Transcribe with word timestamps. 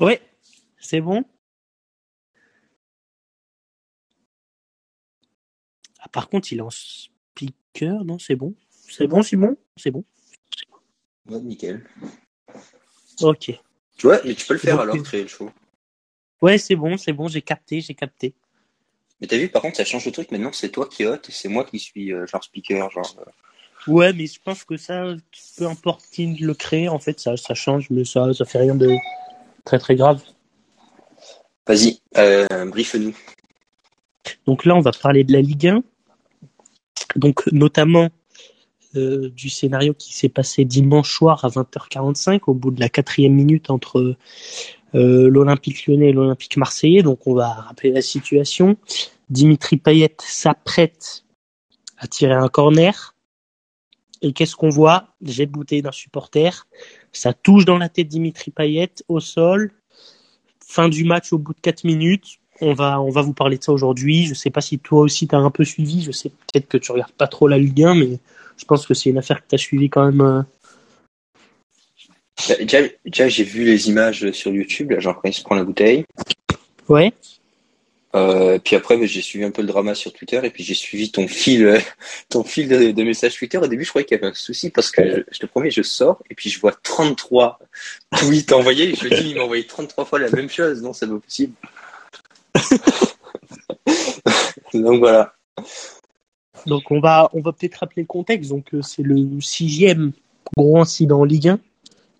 Ouais, 0.00 0.20
c'est 0.78 1.00
bon? 1.00 1.24
Ah, 6.00 6.08
par 6.08 6.28
contre, 6.28 6.52
il 6.52 6.58
est 6.58 6.62
en 6.62 6.70
speaker, 6.70 8.04
non, 8.04 8.18
c'est 8.18 8.36
bon? 8.36 8.54
C'est 8.70 9.06
bon, 9.06 9.22
Simon? 9.22 9.56
C'est 9.76 9.90
bon. 9.90 10.04
Ouais, 11.28 11.40
nickel. 11.40 11.84
Ok. 13.22 13.52
Tu 13.96 14.06
vois, 14.06 14.20
mais 14.24 14.34
tu 14.34 14.46
peux 14.46 14.54
le 14.54 14.60
faire 14.60 14.76
Donc, 14.76 14.82
alors, 14.82 15.02
créer 15.02 15.22
le 15.22 15.28
show. 15.28 15.50
Ouais, 16.42 16.58
c'est 16.58 16.76
bon, 16.76 16.98
c'est 16.98 17.12
bon, 17.12 17.28
j'ai 17.28 17.42
capté, 17.42 17.80
j'ai 17.80 17.94
capté. 17.94 18.34
Mais 19.20 19.26
t'as 19.26 19.38
vu, 19.38 19.48
par 19.48 19.62
contre, 19.62 19.78
ça 19.78 19.84
change 19.86 20.04
le 20.04 20.12
truc. 20.12 20.30
Maintenant, 20.30 20.52
c'est 20.52 20.68
toi 20.68 20.86
qui 20.86 21.06
hôte 21.06 21.30
et 21.30 21.32
c'est 21.32 21.48
moi 21.48 21.64
qui 21.64 21.78
suis 21.78 22.12
euh, 22.12 22.26
genre 22.26 22.44
speaker. 22.44 22.90
Genre, 22.90 23.16
euh. 23.18 23.90
Ouais, 23.90 24.12
mais 24.12 24.26
je 24.26 24.38
pense 24.44 24.64
que 24.64 24.76
ça, 24.76 25.14
peu 25.56 25.66
importe 25.66 26.04
qui 26.12 26.26
le 26.26 26.52
crée, 26.52 26.88
en 26.88 26.98
fait, 26.98 27.18
ça, 27.18 27.36
ça 27.38 27.54
change, 27.54 27.88
mais 27.88 28.04
ça, 28.04 28.34
ça 28.34 28.44
fait 28.44 28.58
rien 28.58 28.74
de 28.74 28.94
très 29.66 29.78
très 29.78 29.96
grave. 29.96 30.22
Vas-y, 31.66 32.00
euh, 32.16 32.46
brief-nous. 32.70 33.14
Donc 34.46 34.64
là, 34.64 34.74
on 34.74 34.80
va 34.80 34.92
parler 34.92 35.24
de 35.24 35.32
la 35.32 35.42
Ligue 35.42 35.66
1. 35.66 35.82
Donc, 37.16 37.46
notamment 37.52 38.08
euh, 38.94 39.28
du 39.30 39.50
scénario 39.50 39.92
qui 39.92 40.14
s'est 40.14 40.28
passé 40.28 40.64
dimanche 40.64 41.12
soir 41.12 41.44
à 41.44 41.48
20h45, 41.48 42.42
au 42.46 42.54
bout 42.54 42.70
de 42.70 42.80
la 42.80 42.88
quatrième 42.88 43.34
minute 43.34 43.68
entre 43.70 44.16
euh, 44.94 45.28
l'Olympique 45.28 45.86
lyonnais 45.86 46.10
et 46.10 46.12
l'Olympique 46.12 46.56
marseillais. 46.56 47.02
Donc, 47.02 47.26
on 47.26 47.34
va 47.34 47.48
rappeler 47.48 47.90
la 47.90 48.02
situation. 48.02 48.76
Dimitri 49.28 49.76
Payet 49.76 50.16
s'apprête 50.20 51.24
à 51.98 52.06
tirer 52.06 52.34
un 52.34 52.48
corner. 52.48 53.14
Et 54.22 54.32
qu'est-ce 54.32 54.56
qu'on 54.56 54.70
voit? 54.70 55.08
Jet 55.22 55.46
de 55.46 55.52
bouteille 55.52 55.82
d'un 55.82 55.92
supporter. 55.92 56.66
Ça 57.16 57.32
touche 57.32 57.64
dans 57.64 57.78
la 57.78 57.88
tête 57.88 58.08
Dimitri 58.08 58.50
Payet 58.50 58.90
au 59.08 59.20
sol. 59.20 59.72
Fin 60.64 60.88
du 60.88 61.04
match 61.04 61.32
au 61.32 61.38
bout 61.38 61.54
de 61.54 61.60
4 61.60 61.84
minutes. 61.84 62.38
On 62.60 62.72
va, 62.72 63.00
on 63.00 63.10
va 63.10 63.22
vous 63.22 63.34
parler 63.34 63.58
de 63.58 63.62
ça 63.62 63.72
aujourd'hui. 63.72 64.26
Je 64.26 64.34
sais 64.34 64.50
pas 64.50 64.60
si 64.60 64.78
toi 64.78 65.00
aussi 65.00 65.26
t'as 65.28 65.38
un 65.38 65.50
peu 65.50 65.64
suivi. 65.64 66.02
Je 66.02 66.10
sais 66.12 66.30
peut-être 66.30 66.68
que 66.68 66.78
tu 66.78 66.92
regardes 66.92 67.12
pas 67.12 67.28
trop 67.28 67.48
la 67.48 67.58
Ligue 67.58 67.82
1, 67.82 67.94
mais 67.94 68.18
je 68.56 68.64
pense 68.64 68.86
que 68.86 68.94
c'est 68.94 69.10
une 69.10 69.18
affaire 69.18 69.40
que 69.42 69.46
t'as 69.48 69.58
suivi 69.58 69.88
quand 69.90 70.04
même. 70.04 70.20
euh. 70.20 70.42
Bah, 72.48 72.54
Déjà, 72.60 72.78
déjà, 73.04 73.28
j'ai 73.28 73.44
vu 73.44 73.64
les 73.64 73.88
images 73.88 74.30
sur 74.32 74.52
YouTube, 74.52 74.90
là, 74.90 75.00
genre 75.00 75.20
quand 75.20 75.28
il 75.28 75.34
se 75.34 75.42
prend 75.42 75.54
la 75.54 75.64
bouteille. 75.64 76.04
Ouais. 76.88 77.12
Euh, 78.16 78.58
puis 78.58 78.74
après, 78.76 79.06
j'ai 79.06 79.20
suivi 79.20 79.44
un 79.44 79.50
peu 79.50 79.62
le 79.62 79.68
drama 79.68 79.94
sur 79.94 80.12
Twitter 80.12 80.40
et 80.42 80.50
puis 80.50 80.64
j'ai 80.64 80.74
suivi 80.74 81.12
ton 81.12 81.28
fil, 81.28 81.78
ton 82.28 82.42
fil 82.42 82.68
de, 82.68 82.90
de 82.90 83.02
messages 83.04 83.36
Twitter. 83.36 83.58
Au 83.58 83.66
début, 83.66 83.84
je 83.84 83.90
croyais 83.90 84.06
qu'il 84.06 84.16
y 84.16 84.20
avait 84.20 84.30
un 84.30 84.34
souci 84.34 84.70
parce 84.70 84.90
que 84.90 85.02
je, 85.08 85.20
je 85.30 85.38
te 85.38 85.46
promets, 85.46 85.70
je 85.70 85.82
sors 85.82 86.22
et 86.30 86.34
puis 86.34 86.50
je 86.50 86.58
vois 86.58 86.72
33 86.82 87.58
tweets 88.18 88.52
envoyés. 88.52 88.90
Et 88.90 88.94
je 88.94 89.04
me 89.04 89.10
dis, 89.10 89.30
il 89.30 89.36
m'a 89.36 89.42
envoyé 89.42 89.64
33 89.64 90.04
fois 90.06 90.18
la 90.18 90.30
même 90.30 90.48
chose. 90.48 90.82
Non, 90.82 90.92
c'est 90.92 91.06
pas 91.06 91.18
possible. 91.18 91.52
Donc 94.74 94.98
voilà. 95.00 95.34
Donc 96.66 96.90
on 96.90 97.00
va, 97.00 97.30
on 97.32 97.40
va 97.40 97.52
peut-être 97.52 97.76
rappeler 97.76 98.02
le 98.02 98.06
contexte. 98.06 98.50
Donc 98.50 98.74
euh, 98.74 98.82
c'est 98.82 99.02
le 99.02 99.40
sixième 99.40 100.12
gros 100.56 100.80
incident 100.80 101.20
en 101.20 101.24
Ligue 101.24 101.48
1 101.48 101.58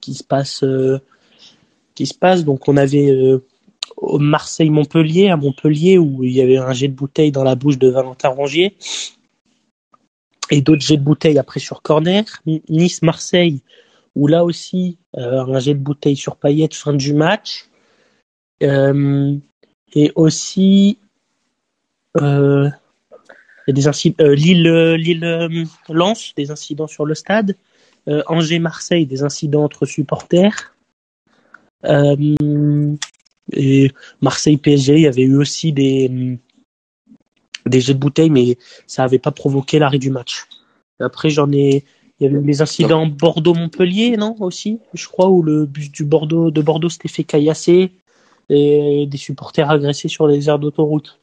qui 0.00 0.14
se 0.14 0.24
passe, 0.24 0.62
euh, 0.62 1.00
qui 1.94 2.06
se 2.06 2.14
passe. 2.14 2.44
Donc 2.44 2.68
on 2.68 2.76
avait 2.76 3.10
euh, 3.10 3.44
Marseille-Montpellier, 4.02 5.28
à 5.28 5.36
Montpellier, 5.36 5.98
où 5.98 6.22
il 6.22 6.32
y 6.32 6.40
avait 6.40 6.58
un 6.58 6.72
jet 6.72 6.88
de 6.88 6.94
bouteille 6.94 7.32
dans 7.32 7.44
la 7.44 7.54
bouche 7.54 7.78
de 7.78 7.88
Valentin 7.88 8.28
Rongier 8.28 8.76
et 10.50 10.60
d'autres 10.60 10.82
jets 10.82 10.96
de 10.96 11.02
bouteille 11.02 11.38
après 11.38 11.60
sur 11.60 11.82
corner. 11.82 12.24
Nice-Marseille, 12.68 13.62
où 14.14 14.26
là 14.26 14.44
aussi 14.44 14.98
euh, 15.16 15.44
un 15.44 15.58
jet 15.58 15.74
de 15.74 15.80
bouteille 15.80 16.16
sur 16.16 16.36
Payet 16.36 16.68
fin 16.72 16.92
du 16.92 17.14
match. 17.14 17.66
Euh, 18.62 19.36
et 19.92 20.12
aussi 20.14 20.98
euh, 22.20 22.70
des 23.68 23.88
incidents, 23.88 24.24
euh, 24.24 24.34
Lille, 24.34 24.66
euh, 24.66 24.96
Lille 24.96 25.24
euh, 25.24 25.64
Lens, 25.88 26.32
des 26.36 26.50
incidents 26.50 26.86
sur 26.86 27.04
le 27.04 27.14
stade. 27.14 27.56
Euh, 28.08 28.22
Angers 28.26 28.58
Marseille, 28.60 29.06
des 29.06 29.22
incidents 29.22 29.64
entre 29.64 29.84
supporters. 29.84 30.74
Et 33.52 33.90
Marseille 34.20 34.56
PSG, 34.56 34.94
il 34.94 35.02
y 35.02 35.06
avait 35.06 35.22
eu 35.22 35.36
aussi 35.36 35.72
des 35.72 36.38
des 37.66 37.80
jets 37.80 37.94
de 37.94 37.98
bouteille, 37.98 38.30
mais 38.30 38.58
ça 38.86 39.02
n'avait 39.02 39.18
pas 39.18 39.32
provoqué 39.32 39.78
l'arrêt 39.78 39.98
du 39.98 40.10
match. 40.10 40.46
Après, 41.00 41.30
j'en 41.30 41.50
ai, 41.52 41.84
il 42.18 42.24
y 42.24 42.26
avait 42.26 42.38
eu 42.38 42.44
les 42.44 42.62
incidents 42.62 43.06
Bordeaux-Montpellier, 43.06 44.16
non 44.16 44.36
aussi, 44.40 44.80
je 44.94 45.06
crois, 45.08 45.28
où 45.28 45.42
le 45.42 45.66
bus 45.66 45.90
du 45.90 46.04
Bordeaux 46.04 46.50
de 46.50 46.62
Bordeaux 46.62 46.88
s'était 46.88 47.08
fait 47.08 47.24
caillasser 47.24 47.92
et 48.48 49.06
des 49.06 49.18
supporters 49.18 49.70
agressés 49.70 50.08
sur 50.08 50.26
les 50.26 50.48
aires 50.48 50.58
d'autoroute. 50.58 51.20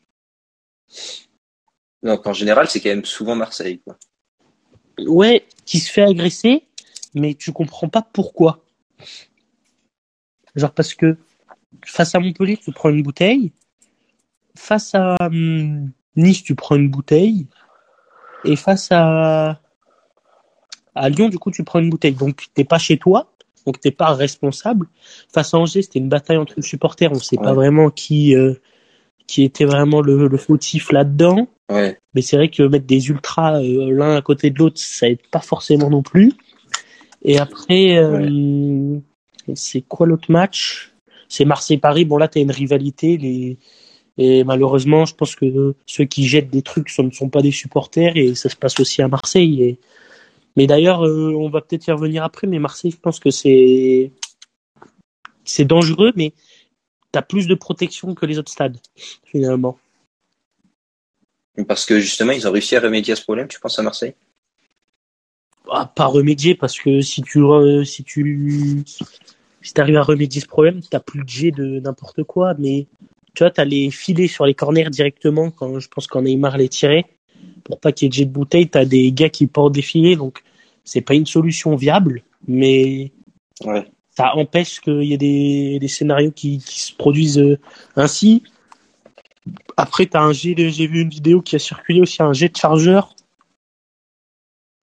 Donc 2.03 2.27
en 2.27 2.33
général, 2.33 2.69
c'est 2.69 2.81
quand 2.81 2.89
même 2.89 3.05
souvent 3.05 3.35
Marseille. 3.35 3.79
Quoi. 3.79 3.97
Ouais, 4.99 5.45
qui 5.65 5.79
se 5.79 5.91
fait 5.91 6.03
agresser, 6.03 6.63
mais 7.13 7.33
tu 7.33 7.53
comprends 7.53 7.87
pas 7.87 8.01
pourquoi. 8.01 8.63
Genre 10.55 10.71
parce 10.71 10.93
que 10.93 11.17
face 11.85 12.15
à 12.15 12.19
Montpellier, 12.19 12.57
tu 12.57 12.71
prends 12.71 12.89
une 12.89 13.03
bouteille. 13.03 13.51
Face 14.55 14.93
à 14.95 15.17
hum, 15.21 15.91
Nice, 16.15 16.43
tu 16.43 16.55
prends 16.55 16.75
une 16.75 16.89
bouteille. 16.89 17.47
Et 18.45 18.55
face 18.55 18.89
à, 18.91 19.59
à 20.95 21.09
Lyon, 21.09 21.29
du 21.29 21.39
coup, 21.39 21.51
tu 21.51 21.63
prends 21.63 21.79
une 21.79 21.89
bouteille. 21.89 22.13
Donc, 22.13 22.45
t'es 22.53 22.63
pas 22.63 22.77
chez 22.77 22.97
toi. 22.97 23.33
Donc, 23.65 23.79
t'es 23.79 23.91
pas 23.91 24.13
responsable. 24.13 24.87
Face 25.31 25.53
à 25.53 25.57
Angers, 25.57 25.81
c'était 25.81 25.99
une 25.99 26.09
bataille 26.09 26.37
entre 26.37 26.59
supporters. 26.61 27.11
On 27.11 27.19
sait 27.19 27.37
pas 27.37 27.53
vraiment 27.53 27.89
qui, 27.89 28.35
euh, 28.35 28.55
qui 29.27 29.43
était 29.43 29.65
vraiment 29.65 30.01
le, 30.01 30.27
le 30.27 30.37
fautif 30.37 30.91
là-dedans. 30.91 31.47
Ouais. 31.69 31.97
Mais 32.13 32.21
c'est 32.21 32.35
vrai 32.35 32.49
que 32.49 32.63
mettre 32.63 32.85
des 32.85 33.09
ultras 33.09 33.61
euh, 33.61 33.91
l'un 33.91 34.15
à 34.15 34.21
côté 34.21 34.49
de 34.49 34.59
l'autre, 34.59 34.79
ça 34.79 35.07
aide 35.07 35.25
pas 35.31 35.39
forcément 35.39 35.89
non 35.89 36.03
plus. 36.03 36.33
Et 37.23 37.39
après, 37.39 37.97
euh, 37.97 38.99
c'est 39.55 39.81
quoi 39.81 40.05
l'autre 40.05 40.29
match? 40.31 40.92
C'est 41.33 41.45
Marseille-Paris. 41.45 42.05
Bon 42.05 42.17
là, 42.17 42.27
t'as 42.27 42.41
une 42.41 42.51
rivalité. 42.51 43.17
Les... 43.17 43.57
Et 44.19 44.43
malheureusement, 44.43 45.05
je 45.05 45.15
pense 45.15 45.35
que 45.35 45.73
ceux 45.87 46.05
qui 46.05 46.27
jettent 46.27 46.51
des 46.51 46.61
trucs 46.61 46.89
ce 46.89 47.01
ne 47.01 47.09
sont 47.09 47.29
pas 47.29 47.41
des 47.41 47.49
supporters 47.51 48.15
et 48.15 48.35
ça 48.35 48.49
se 48.49 48.55
passe 48.55 48.79
aussi 48.79 49.01
à 49.01 49.07
Marseille. 49.07 49.63
Et... 49.63 49.79
Mais 50.55 50.67
d'ailleurs, 50.67 51.03
euh, 51.03 51.33
on 51.33 51.49
va 51.49 51.61
peut-être 51.61 51.87
y 51.87 51.91
revenir 51.91 52.23
après. 52.23 52.45
Mais 52.45 52.59
Marseille, 52.59 52.91
je 52.91 52.99
pense 52.99 53.19
que 53.19 53.31
c'est 53.31 54.11
c'est 55.43 55.65
dangereux, 55.65 56.11
mais 56.15 56.33
t'as 57.11 57.23
plus 57.23 57.47
de 57.47 57.55
protection 57.55 58.13
que 58.13 58.27
les 58.27 58.37
autres 58.37 58.51
stades 58.51 58.77
finalement. 59.25 59.79
Parce 61.67 61.87
que 61.87 61.99
justement, 61.99 62.33
ils 62.33 62.47
ont 62.47 62.51
réussi 62.51 62.75
à 62.75 62.79
remédier 62.79 63.13
à 63.13 63.15
ce 63.15 63.23
problème, 63.23 63.47
tu 63.47 63.59
penses 63.59 63.79
à 63.79 63.81
Marseille? 63.81 64.13
Ah, 65.71 65.91
pas 65.95 66.05
remédier 66.05 66.53
parce 66.53 66.77
que 66.79 67.01
si 67.01 67.23
tu 67.23 67.39
re- 67.39 67.85
si 67.85 68.03
tu 68.03 68.83
si 69.63 69.73
t'arrives 69.73 69.97
à 69.97 70.03
remédier 70.03 70.41
ce 70.41 70.47
problème, 70.47 70.81
t'as 70.87 70.99
plus 70.99 71.23
de 71.23 71.29
jet 71.29 71.51
de 71.51 71.79
n'importe 71.79 72.23
quoi. 72.23 72.53
Mais 72.59 72.85
tu 73.33 73.43
vois, 73.43 73.49
t'as 73.49 73.65
les 73.65 73.89
filets 73.89 74.27
sur 74.27 74.45
les 74.45 74.53
corners 74.53 74.89
directement 74.89 75.49
quand 75.49 75.79
je 75.79 75.87
pense 75.87 76.05
quand 76.05 76.21
Neymar 76.21 76.57
les 76.57 76.69
tirait 76.69 77.05
pour 77.63 77.79
pas 77.79 77.91
qu'il 77.91 78.05
y 78.05 78.07
ait 78.07 78.09
de 78.09 78.13
jet 78.13 78.25
de 78.25 78.31
bouteille. 78.31 78.69
T'as 78.69 78.85
des 78.85 79.11
gars 79.11 79.29
qui 79.29 79.47
portent 79.47 79.73
des 79.73 79.81
filets, 79.81 80.15
donc 80.15 80.43
c'est 80.83 81.01
pas 81.01 81.15
une 81.15 81.25
solution 81.25 81.75
viable, 81.75 82.23
mais 82.47 83.11
Ouais. 83.63 83.85
ça 84.09 84.35
empêche 84.35 84.81
qu'il 84.81 85.03
y 85.03 85.13
ait 85.13 85.17
des, 85.17 85.79
des 85.79 85.87
scénarios 85.87 86.31
qui, 86.31 86.57
qui 86.57 86.81
se 86.81 86.93
produisent 86.93 87.39
euh, 87.39 87.57
ainsi. 87.95 88.43
Après, 89.77 90.05
t'as 90.05 90.21
un 90.21 90.33
jet 90.33 90.55
de, 90.55 90.67
j'ai 90.69 90.87
vu 90.87 91.01
une 91.01 91.09
vidéo 91.09 91.41
qui 91.41 91.55
a 91.55 91.59
circulé 91.59 92.01
aussi, 92.01 92.21
un 92.21 92.33
jet 92.33 92.49
de 92.49 92.57
chargeur 92.57 93.15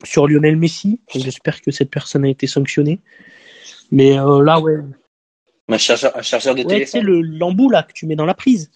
sur 0.04 0.26
Lionel 0.26 0.56
Messi. 0.56 1.00
J'espère 1.14 1.60
que 1.60 1.70
cette 1.70 1.90
personne 1.90 2.24
a 2.24 2.28
été 2.28 2.46
sanctionnée. 2.46 3.00
Mais 3.90 4.18
euh, 4.18 4.42
là, 4.42 4.60
ouais, 4.60 4.78
Un 5.68 5.78
chargeur, 5.78 6.16
un 6.16 6.22
chargeur 6.22 6.54
de 6.54 6.60
ouais 6.60 6.66
tu 6.66 6.70
sais, 6.86 6.98
téléphone 7.00 7.02
le 7.02 7.20
l'embout 7.22 7.70
là 7.70 7.82
que 7.82 7.92
tu 7.92 8.06
mets 8.06 8.16
dans 8.16 8.26
la 8.26 8.34
prise. 8.34 8.70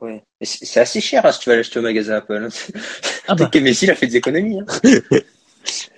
Ouais. 0.00 0.22
Mais 0.40 0.46
C'est 0.46 0.80
assez 0.80 1.00
cher 1.00 1.24
hein, 1.24 1.32
si 1.32 1.40
tu 1.40 1.50
vas 1.50 1.56
l'acheter 1.56 1.78
au 1.78 1.82
magasin 1.82 2.16
Apple. 2.16 2.48
hein. 2.50 2.80
Ah 3.28 3.34
bah. 3.34 3.46
Que 3.46 3.58
Messi 3.58 3.86
il 3.86 3.90
a 3.90 3.94
fait 3.94 4.06
des 4.06 4.16
économies. 4.16 4.60
Hein. 4.60 4.66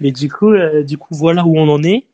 Mais 0.00 0.12
du 0.12 0.30
coup, 0.30 0.52
euh, 0.52 0.82
du 0.82 0.96
coup, 0.96 1.14
voilà 1.14 1.44
où 1.44 1.58
on 1.58 1.68
en 1.68 1.82
est. 1.82 2.06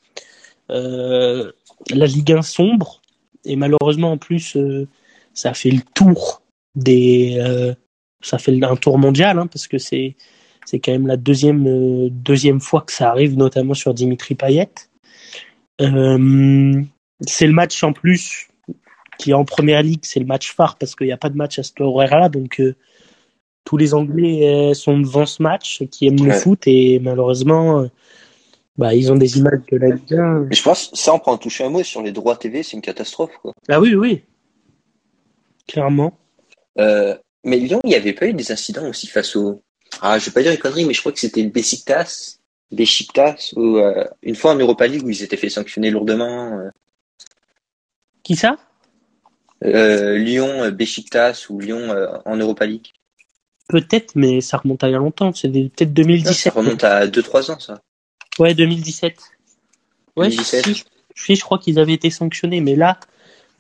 Euh, 0.71 1.53
la 1.91 2.07
Ligue 2.07 2.33
1 2.33 2.43
sombre 2.43 3.03
et 3.45 3.57
malheureusement 3.57 4.13
en 4.13 4.19
plus, 4.19 4.57
euh, 4.57 4.89
ça 5.35 5.55
fait 5.55 5.71
le 5.71 5.83
tour 5.95 6.43
des, 6.75 7.37
euh, 7.39 7.75
ça 8.23 8.39
fait 8.39 8.59
un 8.65 8.77
tour 8.77 8.99
mondial 8.99 9.39
hein, 9.39 9.47
parce 9.47 9.69
que 9.69 9.79
c'est 9.79 10.17
c'est 10.65 10.79
quand 10.81 10.93
même 10.93 11.07
la 11.07 11.19
deuxième 11.19 11.67
euh, 11.67 12.09
deuxième 12.11 12.61
fois 12.61 12.81
que 12.81 12.93
ça 12.93 13.11
arrive, 13.11 13.37
notamment 13.37 13.75
sur 13.75 13.93
Dimitri 13.93 14.35
Payet. 14.35 14.71
Euh, 15.81 16.83
c'est 17.27 17.47
le 17.47 17.53
match 17.53 17.83
en 17.83 17.93
plus 17.93 18.49
qui 19.19 19.31
est 19.31 19.35
en 19.35 19.45
première 19.45 19.83
ligue, 19.83 20.01
c'est 20.03 20.21
le 20.21 20.27
match 20.27 20.53
phare 20.53 20.77
parce 20.77 20.95
qu'il 20.97 21.07
n'y 21.07 21.13
a 21.13 21.17
pas 21.17 21.31
de 21.31 21.37
match 21.37 21.59
à 21.59 21.63
cet 21.63 21.81
horaire-là, 21.81 22.29
donc 22.29 22.61
euh, 22.61 22.75
tous 23.65 23.77
les 23.77 23.95
Anglais 23.95 24.49
euh, 24.49 24.75
sont 24.75 24.99
devant 24.99 25.25
ce 25.25 25.43
match, 25.43 25.85
qui 25.91 26.09
aiment 26.09 26.25
le 26.25 26.33
foot 26.33 26.63
et 26.67 26.99
malheureusement, 26.99 27.89
Bah, 28.77 28.93
ils 28.93 29.13
ont 29.13 29.17
des 29.17 29.39
images 29.39 29.61
de 29.71 29.77
la 29.77 29.91
Ligue 29.91 30.15
1. 30.15 30.47
Mais 30.51 30.57
je 30.57 30.63
pense, 30.63 30.91
ça, 30.95 31.15
on 31.15 31.21
prend 31.21 31.33
en 31.33 31.39
toucher 31.39 31.63
un 31.63 31.71
mot 31.71 31.85
sur 31.85 32.03
les 32.03 32.11
droits 32.11 32.37
TV, 32.37 32.65
c'est 32.65 32.73
une 32.73 32.83
catastrophe, 32.83 33.31
quoi. 33.41 33.53
Ah 33.69 33.81
oui, 33.81 33.95
oui. 33.95 34.23
Clairement. 35.69 36.19
Mais 36.77 37.59
Lyon, 37.59 37.81
il 37.85 37.91
n'y 37.91 37.95
avait 37.95 38.15
pas 38.15 38.27
eu 38.27 38.33
des 38.33 38.51
incidents 38.51 38.89
aussi 38.89 39.07
face 39.07 39.37
au. 39.37 39.63
Ah, 40.01 40.19
je 40.19 40.27
vais 40.27 40.33
pas 40.33 40.43
dire 40.43 40.51
une 40.51 40.59
connerie, 40.59 40.87
mais 40.87 40.95
je 40.95 41.01
crois 41.01 41.13
que 41.13 41.21
c'était 41.21 41.43
le 41.43 41.51
Besiktas, 41.51 42.39
Besiktas, 42.73 43.53
ou 43.57 43.79
euh, 43.79 44.05
une 44.23 44.35
fois 44.35 44.53
en 44.53 44.57
Europa 44.57 44.87
League 44.87 45.05
où 45.05 45.11
ils 45.11 45.23
étaient 45.23 45.37
fait 45.37 45.49
sanctionner 45.51 45.91
lourdement. 45.91 46.59
euh. 46.59 46.71
Qui 48.23 48.37
ça? 48.37 48.57
Euh, 49.65 50.19
Lyon, 50.19 50.65
euh, 50.65 50.71
Besiktas 50.71 51.47
ou 51.51 51.61
Lyon 51.61 51.79
euh, 51.91 52.19
en 52.25 52.37
Europa 52.37 52.67
League. 52.67 52.89
Peut-être, 53.69 54.13
mais 54.15 54.41
ça 54.41 54.59
remonte 54.59 54.85
à 54.85 54.89
il 54.89 54.93
y 54.93 54.95
a 54.95 54.99
longtemps. 54.99 55.33
C'est 55.33 55.49
peut-être 55.49 55.89
Ça 55.89 55.95
2017. 55.95 56.53
remonte 56.55 56.85
à 56.85 57.07
2-3 57.07 57.51
ans, 57.51 57.59
ça. 57.59 57.81
Ouais, 58.39 58.55
2017. 58.55 59.17
Ouais, 60.17 60.29
2017. 60.29 60.65
si, 60.67 60.85
si, 61.15 61.35
je 61.37 61.41
crois 61.43 61.59
qu'ils 61.59 61.79
avaient 61.79 61.95
été 61.95 62.11
sanctionnés, 62.11 62.61
mais 62.61 62.77
là, 62.77 62.99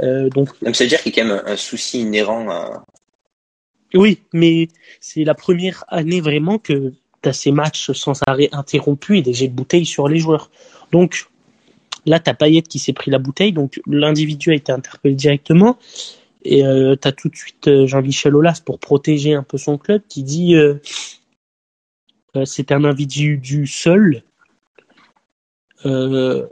euh, 0.02 0.28
donc 0.28 0.60
Même 0.60 0.74
ça 0.74 0.84
veut 0.84 0.88
dire 0.90 1.00
qu'il 1.02 1.16
y 1.16 1.20
a 1.20 1.22
quand 1.22 1.28
même 1.28 1.42
un, 1.46 1.52
un 1.52 1.56
souci 1.56 2.00
inhérent 2.00 2.50
à. 2.50 2.84
oui, 3.94 4.20
mais 4.32 4.68
c'est 5.00 5.24
la 5.24 5.34
première 5.34 5.84
année 5.88 6.20
vraiment 6.20 6.58
que 6.58 6.92
tu 7.24 7.28
as 7.30 7.32
ces 7.32 7.50
matchs 7.52 7.90
sans 7.92 8.20
arrêt 8.26 8.48
interrompus 8.52 9.18
et 9.18 9.22
des 9.22 9.34
jets 9.34 9.48
de 9.48 9.54
bouteilles 9.54 9.86
sur 9.86 10.06
les 10.08 10.18
joueurs. 10.20 10.50
Donc 10.92 11.26
là, 12.06 12.20
tu 12.20 12.30
as 12.30 12.34
Payet 12.34 12.62
qui 12.62 12.78
s'est 12.78 12.92
pris 12.92 13.10
la 13.10 13.18
bouteille, 13.18 13.52
donc 13.52 13.80
l'individu 13.86 14.50
a 14.52 14.54
été 14.54 14.70
interpellé 14.70 15.14
directement. 15.14 15.76
Et 16.46 16.64
euh, 16.66 16.94
tu 17.00 17.08
as 17.08 17.12
tout 17.12 17.30
de 17.30 17.36
suite 17.36 17.68
euh, 17.68 17.86
Jean-Michel 17.86 18.36
Aulas 18.36 18.60
pour 18.64 18.78
protéger 18.78 19.32
un 19.34 19.42
peu 19.42 19.56
son 19.58 19.78
club 19.78 20.02
qui 20.08 20.22
dit 20.22 20.54
euh, 20.54 20.74
euh, 22.36 22.44
c'est 22.44 22.70
un 22.70 22.84
individu 22.84 23.66
seul, 23.66 24.22
euh, 25.86 26.46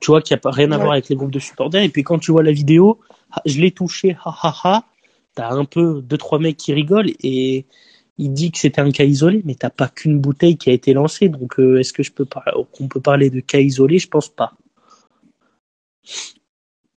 tu 0.00 0.10
vois, 0.10 0.20
qui 0.20 0.34
a 0.34 0.36
pas 0.36 0.50
rien 0.50 0.70
à 0.72 0.76
Ouais. 0.76 0.82
voir 0.82 0.92
avec 0.92 1.08
les 1.08 1.16
groupes 1.16 1.30
de 1.30 1.38
supporters. 1.38 1.82
Et 1.82 1.88
puis 1.88 2.02
quand 2.02 2.18
tu 2.18 2.32
vois 2.32 2.42
la 2.42 2.52
vidéo, 2.52 3.00
je 3.46 3.60
l'ai 3.60 3.70
touché, 3.70 4.16
ha 4.24 4.34
ha 4.42 4.54
ha, 4.64 4.84
t'as 5.34 5.50
un 5.50 5.64
peu 5.64 6.02
deux 6.02 6.18
trois 6.18 6.38
mecs 6.38 6.58
qui 6.58 6.72
rigolent 6.74 7.12
et 7.22 7.64
il 8.18 8.32
dit 8.32 8.52
que 8.52 8.58
c'était 8.58 8.80
un 8.80 8.90
cas 8.90 9.04
isolé, 9.04 9.42
mais 9.44 9.54
t'as 9.54 9.70
pas 9.70 9.88
qu'une 9.88 10.18
bouteille 10.18 10.56
qui 10.56 10.70
a 10.70 10.72
été 10.72 10.92
lancée. 10.92 11.28
Donc 11.28 11.58
euh, 11.58 11.78
est-ce 11.78 11.92
que 11.92 12.02
je 12.02 12.12
peux 12.12 12.24
par- 12.24 12.44
qu'on 12.72 12.88
peut 12.88 13.00
parler 13.00 13.30
de 13.30 13.40
cas 13.40 13.58
isolé 13.58 13.98
Je 13.98 14.08
pense 14.08 14.28
pas. 14.28 14.52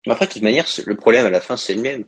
Mais 0.06 0.14
après, 0.14 0.28
de 0.28 0.34
toute 0.34 0.42
manière, 0.42 0.68
le 0.86 0.96
problème 0.96 1.26
à 1.26 1.30
la 1.30 1.42
fin, 1.42 1.58
c'est 1.58 1.74
le 1.74 1.82
même. 1.82 2.06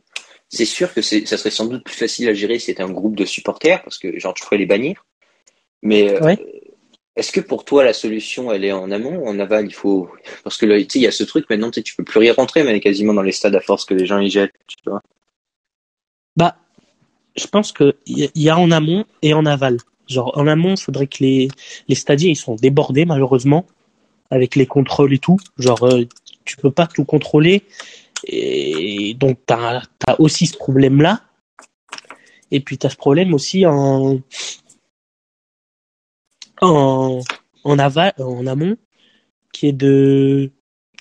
C'est 0.50 0.64
sûr 0.64 0.92
que 0.94 1.02
ça 1.02 1.36
serait 1.36 1.50
sans 1.50 1.66
doute 1.66 1.84
plus 1.84 1.94
facile 1.94 2.28
à 2.28 2.34
gérer 2.34 2.58
si 2.58 2.66
c'était 2.66 2.82
un 2.82 2.90
groupe 2.90 3.16
de 3.16 3.24
supporters, 3.24 3.82
parce 3.82 3.98
que 3.98 4.18
genre 4.18 4.34
tu 4.34 4.44
pourrais 4.44 4.58
les 4.58 4.66
bannir. 4.66 5.04
Mais 5.82 6.10
euh, 6.10 6.36
est-ce 7.16 7.32
que 7.32 7.40
pour 7.40 7.64
toi 7.64 7.84
la 7.84 7.92
solution, 7.92 8.52
elle 8.52 8.64
est 8.64 8.72
en 8.72 8.90
amont 8.90 9.18
ou 9.18 9.28
en 9.28 9.38
aval 9.38 9.66
Il 9.66 9.74
faut 9.74 10.08
parce 10.44 10.56
que 10.56 10.66
là, 10.66 10.78
tu 10.78 10.84
sais, 10.84 10.98
il 11.00 11.02
y 11.02 11.06
a 11.06 11.12
ce 11.12 11.24
truc 11.24 11.48
maintenant, 11.50 11.70
tu 11.70 11.94
peux 11.96 12.04
plus 12.04 12.18
rien 12.18 12.32
rentrer, 12.32 12.62
mais 12.62 12.80
quasiment 12.80 13.14
dans 13.14 13.22
les 13.22 13.32
stades 13.32 13.54
à 13.54 13.60
force 13.60 13.84
que 13.84 13.94
les 13.94 14.06
gens 14.06 14.20
y 14.20 14.30
jettent. 14.30 14.54
Tu 14.66 14.76
vois. 14.86 15.02
Bah, 16.36 16.56
je 17.38 17.46
pense 17.46 17.72
que 17.72 17.96
il 18.06 18.30
y, 18.34 18.42
y 18.42 18.48
a 18.48 18.58
en 18.58 18.70
amont 18.70 19.04
et 19.22 19.34
en 19.34 19.46
aval. 19.46 19.78
Genre 20.08 20.36
en 20.36 20.46
amont, 20.46 20.74
il 20.74 20.80
faudrait 20.80 21.06
que 21.06 21.18
les 21.20 21.48
les 21.88 21.94
stadiers 21.94 22.30
ils 22.30 22.36
sont 22.36 22.54
débordés 22.56 23.04
malheureusement 23.04 23.66
avec 24.30 24.56
les 24.56 24.66
contrôles 24.66 25.14
et 25.14 25.18
tout. 25.18 25.38
Genre 25.58 25.82
euh, 25.84 26.04
tu 26.44 26.56
peux 26.56 26.70
pas 26.70 26.86
tout 26.86 27.04
contrôler 27.04 27.62
et 28.26 29.14
donc 29.14 29.38
t'as 29.46 29.82
as 30.06 30.20
aussi 30.20 30.46
ce 30.46 30.56
problème 30.56 31.02
là. 31.02 31.22
Et 32.50 32.60
puis 32.60 32.78
t'as 32.78 32.88
ce 32.88 32.96
problème 32.96 33.34
aussi 33.34 33.66
en 33.66 34.20
en 36.60 37.20
en 37.64 37.78
aval 37.78 38.14
en 38.18 38.46
amont 38.46 38.76
qui 39.52 39.68
est 39.68 39.72
de 39.72 40.50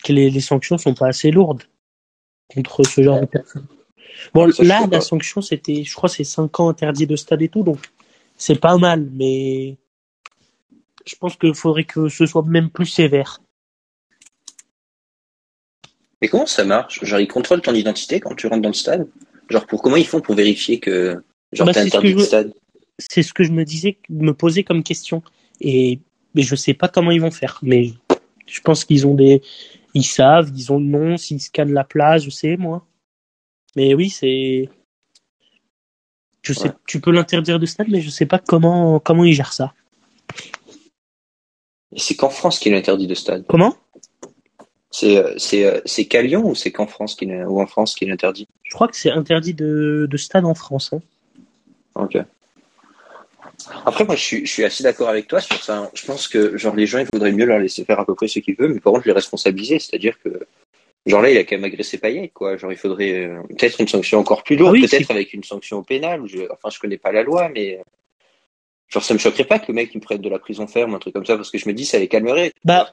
que 0.04 0.14
les, 0.14 0.30
les 0.30 0.42
sanctions 0.42 0.78
sont 0.78 0.94
pas 0.94 1.08
assez 1.08 1.32
lourdes 1.32 1.64
contre 2.54 2.84
ce 2.84 3.02
genre 3.02 3.22
de 3.22 3.26
personnes. 3.26 3.68
Bon, 4.34 4.52
Ça, 4.52 4.64
là, 4.64 4.82
la 4.82 4.88
pas. 4.88 5.02
sanction, 5.02 5.42
c'était, 5.42 5.84
je 5.84 5.94
crois, 5.94 6.10
c'est 6.10 6.24
5 6.24 6.60
ans 6.60 6.70
interdit 6.70 7.08
de 7.08 7.16
stade 7.16 7.42
et 7.42 7.50
tout, 7.50 7.64
donc 7.64 7.80
c'est 8.38 8.60
pas 8.60 8.78
mal, 8.78 9.10
mais 9.14 9.78
je 11.06 11.16
pense 11.16 11.36
qu'il 11.36 11.54
faudrait 11.54 11.86
que 11.86 12.10
ce 12.10 12.26
soit 12.26 12.44
même 12.44 12.70
plus 12.70 12.86
sévère. 12.86 13.42
Mais 16.22 16.28
comment 16.28 16.46
ça 16.46 16.64
marche? 16.64 17.04
Genre 17.04 17.20
ils 17.20 17.28
contrôlent 17.28 17.62
ton 17.62 17.74
identité 17.74 18.20
quand 18.20 18.36
tu 18.36 18.48
rentres 18.48 18.62
dans 18.62 18.70
le 18.70 18.74
stade? 18.74 19.08
Genre 19.50 19.66
pour 19.66 19.82
comment 19.82 19.96
ils 19.96 20.06
font 20.06 20.20
pour 20.20 20.36
vérifier 20.36 20.80
que 20.80 21.24
genre 21.52 21.68
Bah, 21.68 21.74
t'es 21.74 21.82
interdit 21.82 22.16
de 22.16 22.22
stade? 22.22 22.54
C'est 22.98 23.22
ce 23.22 23.34
que 23.34 23.44
je 23.44 23.52
me 23.52 23.64
disais, 23.64 24.00
me 24.10 24.34
posais 24.34 24.64
comme 24.64 24.84
question. 24.84 25.22
Et, 25.62 26.00
mais 26.34 26.42
je 26.42 26.56
sais 26.56 26.74
pas 26.74 26.88
comment 26.88 27.12
ils 27.12 27.22
vont 27.22 27.32
faire, 27.32 27.60
mais 27.62 27.92
je 28.48 28.62
pense 28.62 28.86
qu'ils 28.86 29.06
ont 29.06 29.14
des, 29.14 29.42
ils 29.94 30.04
savent, 30.04 30.52
ils 30.56 30.72
ont 30.72 30.80
le 30.80 30.86
nom, 30.86 31.18
s'ils 31.18 31.42
scannent 31.42 31.74
la 31.74 31.84
place, 31.84 32.24
je 32.24 32.30
sais, 32.30 32.58
moi. 32.58 32.86
Mais 33.78 33.94
oui, 33.94 34.10
c'est, 34.10 34.70
je 36.42 36.52
sais, 36.54 36.70
Ouais. 36.70 36.74
tu 36.88 37.00
peux 37.00 37.12
l'interdire 37.12 37.60
de 37.60 37.66
stade, 37.68 37.88
mais 37.90 38.02
je 38.02 38.10
sais 38.10 38.26
pas 38.26 38.40
comment, 38.40 39.00
comment 39.00 39.24
ils 39.24 39.34
gèrent 39.34 39.54
ça. 39.54 39.74
C'est 41.96 42.16
qu'en 42.16 42.30
France 42.32 42.58
qu'il 42.60 42.74
est 42.74 42.78
interdit 42.78 43.06
de 43.06 43.14
stade. 43.14 43.46
Comment? 43.48 43.76
C'est 44.90 45.18
euh, 45.18 45.34
c'est 45.38 45.64
euh, 45.66 45.80
c'est 45.86 46.06
qu'à 46.06 46.22
Lyon 46.24 46.44
ou 46.50 46.56
c'est 46.56 46.72
qu'en 46.72 46.88
France 46.88 47.14
qu'il 47.16 47.30
est 47.30 47.44
ou 47.46 47.62
en 47.62 47.68
France 47.68 47.94
qu'il 47.94 48.10
est 48.10 48.12
interdit? 48.12 48.48
Je 48.64 48.74
crois 48.74 48.88
que 48.88 48.96
c'est 48.98 49.12
interdit 49.12 49.54
de, 49.54 50.08
de 50.10 50.18
stade 50.18 50.46
en 50.46 50.56
France. 50.56 50.92
hein. 50.94 51.02
Ok. 51.96 52.18
Après, 53.86 54.06
moi, 54.06 54.16
je 54.16 54.22
suis, 54.24 54.46
je 54.46 54.52
suis 54.52 54.64
assez 54.64 54.84
d'accord 54.84 55.10
avec 55.10 55.28
toi 55.28 55.40
sur 55.42 55.62
ça. 55.64 55.90
Je 55.94 56.06
pense 56.06 56.28
que, 56.28 56.58
genre, 56.58 56.76
les 56.76 56.86
gens, 56.88 57.00
il 57.00 57.06
faudrait 57.08 57.32
mieux 57.32 57.46
leur 57.46 57.60
laisser 57.60 57.84
faire 57.86 58.00
à 58.00 58.06
peu 58.06 58.16
près 58.16 58.28
ce 58.28 58.40
qu'ils 58.40 58.56
veulent, 58.56 58.74
mais 58.74 58.80
par 58.80 58.94
contre, 58.94 59.08
les 59.08 59.14
responsabiliser. 59.14 59.80
C'est-à-dire 59.80 60.16
que, 60.24 60.48
genre, 61.08 61.22
là, 61.22 61.30
il 61.30 61.38
a 61.38 61.44
quand 61.44 61.56
même 61.56 61.64
agressé 61.64 61.98
Payet, 61.98 62.30
quoi. 62.30 62.58
Genre, 62.58 62.72
il 62.72 62.78
faudrait 62.78 63.26
euh, 63.26 63.42
peut-être 63.50 63.80
une 63.80 63.88
sanction 63.88 64.20
encore 64.20 64.44
plus 64.44 64.56
lourde, 64.56 64.76
Ah 64.78 64.80
oui, 64.80 64.88
peut-être 64.88 65.12
avec 65.12 65.34
une 65.34 65.44
sanction 65.44 65.78
au 65.78 65.84
pénal. 65.84 66.22
ou 66.22 66.28
Je, 66.28 66.40
enfin, 66.52 66.70
je 66.70 66.80
connais 66.80 66.98
pas 66.98 67.12
la 67.12 67.24
loi, 67.24 67.50
mais, 67.50 67.80
genre, 68.88 69.04
ça 69.04 69.14
me 69.14 69.20
choquerait 69.20 69.46
pas 69.46 69.60
que 69.60 69.66
le 69.70 69.74
mec, 69.74 69.92
il 69.94 69.98
me 69.98 70.04
prête 70.04 70.22
de 70.22 70.30
la 70.30 70.40
prison 70.40 70.68
ferme, 70.68 70.96
un 70.96 71.00
truc 71.00 71.14
comme 71.14 71.26
ça, 71.26 71.36
parce 71.36 71.52
que 71.52 71.58
je 71.58 71.68
me 71.68 71.74
dis, 71.74 71.86
ça 71.86 72.00
les 72.00 72.08
calmerait. 72.08 72.52
Bah, 72.64 72.92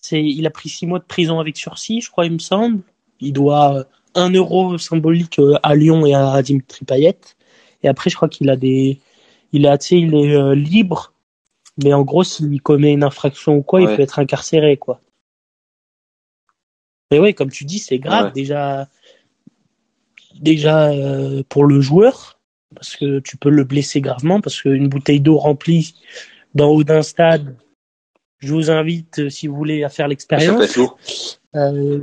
c'est, 0.00 0.22
il 0.22 0.46
a 0.46 0.50
pris 0.50 0.68
six 0.68 0.86
mois 0.86 0.98
de 0.98 1.04
prison 1.04 1.40
avec 1.40 1.56
sursis, 1.56 2.00
je 2.00 2.10
crois, 2.10 2.26
il 2.26 2.32
me 2.32 2.38
semble. 2.38 2.80
Il 3.20 3.32
doit 3.32 3.76
euh, 3.76 3.84
un 4.14 4.30
euro 4.30 4.78
symbolique 4.78 5.38
euh, 5.38 5.54
à 5.62 5.74
Lyon 5.74 6.06
et 6.06 6.14
à 6.14 6.40
Dimitri 6.42 6.84
Payet. 6.84 7.18
Et 7.82 7.88
après, 7.88 8.10
je 8.10 8.16
crois 8.16 8.28
qu'il 8.28 8.48
a 8.50 8.56
des, 8.56 9.00
il 9.52 9.66
a, 9.66 9.78
tu 9.78 9.86
sais, 9.88 9.98
il 9.98 10.14
est 10.14 10.36
euh, 10.36 10.54
libre. 10.54 11.12
Mais 11.82 11.92
en 11.92 12.02
gros, 12.02 12.24
s'il 12.24 12.62
commet 12.62 12.92
une 12.92 13.04
infraction 13.04 13.56
ou 13.56 13.62
quoi, 13.62 13.82
il 13.82 13.88
peut 13.88 14.00
être 14.00 14.18
incarcéré, 14.18 14.76
quoi. 14.76 15.00
Mais 17.10 17.18
ouais, 17.18 17.34
comme 17.34 17.50
tu 17.50 17.64
dis, 17.64 17.78
c'est 17.78 17.98
grave 17.98 18.26
Ouais. 18.26 18.32
déjà, 18.32 18.88
déjà 20.40 20.88
euh, 20.90 21.42
pour 21.48 21.64
le 21.64 21.80
joueur, 21.80 22.38
parce 22.74 22.96
que 22.96 23.20
tu 23.20 23.36
peux 23.36 23.50
le 23.50 23.64
blesser 23.64 24.00
gravement, 24.00 24.40
parce 24.40 24.60
qu'une 24.60 24.88
bouteille 24.88 25.20
d'eau 25.20 25.38
remplie 25.38 25.94
d'en 26.54 26.68
haut 26.68 26.84
d'un 26.84 27.02
stade, 27.02 27.56
je 28.38 28.52
vous 28.52 28.70
invite, 28.70 29.20
euh, 29.20 29.30
si 29.30 29.46
vous 29.46 29.54
voulez, 29.56 29.84
à 29.84 29.88
faire 29.88 30.08
l'expérience. 30.08 30.78
Euh, 31.54 32.00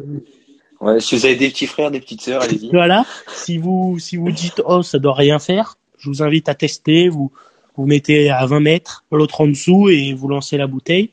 Ouais, 0.81 0.99
si 0.99 1.15
vous 1.15 1.25
avez 1.25 1.37
des 1.37 1.47
petits 1.49 1.67
frères, 1.67 1.91
des 1.91 2.01
petites 2.01 2.19
sœurs, 2.21 2.41
allez-y. 2.41 2.69
voilà. 2.69 3.05
Si 3.33 3.57
vous, 3.57 3.99
si 3.99 4.17
vous 4.17 4.31
dites, 4.31 4.61
oh, 4.65 4.81
ça 4.83 4.99
doit 4.99 5.13
rien 5.13 5.39
faire, 5.39 5.77
je 5.97 6.09
vous 6.09 6.21
invite 6.21 6.49
à 6.49 6.55
tester. 6.55 7.07
Vous, 7.07 7.31
vous 7.77 7.85
mettez 7.85 8.29
à 8.29 8.45
20 8.45 8.59
mètres, 8.59 9.05
l'autre 9.09 9.39
en 9.39 9.47
dessous 9.47 9.87
et 9.87 10.13
vous 10.13 10.27
lancez 10.27 10.57
la 10.57 10.67
bouteille. 10.67 11.11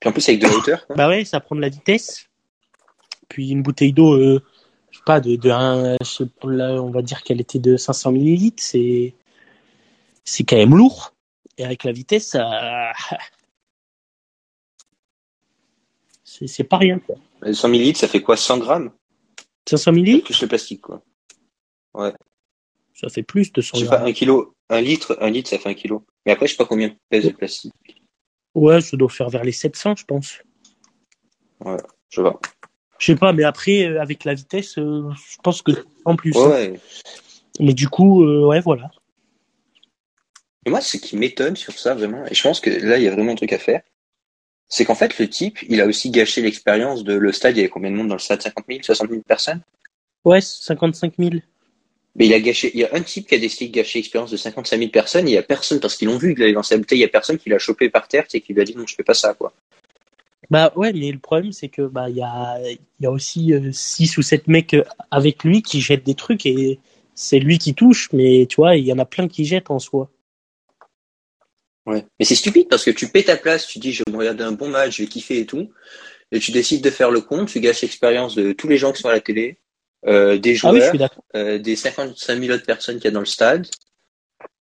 Puis 0.00 0.08
en 0.08 0.12
plus, 0.12 0.28
avec 0.28 0.40
de 0.40 0.46
la 0.46 0.54
hauteur. 0.54 0.86
Bah 0.96 1.08
ouais, 1.08 1.24
ça 1.24 1.40
prend 1.40 1.56
de 1.56 1.60
la 1.60 1.68
vitesse. 1.68 2.26
Puis 3.28 3.50
une 3.50 3.62
bouteille 3.62 3.92
d'eau, 3.92 4.14
euh, 4.14 4.42
je 4.90 4.98
sais 4.98 5.02
pas, 5.04 5.20
de, 5.20 5.36
de 5.36 5.50
un, 5.50 5.96
je 6.00 6.06
sais 6.08 6.26
pas, 6.26 6.48
là, 6.48 6.82
on 6.82 6.90
va 6.90 7.02
dire 7.02 7.22
qu'elle 7.22 7.40
était 7.40 7.58
de 7.58 7.76
500 7.76 8.12
millilitres, 8.12 8.62
c'est, 8.62 9.14
c'est 10.24 10.44
quand 10.44 10.56
même 10.56 10.74
lourd. 10.76 11.14
Et 11.58 11.64
avec 11.64 11.84
la 11.84 11.92
vitesse, 11.92 12.28
ça, 12.28 12.92
c'est, 16.24 16.46
c'est 16.46 16.64
pas 16.64 16.78
rien, 16.78 16.98
quoi. 16.98 17.16
100 17.52 17.68
millilitres, 17.68 18.00
ça 18.00 18.08
fait 18.08 18.22
quoi 18.22 18.36
100 18.36 18.58
grammes? 18.58 18.92
500 19.68 19.92
millilitres, 19.92 20.26
Plus 20.26 20.40
le 20.42 20.48
plastique, 20.48 20.80
quoi. 20.80 21.02
ça 22.94 23.08
fait 23.08 23.22
plus 23.22 23.52
de 23.52 23.60
Je 23.60 23.68
100 23.68 23.78
sais 23.78 23.84
pas, 23.86 23.96
grammes. 23.96 24.08
un 24.08 24.12
kilo, 24.12 24.54
un 24.70 24.80
litre, 24.80 25.16
un 25.20 25.30
litre, 25.30 25.50
ça 25.50 25.58
fait 25.58 25.68
un 25.68 25.74
kilo. 25.74 26.04
Mais 26.24 26.32
après, 26.32 26.46
je 26.46 26.52
sais 26.52 26.56
pas 26.56 26.64
combien 26.66 26.94
pèse 27.10 27.24
le 27.26 27.32
plastique. 27.32 27.72
Ouais, 28.54 28.80
ça 28.80 28.96
doit 28.96 29.08
faire 29.08 29.28
vers 29.28 29.44
les 29.44 29.52
700, 29.52 29.96
je 29.96 30.04
pense. 30.04 30.38
Je 32.10 32.20
vois. 32.20 32.40
Je 32.98 33.06
sais 33.06 33.16
pas, 33.16 33.32
mais 33.32 33.44
après, 33.44 33.86
euh, 33.86 34.02
avec 34.02 34.24
la 34.24 34.34
vitesse, 34.34 34.76
euh, 34.78 35.08
je 35.30 35.36
pense 35.42 35.62
que 35.62 35.72
en 36.04 36.16
plus. 36.16 36.32
Ouais, 36.32 36.42
hein. 36.42 36.48
ouais. 36.48 36.80
Mais 37.60 37.72
du 37.72 37.88
coup, 37.88 38.24
euh, 38.24 38.46
ouais, 38.46 38.60
voilà. 38.60 38.90
Et 40.66 40.70
moi, 40.70 40.80
ce 40.80 40.96
qui 40.96 41.16
m'étonne 41.16 41.56
sur 41.56 41.78
ça, 41.78 41.94
vraiment, 41.94 42.26
et 42.26 42.34
je 42.34 42.42
pense 42.42 42.60
que 42.60 42.70
là, 42.70 42.98
il 42.98 43.04
y 43.04 43.08
a 43.08 43.12
vraiment 43.12 43.32
un 43.32 43.36
truc 43.36 43.52
à 43.52 43.58
faire, 43.58 43.82
c'est 44.68 44.84
qu'en 44.84 44.94
fait, 44.94 45.18
le 45.18 45.28
type, 45.28 45.58
il 45.68 45.80
a 45.80 45.86
aussi 45.86 46.10
gâché 46.10 46.42
l'expérience 46.42 47.04
de 47.04 47.14
le 47.14 47.32
stade. 47.32 47.56
Il 47.56 47.58
y 47.58 47.60
avait 47.60 47.70
combien 47.70 47.90
de 47.90 47.96
monde 47.96 48.08
dans 48.08 48.16
le 48.16 48.20
stade? 48.20 48.42
50 48.42 48.66
000, 48.68 48.80
60 48.82 49.08
000 49.08 49.22
personnes? 49.22 49.62
Ouais, 50.24 50.40
55 50.40 51.14
000. 51.18 51.36
Mais 52.18 52.26
il 52.26 52.34
a 52.34 52.40
gâché, 52.40 52.70
il 52.74 52.80
y 52.80 52.84
a 52.84 52.88
un 52.92 53.00
type 53.00 53.28
qui 53.28 53.36
a 53.36 53.38
décidé 53.38 53.68
de 53.68 53.74
gâcher 53.74 54.00
l'expérience 54.00 54.30
de 54.30 54.36
55 54.36 54.76
000 54.76 54.90
personnes, 54.90 55.28
et 55.28 55.30
il 55.30 55.34
y 55.34 55.38
a 55.38 55.42
personne, 55.42 55.78
parce 55.78 55.96
qu'ils 55.96 56.08
l'ont 56.08 56.18
vu, 56.18 56.34
il 56.36 56.42
a 56.42 56.50
lancé 56.50 56.74
la 56.74 56.78
bouteille, 56.80 56.98
il 56.98 57.02
y 57.02 57.04
a 57.04 57.08
personne 57.08 57.38
qui 57.38 57.48
l'a 57.48 57.58
chopé 57.58 57.90
par 57.90 58.08
terre, 58.08 58.26
et 58.34 58.40
qui 58.40 58.52
lui 58.52 58.60
a 58.60 58.64
dit 58.64 58.74
non, 58.76 58.86
je 58.86 58.94
fais 58.94 59.04
pas 59.04 59.14
ça, 59.14 59.34
quoi. 59.34 59.52
Bah 60.50 60.72
ouais, 60.76 60.92
mais 60.92 61.10
le 61.12 61.18
problème 61.18 61.52
c'est 61.52 61.68
que 61.68 61.82
bah 61.82 62.08
il 62.08 62.16
y 62.16 62.22
a 62.22 62.58
il 62.70 62.78
y 63.00 63.06
a 63.06 63.10
aussi 63.10 63.52
6 63.70 64.16
ou 64.16 64.22
7 64.22 64.46
mecs 64.46 64.76
avec 65.10 65.44
lui 65.44 65.62
qui 65.62 65.80
jettent 65.80 66.06
des 66.06 66.14
trucs 66.14 66.46
et 66.46 66.78
c'est 67.14 67.38
lui 67.38 67.58
qui 67.58 67.74
touche, 67.74 68.08
mais 68.12 68.46
tu 68.46 68.56
vois, 68.56 68.76
il 68.76 68.86
y 68.86 68.92
en 68.92 68.98
a 68.98 69.04
plein 69.04 69.28
qui 69.28 69.44
jettent 69.44 69.70
en 69.70 69.78
soi. 69.78 70.10
Ouais. 71.84 72.06
Mais 72.18 72.24
c'est 72.24 72.34
stupide 72.34 72.68
parce 72.68 72.84
que 72.84 72.90
tu 72.90 73.08
paies 73.08 73.24
ta 73.24 73.36
place, 73.36 73.66
tu 73.66 73.78
dis 73.78 73.92
je 73.92 74.04
vais 74.06 74.12
me 74.12 74.18
regarder 74.18 74.44
un 74.44 74.52
bon 74.52 74.68
match, 74.68 74.96
je 74.96 75.02
vais 75.02 75.08
kiffer 75.08 75.40
et 75.40 75.46
tout, 75.46 75.70
et 76.32 76.38
tu 76.38 76.52
décides 76.52 76.82
de 76.82 76.90
faire 76.90 77.10
le 77.10 77.20
compte, 77.20 77.48
tu 77.48 77.60
gâches 77.60 77.82
l'expérience 77.82 78.34
de 78.34 78.52
tous 78.52 78.68
les 78.68 78.78
gens 78.78 78.92
qui 78.92 79.02
sont 79.02 79.08
à 79.08 79.12
la 79.12 79.20
télé, 79.20 79.58
euh, 80.06 80.38
des 80.38 80.56
Ah 80.62 80.72
oui, 80.72 80.80
joueurs, 80.80 81.20
euh, 81.34 81.58
des 81.58 81.76
55 81.76 82.38
000 82.40 82.52
autres 82.54 82.64
personnes 82.66 82.96
qu'il 82.96 83.06
y 83.06 83.08
a 83.08 83.12
dans 83.12 83.20
le 83.20 83.26
stade, 83.26 83.66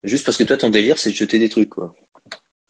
juste 0.03 0.25
parce 0.25 0.37
que 0.37 0.45
toi 0.45 0.57
ton 0.57 0.71
délire 0.71 0.99
c'est 0.99 1.11
de 1.11 1.15
jeter 1.17 1.39
des 1.39 1.49
trucs 1.49 1.71
quoi. 1.71 1.95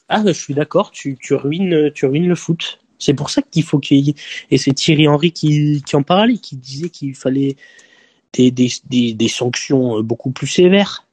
Ah, 0.08 0.22
je 0.26 0.32
suis 0.32 0.54
d'accord, 0.54 0.90
tu, 0.90 1.16
tu 1.20 1.34
ruines 1.34 1.90
tu 1.92 2.06
ruines 2.06 2.28
le 2.28 2.34
foot. 2.34 2.78
C'est 2.98 3.14
pour 3.14 3.30
ça 3.30 3.42
qu'il 3.42 3.64
faut 3.64 3.80
qu'il 3.80 4.06
y 4.06 4.10
ait 4.10 4.14
et 4.50 4.58
c'est 4.58 4.72
Thierry 4.74 5.08
Henry 5.08 5.32
qui 5.32 5.82
qui 5.84 5.96
en 5.96 6.02
parlait, 6.02 6.38
qui 6.38 6.56
disait 6.56 6.88
qu'il 6.90 7.14
fallait 7.16 7.56
des, 8.32 8.50
des, 8.50 8.68
des, 8.84 9.14
des 9.14 9.28
sanctions 9.28 9.98
euh, 9.98 10.02
beaucoup 10.02 10.30
plus 10.30 10.46
sévères. 10.46 11.06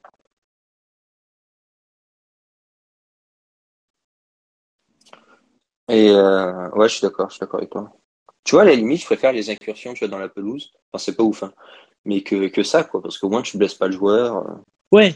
Et 5.89 6.10
euh, 6.10 6.70
ouais, 6.72 6.88
je 6.88 6.96
suis 6.96 7.01
d'accord, 7.01 7.29
je 7.29 7.36
suis 7.36 7.39
d'accord 7.41 7.60
avec 7.60 7.72
toi. 7.72 7.91
Tu 8.50 8.56
vois, 8.56 8.63
à 8.63 8.65
la 8.65 8.74
limite, 8.74 9.01
je 9.01 9.06
préfère 9.06 9.32
les 9.32 9.51
incursions, 9.51 9.94
tu 9.94 10.00
vois, 10.00 10.08
dans 10.08 10.18
la 10.18 10.27
pelouse. 10.27 10.72
Enfin, 10.91 11.03
c'est 11.06 11.15
pas 11.15 11.22
ouf, 11.22 11.44
hein. 11.44 11.53
Mais 12.03 12.22
que, 12.22 12.48
que 12.48 12.63
ça, 12.63 12.84
quoi, 12.84 13.00
parce 13.00 13.20
qu'au 13.20 13.29
moins 13.29 13.44
tu 13.44 13.60
blesses 13.60 13.75
pas 13.75 13.86
le 13.86 13.94
joueur. 13.94 14.38
euh. 14.38 14.53
Ouais, 14.91 15.13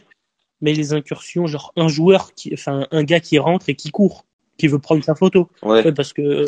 mais 0.61 0.71
les 0.73 0.93
incursions, 0.93 1.47
genre 1.47 1.73
un 1.75 1.87
joueur 1.87 2.35
qui, 2.35 2.51
enfin 2.53 2.85
un 2.91 3.03
gars 3.03 3.19
qui 3.19 3.39
rentre 3.39 3.69
et 3.69 3.75
qui 3.75 3.89
court, 3.89 4.23
qui 4.59 4.67
veut 4.67 4.77
prendre 4.77 5.03
sa 5.03 5.15
photo. 5.15 5.49
Ouais, 5.63 5.83
Ouais, 5.83 5.91
parce 5.93 6.13
que 6.13 6.45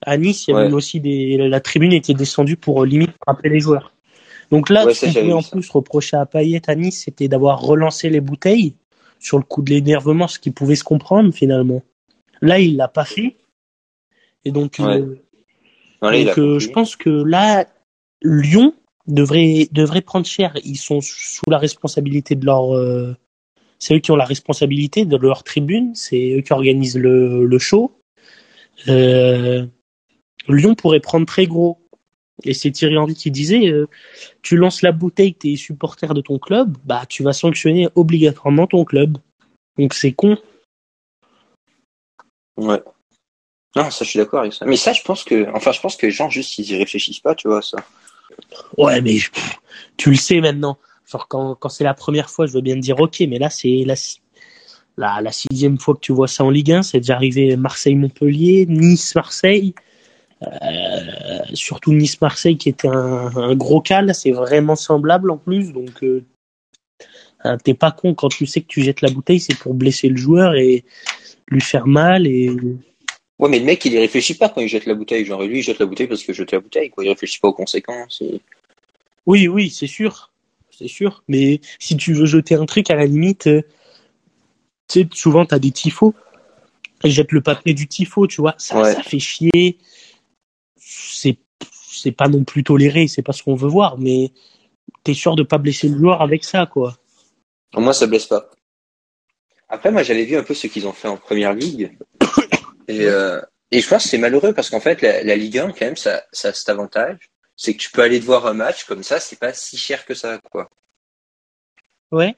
à 0.00 0.16
Nice, 0.16 0.48
il 0.48 0.52
y 0.52 0.54
avait 0.54 0.68
Ouais. 0.68 0.72
aussi 0.72 1.00
des, 1.00 1.36
la 1.36 1.60
tribune 1.60 1.92
était 1.92 2.14
descendue 2.14 2.56
pour 2.56 2.82
euh, 2.82 2.86
limite 2.86 3.10
frapper 3.22 3.50
les 3.50 3.60
joueurs. 3.60 3.92
Donc 4.50 4.70
là, 4.70 4.86
Ouais, 4.86 4.94
ce 4.94 5.04
qu'on 5.04 5.12
pouvait 5.12 5.32
en 5.34 5.42
ça. 5.42 5.50
plus 5.50 5.68
reprocher 5.68 6.16
à 6.16 6.24
Payet 6.24 6.62
à 6.70 6.74
Nice, 6.76 7.02
c'était 7.04 7.28
d'avoir 7.28 7.60
relancé 7.60 8.08
les 8.08 8.22
bouteilles 8.22 8.72
sur 9.18 9.36
le 9.36 9.44
coup 9.44 9.60
de 9.60 9.68
l'énervement, 9.68 10.28
ce 10.28 10.38
qui 10.38 10.50
pouvait 10.50 10.76
se 10.76 10.84
comprendre 10.84 11.30
finalement. 11.34 11.82
Là, 12.40 12.58
il 12.58 12.76
l'a 12.78 12.88
pas 12.88 13.04
fait. 13.04 13.36
Et 14.46 14.50
donc, 14.50 14.80
euh, 14.80 15.16
Donc, 16.02 16.38
euh, 16.38 16.58
je 16.58 16.68
pense 16.70 16.96
que 16.96 17.10
là, 17.10 17.66
Lyon 18.22 18.74
devrait, 19.06 19.68
devrait 19.72 20.00
prendre 20.02 20.26
cher. 20.26 20.52
Ils 20.64 20.76
sont 20.76 21.00
sous 21.00 21.48
la 21.48 21.58
responsabilité 21.58 22.34
de 22.34 22.44
leur. 22.44 22.74
euh, 22.74 23.16
c'est 23.78 23.94
eux 23.94 23.98
qui 23.98 24.10
ont 24.10 24.16
la 24.16 24.24
responsabilité 24.24 25.04
de 25.04 25.16
leur 25.16 25.42
tribune. 25.44 25.94
C'est 25.94 26.34
eux 26.36 26.40
qui 26.40 26.52
organisent 26.52 26.98
le, 26.98 27.46
le 27.46 27.58
show. 27.58 27.92
Euh, 28.88 29.66
Lyon 30.48 30.74
pourrait 30.74 31.00
prendre 31.00 31.26
très 31.26 31.46
gros. 31.46 31.78
Et 32.44 32.54
c'est 32.54 32.70
Thierry 32.70 32.96
Henry 32.96 33.14
qui 33.14 33.30
disait 33.30 33.68
euh, 33.68 33.86
tu 34.42 34.56
lances 34.56 34.82
la 34.82 34.92
bouteille, 34.92 35.34
t'es 35.34 35.54
supporter 35.56 36.12
de 36.14 36.20
ton 36.20 36.38
club, 36.38 36.76
bah 36.84 37.04
tu 37.08 37.22
vas 37.22 37.32
sanctionner 37.32 37.88
obligatoirement 37.94 38.66
ton 38.66 38.84
club. 38.84 39.18
Donc 39.78 39.94
c'est 39.94 40.12
con. 40.12 40.36
Ouais. 42.56 42.82
Non, 43.74 43.90
ça, 43.90 44.04
je 44.04 44.10
suis 44.10 44.18
d'accord 44.18 44.40
avec 44.40 44.52
ça. 44.52 44.66
Mais 44.66 44.76
ça, 44.76 44.92
je 44.92 45.02
pense 45.02 45.24
que, 45.24 45.48
enfin, 45.54 45.72
je 45.72 45.80
pense 45.80 45.96
que 45.96 46.06
les 46.06 46.12
gens, 46.12 46.28
juste, 46.28 46.58
ils 46.58 46.70
y 46.70 46.76
réfléchissent 46.76 47.20
pas, 47.20 47.34
tu 47.34 47.48
vois, 47.48 47.62
ça. 47.62 47.78
Ouais, 48.76 49.00
mais 49.00 49.16
je- 49.18 49.30
tu 49.96 50.10
le 50.10 50.16
sais 50.16 50.40
maintenant. 50.40 50.78
Genre 51.10 51.28
quand, 51.28 51.54
quand 51.56 51.68
c'est 51.68 51.84
la 51.84 51.94
première 51.94 52.30
fois, 52.30 52.46
je 52.46 52.52
veux 52.52 52.60
bien 52.60 52.74
te 52.74 52.80
dire 52.80 52.98
ok, 52.98 53.20
mais 53.28 53.38
là 53.38 53.50
c'est 53.50 53.82
la, 53.84 53.94
la, 54.96 55.20
la 55.20 55.32
sixième 55.32 55.78
fois 55.78 55.94
que 55.94 56.00
tu 56.00 56.12
vois 56.12 56.28
ça 56.28 56.44
en 56.44 56.50
Ligue 56.50 56.72
1. 56.72 56.82
C'est 56.82 57.00
déjà 57.00 57.14
arrivé 57.16 57.56
Marseille-Montpellier, 57.56 58.66
Nice-Marseille. 58.68 59.74
Euh, 60.42 61.38
surtout 61.54 61.92
Nice-Marseille 61.92 62.56
qui 62.56 62.68
était 62.70 62.88
un, 62.88 63.36
un 63.36 63.54
gros 63.54 63.80
cas. 63.80 64.00
Là, 64.02 64.14
c'est 64.14 64.32
vraiment 64.32 64.76
semblable 64.76 65.30
en 65.30 65.38
plus. 65.38 65.72
Donc 65.72 66.02
euh, 66.02 66.24
hein, 67.44 67.58
t'es 67.58 67.74
pas 67.74 67.90
con 67.90 68.14
quand 68.14 68.28
tu 68.28 68.46
sais 68.46 68.60
que 68.62 68.66
tu 68.68 68.82
jettes 68.82 69.02
la 69.02 69.10
bouteille, 69.10 69.40
c'est 69.40 69.58
pour 69.58 69.74
blesser 69.74 70.08
le 70.08 70.16
joueur 70.16 70.54
et 70.54 70.84
lui 71.48 71.60
faire 71.60 71.86
mal. 71.86 72.26
Et 72.26 72.50
Ouais, 73.38 73.48
mais 73.48 73.58
le 73.58 73.64
mec, 73.64 73.84
il 73.84 73.92
y 73.92 73.98
réfléchit 73.98 74.34
pas 74.34 74.48
quand 74.48 74.60
il 74.60 74.68
jette 74.68 74.86
la 74.86 74.94
bouteille. 74.94 75.24
Genre, 75.24 75.42
lui, 75.42 75.58
il 75.58 75.62
jette 75.62 75.78
la 75.80 75.86
bouteille 75.86 76.06
parce 76.06 76.22
que 76.22 76.32
jeter 76.32 76.56
la 76.56 76.60
bouteille, 76.60 76.90
quoi. 76.90 77.04
Il 77.04 77.08
réfléchit 77.08 77.40
pas 77.40 77.48
aux 77.48 77.52
conséquences. 77.54 78.20
et- 78.22 78.40
Oui, 79.26 79.48
oui, 79.48 79.70
c'est 79.70 79.86
sûr. 79.86 80.30
C'est 80.70 80.88
sûr. 80.88 81.22
Mais 81.28 81.60
si 81.78 81.96
tu 81.96 82.12
veux 82.12 82.26
jeter 82.26 82.54
un 82.54 82.66
truc, 82.66 82.90
à 82.90 82.94
la 82.94 83.06
limite, 83.06 83.46
euh, 83.48 83.62
tu 84.88 85.02
sais, 85.02 85.08
souvent, 85.12 85.44
t'as 85.46 85.58
des 85.58 85.70
tifos. 85.70 86.14
Ils 87.04 87.10
jettent 87.10 87.32
le 87.32 87.40
papier 87.40 87.74
du 87.74 87.88
tifo, 87.88 88.26
tu 88.26 88.40
vois. 88.40 88.54
Ça, 88.58 88.80
Ouais. 88.80 88.92
ça 88.94 89.02
fait 89.02 89.18
chier. 89.18 89.78
C'est, 90.76 91.38
c'est 91.90 92.12
pas 92.12 92.28
non 92.28 92.44
plus 92.44 92.62
toléré. 92.64 93.08
C'est 93.08 93.22
pas 93.22 93.32
ce 93.32 93.42
qu'on 93.42 93.54
veut 93.56 93.68
voir. 93.68 93.98
Mais 93.98 94.30
t'es 95.02 95.14
sûr 95.14 95.34
de 95.36 95.42
pas 95.42 95.58
blesser 95.58 95.88
le 95.88 95.98
joueur 95.98 96.22
avec 96.22 96.44
ça, 96.44 96.66
quoi. 96.66 96.96
Au 97.74 97.80
moins, 97.80 97.92
ça 97.92 98.06
blesse 98.06 98.26
pas. 98.26 98.50
Après, 99.68 99.90
moi, 99.90 100.02
j'avais 100.02 100.24
vu 100.26 100.36
un 100.36 100.42
peu 100.42 100.54
ce 100.54 100.66
qu'ils 100.66 100.86
ont 100.86 100.92
fait 100.92 101.08
en 101.08 101.16
première 101.16 101.54
ligue. 101.54 101.96
Et, 102.88 103.06
euh, 103.06 103.40
et 103.70 103.80
je 103.80 103.88
pense 103.88 104.04
que 104.04 104.08
c'est 104.08 104.18
malheureux 104.18 104.52
parce 104.52 104.70
qu'en 104.70 104.80
fait, 104.80 105.02
la, 105.02 105.22
la 105.22 105.36
Ligue 105.36 105.58
1, 105.58 105.72
quand 105.72 105.80
même, 105.82 105.96
ça, 105.96 106.22
ça 106.32 106.48
a 106.48 106.52
cet 106.52 106.68
avantage. 106.68 107.30
C'est 107.56 107.74
que 107.74 107.78
tu 107.78 107.90
peux 107.90 108.02
aller 108.02 108.20
te 108.20 108.24
voir 108.24 108.46
un 108.46 108.54
match 108.54 108.84
comme 108.84 109.02
ça, 109.02 109.20
c'est 109.20 109.38
pas 109.38 109.52
si 109.52 109.76
cher 109.76 110.04
que 110.04 110.14
ça, 110.14 110.38
quoi. 110.50 110.68
Ouais. 112.10 112.36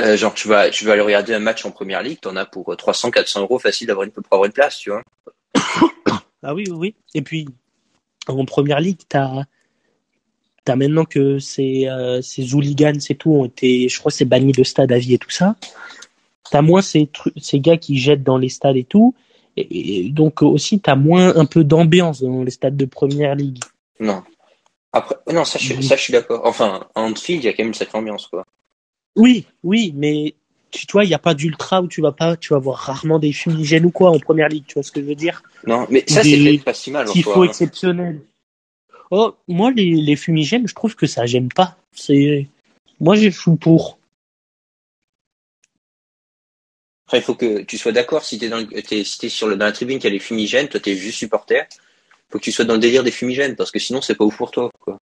Euh, 0.00 0.16
genre, 0.16 0.34
tu 0.34 0.46
vas, 0.46 0.70
tu 0.70 0.84
vas 0.84 0.92
aller 0.92 1.02
regarder 1.02 1.34
un 1.34 1.40
match 1.40 1.64
en 1.64 1.72
première 1.72 2.02
ligue, 2.02 2.20
t'en 2.20 2.36
as 2.36 2.46
pour 2.46 2.76
300, 2.76 3.10
400 3.10 3.42
euros 3.42 3.58
facile 3.58 3.88
d'avoir 3.88 4.04
une, 4.04 4.12
pour 4.12 4.24
avoir 4.30 4.44
une 4.44 4.52
place, 4.52 4.78
tu 4.78 4.90
vois. 4.90 5.02
Ah 6.40 6.54
oui, 6.54 6.66
oui, 6.68 6.76
oui. 6.76 6.94
Et 7.14 7.22
puis, 7.22 7.48
en 8.28 8.44
première 8.44 8.78
ligue, 8.78 9.00
t'as, 9.08 9.42
t'as 10.64 10.76
maintenant 10.76 11.04
que 11.04 11.40
ces, 11.40 11.88
euh, 11.88 12.22
ces 12.22 12.54
hooligans 12.54 13.00
et 13.10 13.16
tout 13.16 13.32
ont 13.32 13.46
été, 13.46 13.88
je 13.88 13.98
crois, 13.98 14.12
c'est 14.12 14.24
banni 14.24 14.52
de 14.52 14.62
stade 14.62 14.92
à 14.92 14.98
vie 14.98 15.14
et 15.14 15.18
tout 15.18 15.30
ça. 15.30 15.56
T'as 16.52 16.62
moins 16.62 16.80
ces 16.80 17.10
ces 17.38 17.58
gars 17.58 17.76
qui 17.76 17.98
jettent 17.98 18.22
dans 18.22 18.38
les 18.38 18.48
stades 18.50 18.76
et 18.76 18.84
tout. 18.84 19.16
Et, 19.58 20.06
et 20.06 20.08
donc 20.10 20.42
aussi, 20.42 20.80
t'as 20.80 20.96
moins 20.96 21.34
un 21.36 21.44
peu 21.46 21.64
d'ambiance 21.64 22.22
dans 22.22 22.42
les 22.42 22.50
stades 22.50 22.76
de 22.76 22.84
première 22.84 23.34
ligue. 23.34 23.60
Non. 24.00 24.22
Après, 24.92 25.16
non, 25.32 25.44
ça, 25.44 25.58
je, 25.58 25.80
ça, 25.82 25.96
je 25.96 26.02
suis 26.02 26.12
d'accord. 26.12 26.42
Enfin, 26.44 26.86
en 26.94 27.14
field, 27.14 27.42
il 27.42 27.46
y 27.46 27.48
a 27.48 27.52
quand 27.52 27.62
même 27.62 27.68
une 27.68 27.74
sacrée 27.74 27.98
ambiance, 27.98 28.26
quoi. 28.26 28.44
Oui, 29.16 29.46
oui, 29.64 29.92
mais 29.96 30.34
tu 30.70 30.86
vois, 30.92 31.04
il 31.04 31.08
n'y 31.08 31.14
a 31.14 31.18
pas 31.18 31.34
d'ultra 31.34 31.82
où 31.82 31.88
tu 31.88 32.00
vas 32.00 32.12
pas, 32.12 32.36
tu 32.36 32.52
vas 32.52 32.58
voir 32.58 32.78
rarement 32.78 33.18
des 33.18 33.32
fumigènes 33.32 33.84
ou 33.86 33.90
quoi 33.90 34.10
en 34.10 34.18
première 34.18 34.48
ligue, 34.48 34.64
tu 34.66 34.74
vois 34.74 34.82
ce 34.82 34.92
que 34.92 35.00
je 35.00 35.06
veux 35.06 35.14
dire? 35.14 35.42
Non, 35.66 35.86
mais 35.90 36.04
ça, 36.06 36.22
c'est 36.22 36.36
peut-être 36.36 36.64
pas 36.64 36.74
si 36.74 36.90
mal, 36.90 37.08
soi. 37.08 37.38
hein. 37.38 37.42
exceptionnel. 37.44 38.20
Oh, 39.10 39.34
moi, 39.48 39.70
les, 39.70 39.92
les 39.96 40.16
fumigènes, 40.16 40.68
je 40.68 40.74
trouve 40.74 40.94
que 40.94 41.06
ça 41.06 41.26
gêne 41.26 41.48
pas. 41.48 41.76
C'est, 41.92 42.46
moi, 43.00 43.14
je 43.16 43.28
suis 43.28 43.56
pour. 43.56 43.97
Après, 47.08 47.20
il 47.20 47.22
faut 47.22 47.34
que 47.34 47.62
tu 47.62 47.78
sois 47.78 47.92
d'accord 47.92 48.22
si 48.22 48.38
t'es 48.38 48.50
dans, 48.50 48.58
le- 48.58 48.66
t'es, 48.82 49.02
si 49.02 49.16
t'es 49.18 49.30
sur 49.30 49.48
le, 49.48 49.56
dans 49.56 49.64
la 49.64 49.72
tribune 49.72 49.98
qu'il 49.98 50.10
y 50.10 50.12
a 50.12 50.12
les 50.12 50.18
fumigènes, 50.18 50.68
toi 50.68 50.78
t'es 50.78 50.94
juste 50.94 51.16
supporter. 51.16 51.62
Faut 52.28 52.38
que 52.38 52.44
tu 52.44 52.52
sois 52.52 52.66
dans 52.66 52.74
le 52.74 52.80
délire 52.80 53.02
des 53.02 53.10
fumigènes 53.10 53.56
parce 53.56 53.70
que 53.70 53.78
sinon 53.78 54.02
c'est 54.02 54.14
pas 54.14 54.24
ouf 54.24 54.36
pour 54.36 54.50
toi, 54.50 54.70
quoi. 54.78 54.98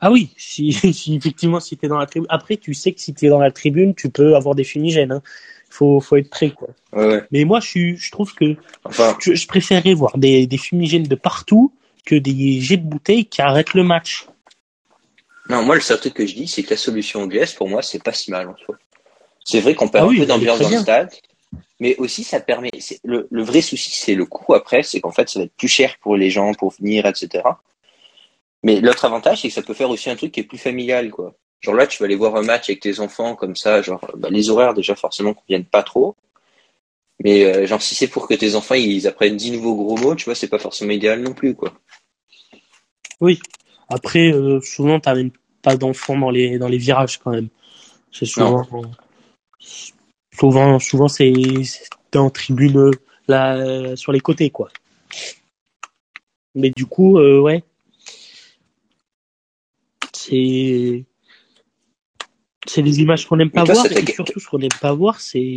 Ah 0.00 0.10
oui, 0.10 0.30
si, 0.38 0.72
si 0.94 1.14
effectivement, 1.16 1.60
si 1.60 1.76
t'es 1.76 1.86
dans 1.86 1.98
la 1.98 2.06
tribune. 2.06 2.26
Après, 2.30 2.56
tu 2.56 2.72
sais 2.72 2.92
que 2.92 3.00
si 3.02 3.12
t'es 3.12 3.28
dans 3.28 3.40
la 3.40 3.50
tribune, 3.50 3.94
tu 3.94 4.08
peux 4.08 4.34
avoir 4.36 4.54
des 4.54 4.64
fumigènes. 4.64 5.12
Hein. 5.12 5.22
Faut, 5.68 6.00
faut 6.00 6.16
être 6.16 6.30
prêt, 6.30 6.50
quoi. 6.50 6.68
Ouais, 6.94 7.06
ouais. 7.06 7.22
Mais 7.30 7.44
moi, 7.44 7.60
je 7.60 7.68
suis, 7.68 7.96
je 7.98 8.10
trouve 8.10 8.32
que 8.34 8.56
Enfin, 8.84 9.14
je, 9.20 9.34
je 9.34 9.46
préférerais 9.46 9.92
voir 9.92 10.16
des, 10.16 10.46
des 10.46 10.58
fumigènes 10.58 11.02
de 11.02 11.14
partout 11.14 11.74
que 12.06 12.14
des 12.14 12.60
jets 12.62 12.78
de 12.78 12.86
bouteilles 12.88 13.26
qui 13.26 13.42
arrêtent 13.42 13.74
le 13.74 13.82
match. 13.84 14.26
non, 15.50 15.62
moi 15.62 15.74
le 15.74 15.82
seul 15.82 16.00
truc 16.00 16.14
que 16.14 16.26
je 16.26 16.34
dis, 16.34 16.48
c'est 16.48 16.62
que 16.62 16.70
la 16.70 16.76
solution 16.78 17.20
anglaise, 17.20 17.52
pour 17.52 17.68
moi, 17.68 17.82
c'est 17.82 18.02
pas 18.02 18.12
si 18.14 18.30
mal 18.30 18.48
en 18.48 18.56
soi. 18.56 18.78
C'est 19.44 19.60
vrai 19.60 19.74
qu'on 19.74 19.88
perd 19.88 20.04
Ah 20.04 20.08
oui, 20.08 20.16
un 20.16 20.20
peu 20.20 20.26
d'ambiance 20.26 20.60
dans 20.60 20.70
le 20.70 20.78
stade, 20.78 21.10
mais 21.80 21.96
aussi 21.96 22.24
ça 22.24 22.40
permet. 22.40 22.70
c'est- 22.78 23.00
Le, 23.04 23.28
le 23.30 23.42
vrai 23.42 23.60
souci, 23.60 23.90
c'est 23.90 24.14
le 24.14 24.26
coût 24.26 24.54
après, 24.54 24.82
c'est 24.82 25.00
qu'en 25.00 25.10
fait, 25.12 25.28
ça 25.28 25.40
va 25.40 25.44
être 25.46 25.56
plus 25.56 25.68
cher 25.68 25.96
pour 26.00 26.16
les 26.16 26.30
gens 26.30 26.52
pour 26.54 26.72
venir, 26.72 27.06
etc. 27.06 27.60
Mais 28.62 28.80
l'autre 28.80 29.04
avantage, 29.04 29.42
c'est 29.42 29.48
que 29.48 29.54
ça 29.54 29.62
peut 29.62 29.74
faire 29.74 29.90
aussi 29.90 30.08
un 30.10 30.16
truc 30.16 30.32
qui 30.32 30.40
est 30.40 30.44
plus 30.44 30.58
familial, 30.58 31.10
quoi. 31.10 31.34
Genre 31.60 31.74
là, 31.74 31.86
tu 31.86 31.98
vas 31.98 32.06
aller 32.06 32.16
voir 32.16 32.36
un 32.36 32.42
match 32.42 32.68
avec 32.70 32.80
tes 32.80 33.00
enfants 33.00 33.36
comme 33.36 33.56
ça, 33.56 33.82
genre 33.82 34.00
bah, 34.16 34.28
les 34.30 34.50
horaires 34.50 34.74
déjà 34.74 34.94
forcément 34.96 35.34
conviennent 35.34 35.64
pas 35.64 35.82
trop. 35.82 36.16
Mais 37.24 37.44
euh, 37.44 37.66
genre 37.66 37.80
si 37.80 37.94
c'est 37.94 38.08
pour 38.08 38.26
que 38.28 38.34
tes 38.34 38.54
enfants 38.54 38.74
ils 38.74 39.06
apprennent 39.06 39.36
10 39.36 39.50
nouveaux 39.52 39.76
gros 39.76 39.96
mots, 39.96 40.14
tu 40.14 40.24
vois, 40.24 40.34
c'est 40.34 40.48
pas 40.48 40.58
forcément 40.58 40.92
idéal 40.92 41.20
non 41.22 41.34
plus, 41.34 41.54
quoi. 41.54 41.72
Oui. 43.20 43.40
Après, 43.88 44.32
euh, 44.32 44.60
souvent, 44.60 44.98
t'as 45.00 45.14
même 45.14 45.30
pas 45.62 45.76
d'enfants 45.76 46.18
dans 46.18 46.30
les, 46.30 46.58
dans 46.58 46.68
les 46.68 46.78
virages 46.78 47.18
quand 47.18 47.30
même. 47.30 47.48
C'est 48.12 48.26
souvent, 48.26 48.66
souvent, 50.38 50.78
souvent, 50.78 51.08
c'est, 51.08 51.32
en 52.14 52.30
tribune, 52.30 52.76
euh, 52.76 52.90
là, 53.28 53.56
euh, 53.56 53.96
sur 53.96 54.12
les 54.12 54.20
côtés, 54.20 54.50
quoi. 54.50 54.70
Mais 56.54 56.70
du 56.70 56.86
coup, 56.86 57.18
euh, 57.18 57.40
ouais. 57.40 57.64
C'est, 60.12 61.04
c'est 62.66 62.82
les 62.82 63.00
images 63.00 63.26
qu'on 63.26 63.36
n'aime 63.36 63.50
pas 63.50 63.64
toi, 63.64 63.74
voir. 63.74 63.86
Et 63.92 64.12
surtout, 64.12 64.38
ce 64.38 64.48
qu'on 64.48 64.58
n'aime 64.58 64.68
pas 64.80 64.92
voir, 64.92 65.20
c'est 65.20 65.54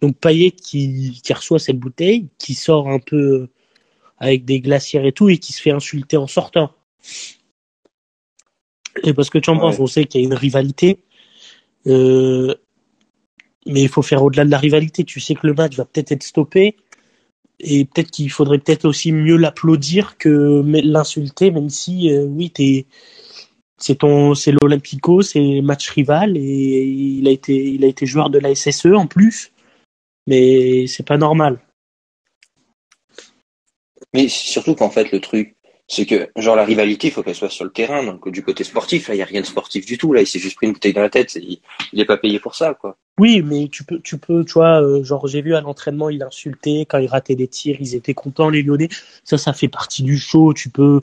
donc 0.00 0.16
Payet 0.18 0.50
qui, 0.50 1.20
qui 1.22 1.32
reçoit 1.32 1.58
cette 1.58 1.78
bouteille, 1.78 2.28
qui 2.38 2.54
sort 2.54 2.88
un 2.88 2.98
peu 2.98 3.48
avec 4.18 4.44
des 4.44 4.60
glacières 4.60 5.04
et 5.04 5.12
tout, 5.12 5.28
et 5.28 5.38
qui 5.38 5.52
se 5.52 5.62
fait 5.62 5.70
insulter 5.70 6.16
en 6.16 6.26
sortant. 6.26 6.72
Et 9.02 9.12
parce 9.12 9.30
que 9.30 9.38
tu 9.38 9.50
en 9.50 9.54
Ouais. 9.54 9.60
penses, 9.60 9.80
on 9.80 9.86
sait 9.86 10.04
qu'il 10.04 10.20
y 10.20 10.24
a 10.24 10.26
une 10.26 10.34
rivalité. 10.34 10.98
Euh, 11.86 12.54
mais 13.66 13.82
il 13.82 13.88
faut 13.88 14.02
faire 14.02 14.22
au-delà 14.22 14.44
de 14.44 14.50
la 14.50 14.58
rivalité. 14.58 15.04
Tu 15.04 15.20
sais 15.20 15.34
que 15.34 15.46
le 15.46 15.54
match 15.54 15.76
va 15.76 15.84
peut-être 15.84 16.12
être 16.12 16.22
stoppé. 16.22 16.76
Et 17.60 17.84
peut-être 17.84 18.10
qu'il 18.10 18.30
faudrait 18.30 18.58
peut-être 18.58 18.84
aussi 18.84 19.12
mieux 19.12 19.36
l'applaudir 19.36 20.18
que 20.18 20.62
l'insulter, 20.64 21.50
même 21.50 21.70
si, 21.70 22.12
euh, 22.12 22.24
oui, 22.24 22.50
t'es, 22.50 22.86
c'est 23.78 23.96
ton, 23.96 24.34
c'est 24.34 24.52
l'Olympico, 24.52 25.22
c'est 25.22 25.60
match 25.62 25.88
rival 25.90 26.36
et 26.36 26.84
il 26.84 27.28
a 27.28 27.30
été, 27.30 27.54
il 27.54 27.84
a 27.84 27.88
été 27.88 28.06
joueur 28.06 28.30
de 28.30 28.38
la 28.38 28.54
SSE 28.54 28.86
en 28.86 29.06
plus. 29.06 29.52
Mais 30.26 30.86
c'est 30.86 31.06
pas 31.06 31.16
normal. 31.16 31.60
Mais 34.12 34.28
surtout 34.28 34.74
qu'en 34.74 34.90
fait, 34.90 35.12
le 35.12 35.20
truc, 35.20 35.56
c'est 35.86 36.06
que, 36.06 36.30
genre, 36.36 36.56
la 36.56 36.64
rivalité, 36.64 37.08
il 37.08 37.10
faut 37.10 37.22
qu'elle 37.22 37.34
soit 37.34 37.50
sur 37.50 37.64
le 37.64 37.70
terrain. 37.70 38.02
Donc, 38.02 38.28
du 38.30 38.42
côté 38.42 38.64
sportif, 38.64 39.08
là, 39.08 39.14
il 39.14 39.18
n'y 39.18 39.22
a 39.22 39.26
rien 39.26 39.42
de 39.42 39.46
sportif 39.46 39.84
du 39.84 39.98
tout. 39.98 40.12
Là, 40.12 40.22
il 40.22 40.26
s'est 40.26 40.38
juste 40.38 40.56
pris 40.56 40.66
une 40.66 40.72
bouteille 40.72 40.94
dans 40.94 41.02
la 41.02 41.10
tête. 41.10 41.34
Il 41.36 41.60
n'est 41.92 42.06
pas 42.06 42.16
payé 42.16 42.40
pour 42.40 42.54
ça, 42.54 42.74
quoi. 42.74 42.96
Oui, 43.18 43.42
mais 43.42 43.68
tu 43.70 43.84
peux, 43.84 44.00
tu 44.00 44.18
peux, 44.18 44.44
tu 44.44 44.54
vois, 44.54 44.82
euh, 44.82 45.04
genre 45.04 45.28
j'ai 45.28 45.40
vu 45.40 45.54
à 45.54 45.60
l'entraînement, 45.60 46.10
il 46.10 46.22
insultait 46.22 46.84
quand 46.88 46.98
il 46.98 47.06
ratait 47.06 47.36
des 47.36 47.46
tirs, 47.46 47.76
ils 47.78 47.94
étaient 47.94 48.14
contents 48.14 48.48
les 48.48 48.62
Lyonnais. 48.62 48.88
Ça, 49.22 49.38
ça 49.38 49.52
fait 49.52 49.68
partie 49.68 50.02
du 50.02 50.18
show. 50.18 50.52
Tu 50.52 50.68
peux, 50.68 51.00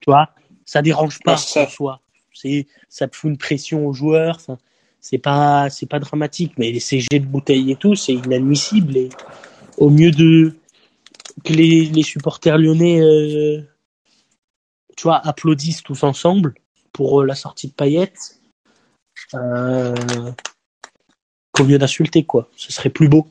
tu 0.00 0.10
vois, 0.10 0.30
ça 0.64 0.80
dérange 0.80 1.18
pas 1.20 1.36
ça. 1.36 1.64
en 1.64 1.68
soi. 1.68 2.00
C'est, 2.32 2.66
ça 2.88 3.08
te 3.08 3.16
fout 3.16 3.30
une 3.30 3.36
pression 3.36 3.86
aux 3.86 3.92
joueurs. 3.92 4.36
Enfin, 4.36 4.58
c'est 5.00 5.18
pas, 5.18 5.68
c'est 5.68 5.86
pas 5.86 5.98
dramatique. 5.98 6.52
Mais 6.56 6.70
les 6.70 6.80
CG 6.80 7.08
de 7.12 7.26
bouteilles 7.26 7.72
et 7.72 7.76
tout, 7.76 7.94
c'est 7.94 8.14
inadmissible. 8.14 8.96
Et 8.96 9.08
au 9.76 9.90
mieux 9.90 10.12
de 10.12 10.54
que 11.44 11.52
les, 11.52 11.86
les 11.86 12.02
supporters 12.02 12.56
lyonnais, 12.56 13.00
euh, 13.00 13.60
tu 15.00 15.04
vois, 15.04 15.26
applaudissent 15.26 15.82
tous 15.82 16.02
ensemble 16.02 16.52
pour 16.92 17.22
euh, 17.22 17.24
la 17.24 17.34
sortie 17.34 17.68
de 17.68 17.72
Payet. 17.72 18.12
Euh, 19.32 19.94
qu'au 21.52 21.64
lieu 21.64 21.78
d'insulter, 21.78 22.24
quoi. 22.24 22.50
Ce 22.54 22.70
serait 22.70 22.90
plus 22.90 23.08
beau. 23.08 23.26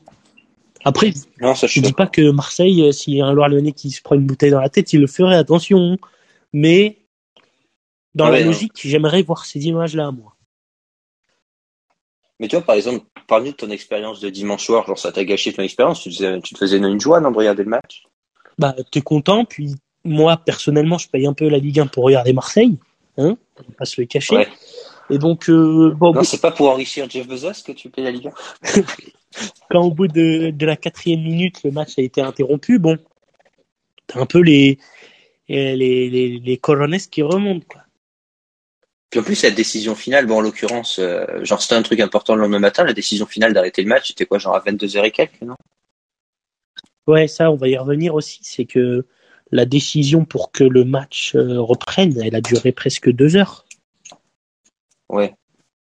Après, 0.84 1.12
Non, 1.40 1.54
ça, 1.54 1.68
je 1.68 1.72
suis 1.72 1.80
dis 1.80 1.92
pas 1.92 2.08
que 2.08 2.32
Marseille, 2.32 2.82
euh, 2.82 2.90
s'il 2.90 3.14
y 3.14 3.20
a 3.20 3.26
un 3.26 3.32
Loire 3.32 3.48
Lyonnais 3.48 3.70
qui 3.70 3.92
se 3.92 4.02
prend 4.02 4.16
une 4.16 4.26
bouteille 4.26 4.50
dans 4.50 4.60
la 4.60 4.68
tête, 4.68 4.92
il 4.92 5.00
le 5.00 5.06
ferait, 5.06 5.36
attention. 5.36 5.96
Mais, 6.52 6.98
dans 8.16 8.24
Ouais, 8.24 8.40
la 8.40 8.40
non. 8.40 8.46
logique, 8.46 8.72
j'aimerais 8.74 9.22
voir 9.22 9.44
ces 9.44 9.64
images-là, 9.68 10.10
moi. 10.10 10.34
Mais 12.40 12.48
toi, 12.48 12.62
par 12.62 12.74
exemple, 12.74 13.06
de 13.28 13.50
ton 13.52 13.70
expérience 13.70 14.18
de 14.18 14.28
dimanche 14.28 14.66
soir. 14.66 14.88
Genre, 14.88 14.98
ça 14.98 15.12
t'a 15.12 15.24
gâché 15.24 15.52
ton 15.52 15.62
expérience. 15.62 16.00
Tu, 16.00 16.10
te 16.10 16.58
faisais- 16.58 16.78
une 16.78 17.00
joie, 17.00 17.20
non, 17.20 17.30
de 17.30 17.36
regarder 17.36 17.62
le 17.62 17.70
match? 17.70 18.08
Bah, 18.58 18.74
t'es 18.90 19.02
content, 19.02 19.44
puis 19.44 19.76
moi, 20.04 20.36
personnellement, 20.38 20.98
je 20.98 21.08
paye 21.08 21.26
un 21.26 21.34
peu 21.34 21.48
la 21.48 21.58
Ligue 21.58 21.80
1 21.80 21.86
pour 21.88 22.04
regarder 22.04 22.32
Marseille, 22.32 22.78
hein, 23.18 23.36
on 23.58 23.62
va 23.62 23.74
pas 23.78 23.84
se 23.84 24.00
le 24.00 24.06
cacher. 24.06 24.36
Ouais. 24.36 24.48
Et 25.10 25.18
donc, 25.18 25.48
euh, 25.48 25.92
bon, 25.96 26.12
Non, 26.12 26.22
c'est 26.22 26.40
pas 26.40 26.52
pour 26.52 26.70
enrichir 26.70 27.08
Jeff 27.10 27.26
Bezos 27.26 27.64
que 27.66 27.72
tu 27.72 27.90
payes 27.90 28.04
la 28.04 28.12
Ligue 28.12 28.30
1 28.64 28.82
quand 29.70 29.82
au 29.82 29.90
bout 29.90 30.08
de, 30.08 30.50
de 30.50 30.66
la 30.66 30.76
quatrième 30.76 31.22
minute, 31.22 31.62
le 31.64 31.70
match 31.70 31.98
a 31.98 32.02
été 32.02 32.20
interrompu, 32.20 32.78
bon, 32.78 32.98
t'as 34.06 34.20
un 34.20 34.26
peu 34.26 34.40
les, 34.40 34.78
les, 35.48 35.76
les, 35.76 36.38
les 36.38 36.56
coronets 36.56 36.98
qui 37.10 37.22
remontent, 37.22 37.66
quoi. 37.68 37.82
Puis 39.10 39.18
en 39.18 39.24
plus, 39.24 39.34
cette 39.34 39.56
décision 39.56 39.96
finale, 39.96 40.26
bon, 40.26 40.36
en 40.36 40.40
l'occurrence, 40.40 41.00
euh, 41.00 41.44
genre, 41.44 41.60
c'était 41.60 41.74
un 41.74 41.82
truc 41.82 41.98
important 41.98 42.36
le 42.36 42.42
lendemain 42.42 42.60
matin. 42.60 42.84
La 42.84 42.92
décision 42.92 43.26
finale 43.26 43.52
d'arrêter 43.52 43.82
le 43.82 43.88
match, 43.88 44.08
c'était 44.08 44.24
quoi, 44.24 44.38
genre 44.38 44.54
à 44.54 44.60
22h 44.60 45.04
et 45.04 45.10
quelques, 45.10 45.42
non? 45.42 45.56
Ouais, 47.08 47.26
ça, 47.26 47.50
on 47.50 47.56
va 47.56 47.68
y 47.68 47.76
revenir 47.76 48.14
aussi. 48.14 48.38
C'est 48.42 48.66
que 48.66 49.04
la 49.52 49.64
décision 49.64 50.24
pour 50.24 50.52
que 50.52 50.64
le 50.64 50.84
match 50.84 51.34
euh, 51.34 51.60
reprenne, 51.60 52.20
elle 52.20 52.34
a 52.34 52.40
duré 52.40 52.72
presque 52.72 53.10
deux 53.10 53.36
heures. 53.36 53.64
Ouais. 55.08 55.34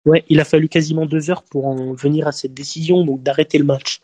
Ouais, 0.04 0.24
il 0.28 0.40
a 0.40 0.44
fallu 0.44 0.68
quasiment 0.68 1.04
deux 1.04 1.30
heures 1.30 1.42
pour 1.42 1.66
en 1.66 1.92
venir 1.92 2.26
à 2.26 2.32
cette 2.32 2.54
décision, 2.54 3.04
donc 3.04 3.22
d'arrêter 3.22 3.58
le 3.58 3.64
match. 3.64 4.00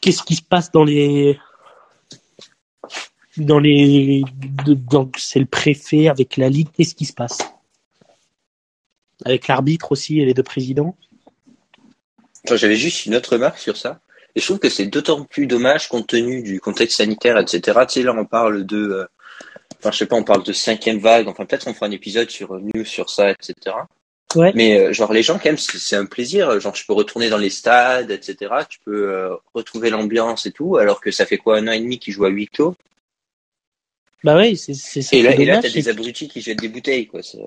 Qu'est-ce 0.00 0.22
qui 0.22 0.34
se 0.34 0.42
passe 0.42 0.72
dans 0.72 0.84
les 0.84 1.38
dans 3.36 3.58
les 3.58 4.24
donc 4.66 5.16
c'est 5.18 5.40
le 5.40 5.46
préfet 5.46 6.08
avec 6.08 6.36
la 6.36 6.48
ligue 6.48 6.68
qu'est-ce 6.72 6.94
qui 6.94 7.04
se 7.04 7.12
passe? 7.12 7.38
Avec 9.24 9.48
l'arbitre 9.48 9.92
aussi 9.92 10.20
et 10.20 10.24
les 10.24 10.34
deux 10.34 10.42
présidents? 10.42 10.96
J'avais 12.46 12.76
juste 12.76 13.06
une 13.06 13.14
autre 13.14 13.32
remarque 13.32 13.58
sur 13.58 13.76
ça. 13.76 14.00
Et 14.36 14.40
je 14.40 14.44
trouve 14.46 14.58
que 14.58 14.68
c'est 14.68 14.86
d'autant 14.86 15.24
plus 15.24 15.46
dommage 15.46 15.88
compte 15.88 16.08
tenu 16.08 16.42
du 16.42 16.60
contexte 16.60 16.96
sanitaire, 16.96 17.38
etc. 17.38 17.60
Tu 17.86 17.94
sais, 17.94 18.02
là, 18.02 18.12
on 18.16 18.24
parle 18.24 18.64
de, 18.66 18.76
euh, 18.78 19.06
enfin, 19.78 19.92
je 19.92 19.98
sais 19.98 20.06
pas, 20.06 20.16
on 20.16 20.24
parle 20.24 20.42
de 20.42 20.52
cinquième 20.52 20.98
vague. 20.98 21.28
Enfin, 21.28 21.44
peut-être 21.46 21.68
on 21.68 21.74
fera 21.74 21.86
un 21.86 21.90
épisode 21.92 22.30
sur 22.30 22.54
euh, 22.54 22.60
news 22.74 22.84
sur 22.84 23.10
ça, 23.10 23.30
etc. 23.30 23.54
Ouais. 24.34 24.50
Mais 24.56 24.78
euh, 24.80 24.92
genre, 24.92 25.12
les 25.12 25.22
gens, 25.22 25.34
quand 25.34 25.44
même, 25.46 25.58
c'est 25.58 25.94
un 25.96 26.06
plaisir. 26.06 26.58
Genre, 26.58 26.74
je 26.74 26.84
peux 26.84 26.92
retourner 26.94 27.30
dans 27.30 27.38
les 27.38 27.50
stades, 27.50 28.10
etc. 28.10 28.52
Tu 28.68 28.80
peux 28.84 29.08
euh, 29.12 29.36
retrouver 29.54 29.90
l'ambiance 29.90 30.46
et 30.46 30.50
tout, 30.52 30.76
alors 30.78 31.00
que 31.00 31.12
ça 31.12 31.26
fait 31.26 31.38
quoi, 31.38 31.58
un 31.58 31.68
an 31.68 31.72
et 31.72 31.80
demi 31.80 32.00
qu'ils 32.00 32.12
jouent 32.12 32.24
à 32.24 32.30
huis 32.30 32.48
clos? 32.48 32.74
bah 34.24 34.36
ouais 34.36 34.54
c'est 34.56 34.72
ça 34.72 35.14
Et 35.14 35.22
là, 35.22 35.34
et 35.36 35.44
là, 35.44 35.60
t'as 35.60 35.68
des 35.68 35.88
abrutis 35.90 36.28
qui 36.28 36.40
jettent 36.40 36.58
des 36.60 36.68
bouteilles, 36.70 37.06
quoi. 37.06 37.22
C'est- 37.22 37.44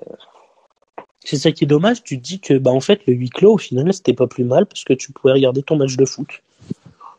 C'est 1.24 1.36
ça 1.36 1.50
qui 1.50 1.64
est 1.64 1.66
dommage, 1.66 2.04
tu 2.04 2.16
te 2.18 2.22
dis 2.22 2.38
que 2.40 2.54
bah 2.54 2.70
en 2.70 2.80
fait 2.80 3.00
le 3.06 3.12
huis 3.14 3.28
clos 3.30 3.54
au 3.54 3.58
final 3.58 3.92
c'était 3.92 4.14
pas 4.14 4.28
plus 4.28 4.44
mal 4.44 4.64
parce 4.64 4.84
que 4.84 4.92
tu 4.94 5.12
pouvais 5.12 5.32
regarder 5.32 5.62
ton 5.64 5.76
match 5.76 5.96
de 5.96 6.04
foot. 6.04 6.28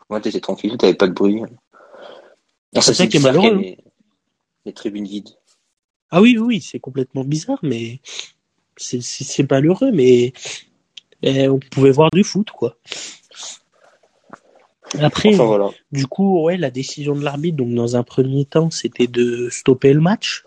Ouais, 0.09 0.21
t'étais 0.21 0.39
tranquille, 0.39 0.77
t'avais 0.77 0.93
pas 0.95 1.07
de 1.07 1.13
bruit. 1.13 1.35
Non, 1.41 2.81
C'est 2.81 2.93
ça 2.93 3.07
qui 3.07 3.17
est 3.17 3.19
malheureux, 3.23 3.55
Les, 3.57 3.77
les 4.65 4.73
tribunes 4.73 5.05
vides. 5.05 5.29
Ah 6.11 6.21
oui 6.21 6.35
oui, 6.39 6.45
oui 6.45 6.61
c'est 6.61 6.79
complètement 6.79 7.23
bizarre 7.23 7.59
mais 7.61 7.99
c'est 8.77 9.01
c'est 9.01 9.23
c'est 9.23 9.49
malheureux 9.49 9.91
mais 9.91 10.33
eh, 11.21 11.47
on 11.47 11.59
pouvait 11.59 11.91
voir 11.91 12.09
du 12.11 12.23
foot 12.23 12.49
quoi. 12.49 12.77
Après 14.99 15.33
Enfin, 15.35 15.45
voilà. 15.45 15.69
du 15.91 16.07
coup 16.07 16.43
ouais 16.45 16.57
la 16.57 16.71
décision 16.71 17.15
de 17.15 17.23
l'arbitre 17.23 17.57
donc 17.57 17.73
dans 17.75 17.95
un 17.95 18.01
premier 18.03 18.45
temps 18.45 18.71
c'était 18.71 19.05
de 19.07 19.49
stopper 19.49 19.93
le 19.93 20.01
match. 20.01 20.45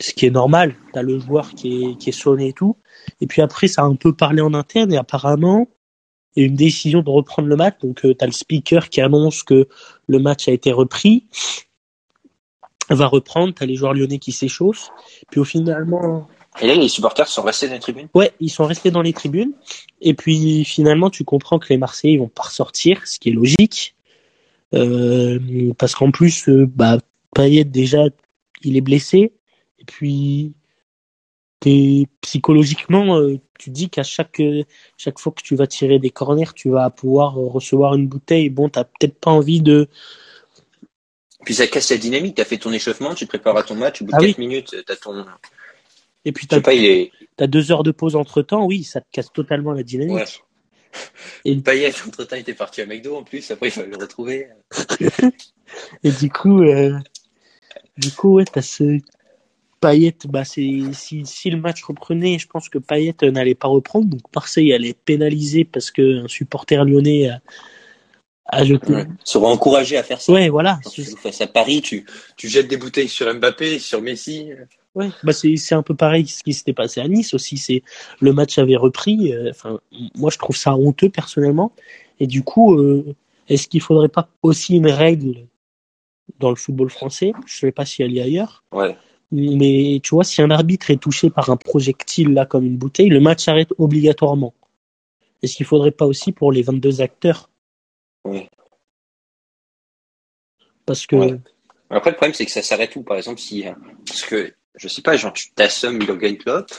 Ce 0.00 0.12
qui 0.14 0.26
est 0.26 0.30
normal, 0.30 0.74
t'as 0.92 1.02
le 1.02 1.18
joueur 1.20 1.50
qui 1.50 1.84
est, 1.84 1.96
qui 1.98 2.08
est 2.08 2.12
sonné 2.12 2.48
et 2.48 2.52
tout. 2.54 2.76
Et 3.20 3.26
puis 3.26 3.40
après, 3.40 3.68
ça 3.68 3.82
a 3.82 3.84
un 3.84 3.94
peu 3.94 4.12
parlé 4.16 4.40
en 4.40 4.52
interne 4.52 4.92
et 4.92 4.96
apparemment, 4.96 5.68
a 6.40 6.44
une 6.46 6.56
décision 6.56 7.02
de 7.02 7.10
reprendre 7.10 7.48
le 7.48 7.56
match. 7.56 7.76
Donc, 7.82 8.04
euh, 8.04 8.14
tu 8.14 8.24
as 8.24 8.26
le 8.26 8.32
speaker 8.32 8.88
qui 8.88 9.00
annonce 9.00 9.42
que 9.42 9.68
le 10.06 10.18
match 10.18 10.48
a 10.48 10.52
été 10.52 10.72
repris, 10.72 11.26
va 12.88 13.06
reprendre. 13.06 13.54
Tu 13.54 13.62
as 13.62 13.66
les 13.66 13.76
joueurs 13.76 13.94
lyonnais 13.94 14.18
qui 14.18 14.32
s'échauffent. 14.32 14.90
Puis 15.30 15.40
au 15.40 15.44
finalement, 15.44 16.28
Et 16.60 16.66
là, 16.66 16.74
les 16.74 16.88
supporters 16.88 17.28
sont 17.28 17.42
restés 17.42 17.68
dans 17.68 17.74
les 17.74 17.80
tribunes. 17.80 18.08
ouais, 18.14 18.32
ils 18.40 18.50
sont 18.50 18.64
restés 18.64 18.90
dans 18.90 19.02
les 19.02 19.12
tribunes. 19.12 19.52
Et 20.00 20.14
puis 20.14 20.64
finalement, 20.64 21.10
tu 21.10 21.24
comprends 21.24 21.58
que 21.58 21.68
les 21.68 21.78
Marseillais 21.78 22.14
ils 22.14 22.18
vont 22.18 22.28
pas 22.28 22.44
ressortir, 22.44 23.06
ce 23.06 23.18
qui 23.18 23.30
est 23.30 23.32
logique. 23.32 23.94
Euh, 24.74 25.38
parce 25.78 25.94
qu'en 25.94 26.10
plus, 26.10 26.48
euh, 26.48 26.66
bah, 26.66 26.98
Payet 27.34 27.64
déjà, 27.64 28.04
il 28.62 28.76
est 28.76 28.80
blessé. 28.80 29.32
Et 29.78 29.84
puis, 29.84 30.54
t'es 31.62 32.06
psychologiquement, 32.20 33.18
euh, 33.18 33.38
tu 33.58 33.70
dis 33.70 33.88
qu'à 33.88 34.02
chaque 34.02 34.40
euh, 34.40 34.64
chaque 34.96 35.20
fois 35.20 35.32
que 35.32 35.42
tu 35.42 35.54
vas 35.54 35.68
tirer 35.68 36.00
des 36.00 36.10
corners, 36.10 36.52
tu 36.54 36.70
vas 36.70 36.90
pouvoir 36.90 37.38
euh, 37.38 37.46
recevoir 37.46 37.94
une 37.94 38.08
bouteille. 38.08 38.50
Bon, 38.50 38.68
t'as 38.68 38.84
peut-être 38.84 39.18
pas 39.18 39.30
envie 39.30 39.60
de. 39.62 39.88
Puis 41.44 41.54
ça 41.54 41.66
casse 41.68 41.90
la 41.90 41.96
dynamique. 41.98 42.34
T'as 42.36 42.44
fait 42.44 42.58
ton 42.58 42.72
échauffement, 42.72 43.14
tu 43.14 43.26
te 43.26 43.28
prépares 43.30 43.56
à 43.56 43.62
ton 43.62 43.76
match. 43.76 44.02
Au 44.02 44.04
bout 44.04 44.10
de 44.10 44.16
Ah 44.16 44.20
4 44.20 44.28
oui. 44.28 44.34
minutes, 44.38 44.76
t'as 44.86 44.96
ton. 44.96 45.24
Et 46.24 46.32
puis 46.32 46.46
t'as 46.48 46.60
est. 46.72 47.10
deux 47.46 47.70
heures 47.72 47.82
de 47.84 47.92
pause 47.92 48.16
entre 48.16 48.42
temps. 48.42 48.64
Oui, 48.64 48.82
ça 48.82 49.00
te 49.00 49.06
casse 49.12 49.32
totalement 49.32 49.72
la 49.72 49.84
dynamique. 49.84 50.16
Ouais. 50.16 50.24
Et- 51.44 51.56
Payet, 51.56 51.92
entre 52.06 52.24
temps, 52.24 52.36
il 52.36 52.40
était 52.40 52.54
parti 52.54 52.80
à 52.80 52.86
McDo 52.86 53.16
en 53.16 53.22
plus. 53.22 53.50
Après, 53.50 53.68
il 53.68 53.70
fallait 53.70 53.88
le 53.88 53.96
retrouver. 53.96 54.48
Et 56.04 56.10
du 56.10 56.28
coup, 56.28 56.62
euh, 56.62 56.98
du 57.96 58.10
coup, 58.10 58.34
ouais, 58.34 58.44
t'as 58.44 58.62
ce 58.62 58.98
Payet. 59.82 60.16
Bah, 60.28 60.44
si, 60.44 60.92
si 60.94 61.50
le 61.50 61.58
match 61.58 61.82
reprenait, 61.82 62.38
je 62.38 62.46
pense 62.46 62.68
que 62.68 62.78
Payet 62.78 63.16
euh, 63.24 63.30
n'allait 63.32 63.56
pas 63.56 63.68
reprendre. 63.68 64.06
Donc 64.06 64.22
Marseille 64.34 64.72
allait 64.72 64.90
être 64.90 65.04
pénalisé 65.04 65.64
parce 65.64 65.90
que 65.90 66.24
un 66.24 66.28
supporter 66.28 66.84
lyonnais 66.84 67.28
a, 67.28 67.40
a 68.46 68.64
jeté. 68.64 68.94
Ouais. 68.94 69.06
Sera 69.24 69.48
encouragé 69.48 69.96
à 69.96 70.02
faire 70.02 70.20
ça. 70.20 70.32
Ouais, 70.32 70.48
voilà. 70.48 70.78
Quand 70.84 70.90
tu 70.90 71.02
joues 71.02 71.16
face 71.16 71.40
à 71.40 71.46
Paris, 71.46 71.82
tu, 71.82 72.06
tu 72.36 72.48
jettes 72.48 72.68
des 72.68 72.76
bouteilles 72.76 73.08
sur 73.08 73.26
Mbappé, 73.34 73.78
sur 73.78 74.00
Messi. 74.00 74.50
Ouais, 74.94 75.08
bah 75.22 75.32
c'est 75.32 75.56
c'est 75.56 75.74
un 75.74 75.82
peu 75.82 75.94
pareil 75.94 76.26
ce 76.26 76.42
qui 76.42 76.52
s'était 76.52 76.74
passé 76.74 77.00
à 77.00 77.08
Nice 77.08 77.32
aussi. 77.34 77.56
C'est 77.56 77.82
le 78.20 78.32
match 78.32 78.58
avait 78.58 78.76
repris. 78.76 79.32
euh, 79.32 79.50
Enfin, 79.50 79.80
moi 80.14 80.30
je 80.30 80.38
trouve 80.38 80.56
ça 80.56 80.76
honteux 80.76 81.08
personnellement. 81.08 81.72
Et 82.20 82.26
du 82.26 82.42
coup, 82.42 82.78
euh, 82.78 83.14
est-ce 83.48 83.68
qu'il 83.68 83.80
faudrait 83.80 84.10
pas 84.10 84.28
aussi 84.42 84.76
une 84.76 84.90
règle 84.90 85.46
dans 86.38 86.50
le 86.50 86.56
football 86.56 86.90
français? 86.90 87.32
Je 87.46 87.56
sais 87.58 87.72
pas 87.72 87.86
si 87.86 88.02
elle 88.02 88.12
y 88.12 88.20
a 88.20 88.24
ailleurs. 88.24 88.64
Ouais. 88.70 88.96
Mais 89.32 90.00
tu 90.02 90.14
vois, 90.14 90.24
si 90.24 90.42
un 90.42 90.50
arbitre 90.50 90.90
est 90.90 90.98
touché 90.98 91.30
par 91.30 91.48
un 91.50 91.56
projectile 91.56 92.34
là 92.34 92.44
comme 92.46 92.66
une 92.66 92.76
bouteille, 92.76 93.08
le 93.08 93.20
match 93.20 93.44
s'arrête 93.44 93.72
obligatoirement. 93.78 94.54
Est-ce 95.42 95.56
qu'il 95.56 95.66
faudrait 95.66 95.90
pas 95.90 96.06
aussi 96.06 96.32
pour 96.32 96.52
les 96.52 96.62
22 96.62 97.00
acteurs? 97.00 97.48
Oui. 98.24 98.48
Parce 100.86 101.06
que 101.06 101.16
Ouais. 101.16 101.40
Après, 101.90 102.10
le 102.10 102.16
problème, 102.16 102.34
c'est 102.34 102.46
que 102.46 102.50
ça 102.50 102.62
s'arrête 102.62 102.96
où? 102.96 103.02
Par 103.02 103.16
exemple, 103.18 103.38
si. 103.38 103.64
Parce 104.06 104.22
que, 104.22 104.54
je 104.76 104.88
sais 104.88 105.02
pas, 105.02 105.16
genre, 105.16 105.32
tu 105.32 105.50
t'assommes 105.52 106.00
Jürgen 106.00 106.38
Klopp, 106.38 106.70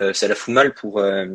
euh, 0.00 0.12
ça 0.12 0.26
la 0.26 0.34
fout 0.34 0.52
mal 0.52 0.74
pour, 0.74 0.98
euh, 0.98 1.26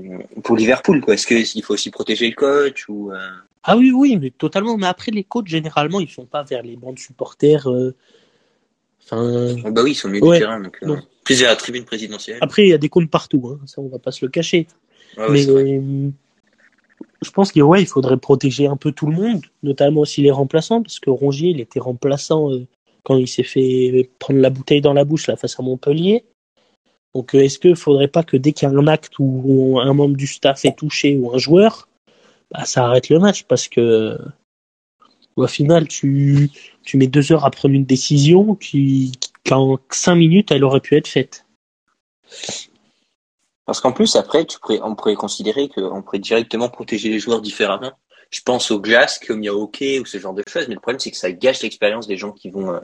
pour 0.43 0.57
Liverpool, 0.57 0.99
quoi. 1.01 1.13
Est-ce 1.13 1.27
qu'il 1.27 1.63
faut 1.63 1.73
aussi 1.73 1.91
protéger 1.91 2.27
le 2.29 2.35
coach 2.35 2.89
ou. 2.89 3.11
euh, 3.11 3.29
ah 3.63 3.77
oui 3.77 3.91
oui, 3.91 4.17
mais 4.17 4.31
totalement. 4.31 4.77
Mais 4.77 4.87
après 4.87 5.11
les 5.11 5.23
coachs 5.25 5.47
généralement 5.47 5.99
ils 5.99 6.09
sont 6.09 6.25
pas 6.25 6.43
vers 6.43 6.61
les 6.63 6.77
bancs 6.77 6.95
de 6.95 6.99
supporters. 6.99 7.67
Enfin, 9.09 9.55
oh, 9.65 9.71
Bah 9.71 9.81
oui, 9.83 9.91
ils 9.91 9.95
sont 9.95 10.07
au 10.09 10.11
milieu 10.11 10.25
Ouais. 10.25 10.37
du 10.37 10.43
terrain, 10.43 10.59
donc. 10.59 10.77
euh, 10.83 10.87
Non. 10.87 10.99
Plus 11.23 11.43
à 11.43 11.47
la 11.47 11.55
tribune 11.55 11.83
présidentielle. 11.85 12.37
après 12.41 12.63
il 12.63 12.69
y 12.69 12.73
a 12.73 12.77
des 12.77 12.89
comptes 12.89 13.09
partout, 13.09 13.41
hein, 13.51 13.59
ça 13.65 13.81
on 13.81 13.87
va 13.89 13.99
pas 13.99 14.11
se 14.11 14.23
le 14.25 14.31
cacher. 14.31 14.67
Ouais, 15.17 15.25
mais 15.29 15.49
euh, 15.49 16.09
je 17.21 17.31
pense 17.31 17.51
que 17.51 17.59
ouais, 17.59 17.81
il 17.81 17.85
faudrait 17.87 18.17
protéger 18.17 18.67
un 18.67 18.77
peu 18.77 18.91
tout 18.91 19.07
le 19.07 19.13
monde, 19.15 19.41
notamment 19.63 20.01
aussi 20.01 20.21
les 20.21 20.31
remplaçants, 20.31 20.81
parce 20.81 20.99
que 20.99 21.09
Rongier, 21.09 21.49
il 21.49 21.59
était 21.59 21.79
remplaçant 21.79 22.51
euh, 22.53 22.65
quand 23.03 23.17
il 23.17 23.27
s'est 23.27 23.43
fait 23.43 24.09
prendre 24.19 24.39
la 24.39 24.49
bouteille 24.49 24.81
dans 24.81 24.93
la 24.93 25.03
bouche 25.05 25.27
là 25.27 25.35
face 25.35 25.59
à 25.59 25.63
Montpellier. 25.63 26.23
Donc 27.15 27.33
euh, 27.35 27.39
est-ce 27.39 27.59
qu'il 27.59 27.75
faudrait 27.75 28.07
pas 28.09 28.23
que 28.23 28.37
dès 28.37 28.51
qu'il 28.53 28.69
y 28.69 28.71
a 28.71 28.75
un 28.77 28.87
acte 28.87 29.13
où 29.19 29.79
un 29.81 29.93
membre 29.93 30.15
du 30.17 30.27
staff 30.27 30.63
est 30.65 30.77
touché 30.77 31.17
ou 31.17 31.33
un 31.33 31.37
joueur, 31.37 31.89
bah, 32.51 32.63
ça 32.65 32.85
arrête 32.85 33.09
le 33.09 33.19
match 33.19 33.43
parce 33.43 33.67
que 33.67 34.17
au 35.43 35.47
final 35.47 35.87
tu 35.87 36.49
tu 36.83 36.97
mets 36.97 37.07
deux 37.07 37.31
heures 37.31 37.45
à 37.45 37.51
prendre 37.51 37.73
une 37.75 37.85
décision 37.85 38.55
qui 38.55 39.13
qu'en 39.45 39.77
cinq 39.89 40.15
minutes 40.15 40.51
elle 40.51 40.63
aurait 40.63 40.79
pu 40.81 40.95
être 40.95 41.07
faite. 41.07 41.45
Parce 43.65 43.81
qu'en 43.81 43.91
plus, 43.91 44.15
après, 44.15 44.45
tu 44.45 44.59
pourrais, 44.59 44.79
on 44.81 44.95
pourrait 44.95 45.15
considérer 45.15 45.67
qu'on 45.67 46.01
pourrait 46.01 46.19
directement 46.19 46.69
protéger 46.69 47.09
les 47.09 47.19
joueurs 47.19 47.41
différemment. 47.41 47.91
Je 48.31 48.39
pense 48.41 48.71
aux 48.71 48.79
glaces, 48.79 49.19
comme 49.19 49.43
il 49.43 49.47
y 49.47 49.49
a 49.49 49.53
au 49.53 49.63
hockey 49.63 49.99
ou 49.99 50.05
ce 50.05 50.17
genre 50.19 50.33
de 50.33 50.43
choses, 50.47 50.67
mais 50.67 50.73
le 50.75 50.79
problème, 50.79 50.99
c'est 50.99 51.11
que 51.11 51.17
ça 51.17 51.31
gâche 51.31 51.61
l'expérience 51.63 52.07
des 52.07 52.15
gens 52.17 52.31
qui 52.31 52.49
vont, 52.49 52.73
euh, 52.73 52.79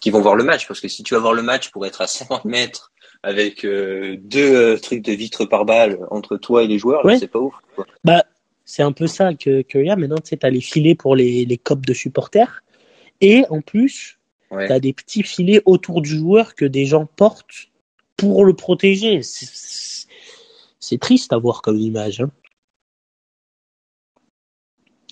qui 0.00 0.10
vont 0.10 0.20
voir 0.20 0.34
le 0.34 0.42
match. 0.44 0.66
Parce 0.66 0.80
que 0.80 0.88
si 0.88 1.04
tu 1.04 1.14
vas 1.14 1.20
voir 1.20 1.32
le 1.32 1.42
match 1.42 1.70
pour 1.70 1.86
être 1.86 2.00
à 2.00 2.06
50 2.08 2.44
mètres 2.44 2.90
avec 3.22 3.64
euh, 3.64 4.16
deux 4.20 4.54
euh, 4.54 4.78
trucs 4.78 5.02
de 5.02 5.12
vitre 5.12 5.44
par 5.44 5.64
balle 5.64 6.00
entre 6.10 6.36
toi 6.36 6.64
et 6.64 6.66
les 6.66 6.78
joueurs, 6.78 7.04
Ouais. 7.04 7.18
c'est 7.18 7.28
pas 7.28 7.38
ouf. 7.38 7.54
Quoi. 7.76 7.86
Bah, 8.02 8.24
c'est 8.70 8.82
un 8.84 8.92
peu 8.92 9.06
ça 9.08 9.34
que 9.34 9.62
qu'il 9.62 9.86
y 9.86 9.90
a 9.90 9.96
maintenant. 9.96 10.18
Tu 10.18 10.28
sais, 10.30 10.36
t'as 10.36 10.50
les 10.50 10.60
filets 10.60 10.94
pour 10.94 11.16
les 11.16 11.44
les 11.44 11.58
copes 11.58 11.84
de 11.86 11.94
supporters, 11.94 12.62
et 13.20 13.44
en 13.50 13.60
plus, 13.62 14.18
Ouais. 14.50 14.66
t'as 14.68 14.80
des 14.80 14.92
petits 14.92 15.22
filets 15.22 15.62
autour 15.64 16.02
du 16.02 16.10
joueur 16.18 16.54
que 16.54 16.64
des 16.64 16.84
gens 16.86 17.06
portent 17.06 17.68
pour 18.16 18.44
le 18.44 18.54
protéger. 18.54 19.22
C'est- 19.22 20.98
triste 20.98 21.32
à 21.32 21.38
voir 21.38 21.62
comme 21.62 21.78
image. 21.78 22.20
Hein. 22.20 22.30